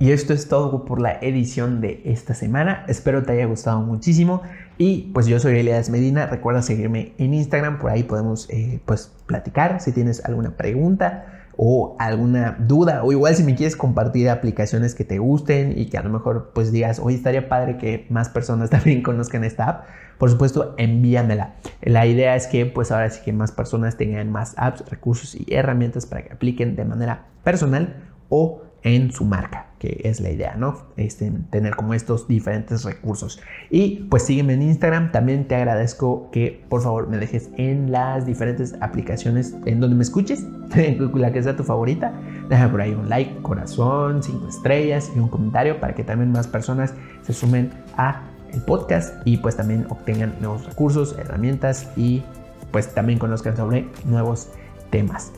Y 0.00 0.10
esto 0.10 0.32
es 0.32 0.48
todo 0.48 0.84
por 0.84 1.00
la 1.00 1.12
edición 1.20 1.80
de 1.80 2.02
esta 2.04 2.34
semana. 2.34 2.84
Espero 2.88 3.22
te 3.22 3.32
haya 3.32 3.44
gustado 3.44 3.82
muchísimo. 3.82 4.42
Y 4.76 5.12
pues 5.14 5.26
yo 5.26 5.38
soy 5.38 5.58
Elias 5.58 5.90
Medina. 5.90 6.26
Recuerda 6.26 6.62
seguirme 6.62 7.12
en 7.18 7.34
Instagram. 7.34 7.78
Por 7.78 7.90
ahí 7.90 8.02
podemos 8.02 8.48
eh, 8.50 8.80
pues 8.84 9.12
platicar. 9.26 9.80
Si 9.80 9.92
tienes 9.92 10.24
alguna 10.24 10.56
pregunta, 10.56 11.31
o 11.56 11.96
alguna 11.98 12.56
duda 12.58 13.04
o 13.04 13.12
igual 13.12 13.34
si 13.34 13.44
me 13.44 13.54
quieres 13.54 13.76
compartir 13.76 14.28
aplicaciones 14.30 14.94
que 14.94 15.04
te 15.04 15.18
gusten 15.18 15.78
y 15.78 15.86
que 15.86 15.98
a 15.98 16.02
lo 16.02 16.10
mejor 16.10 16.50
pues 16.54 16.72
digas, 16.72 16.98
hoy 16.98 17.14
estaría 17.14 17.48
padre 17.48 17.78
que 17.78 18.06
más 18.10 18.28
personas 18.28 18.70
también 18.70 19.02
conozcan 19.02 19.44
esta 19.44 19.68
app, 19.68 19.84
por 20.18 20.30
supuesto 20.30 20.74
envíamela. 20.78 21.54
La 21.82 22.06
idea 22.06 22.36
es 22.36 22.46
que 22.46 22.66
pues 22.66 22.92
ahora 22.92 23.10
sí 23.10 23.20
que 23.24 23.32
más 23.32 23.52
personas 23.52 23.96
tengan 23.96 24.30
más 24.30 24.54
apps, 24.56 24.88
recursos 24.88 25.34
y 25.34 25.46
herramientas 25.48 26.06
para 26.06 26.22
que 26.22 26.32
apliquen 26.32 26.76
de 26.76 26.84
manera 26.84 27.26
personal 27.44 27.96
o 28.28 28.62
en 28.82 29.12
su 29.12 29.24
marca, 29.24 29.66
que 29.82 30.00
es 30.04 30.20
la 30.20 30.30
idea, 30.30 30.54
¿no? 30.54 30.76
Este, 30.96 31.32
tener 31.50 31.74
como 31.74 31.92
estos 31.92 32.28
diferentes 32.28 32.84
recursos. 32.84 33.40
Y 33.68 34.06
pues 34.08 34.22
sígueme 34.22 34.52
en 34.52 34.62
Instagram, 34.62 35.10
también 35.10 35.48
te 35.48 35.56
agradezco 35.56 36.30
que 36.30 36.64
por 36.68 36.82
favor 36.82 37.08
me 37.08 37.18
dejes 37.18 37.50
en 37.56 37.90
las 37.90 38.24
diferentes 38.24 38.76
aplicaciones 38.80 39.56
en 39.66 39.80
donde 39.80 39.96
me 39.96 40.04
escuches, 40.04 40.46
la 41.14 41.32
que 41.32 41.42
sea 41.42 41.56
tu 41.56 41.64
favorita, 41.64 42.12
deja 42.48 42.70
por 42.70 42.80
ahí 42.80 42.92
un 42.92 43.08
like, 43.08 43.42
corazón, 43.42 44.22
cinco 44.22 44.46
estrellas 44.48 45.10
y 45.16 45.18
un 45.18 45.26
comentario 45.26 45.80
para 45.80 45.96
que 45.96 46.04
también 46.04 46.30
más 46.30 46.46
personas 46.46 46.94
se 47.22 47.32
sumen 47.32 47.72
a 47.96 48.22
el 48.52 48.60
podcast 48.60 49.16
y 49.24 49.38
pues 49.38 49.56
también 49.56 49.86
obtengan 49.88 50.36
nuevos 50.40 50.64
recursos, 50.64 51.16
herramientas 51.18 51.88
y 51.96 52.22
pues 52.70 52.94
también 52.94 53.18
conozcan 53.18 53.56
sobre 53.56 53.88
nuevos 54.04 54.48
temas. 54.90 55.32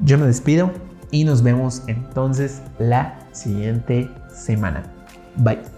Yo 0.00 0.18
me 0.18 0.26
despido, 0.26 0.72
y 1.10 1.24
nos 1.24 1.42
vemos 1.42 1.82
entonces 1.86 2.62
la 2.78 3.18
siguiente 3.36 4.10
semana. 4.28 4.82
Bye. 5.36 5.75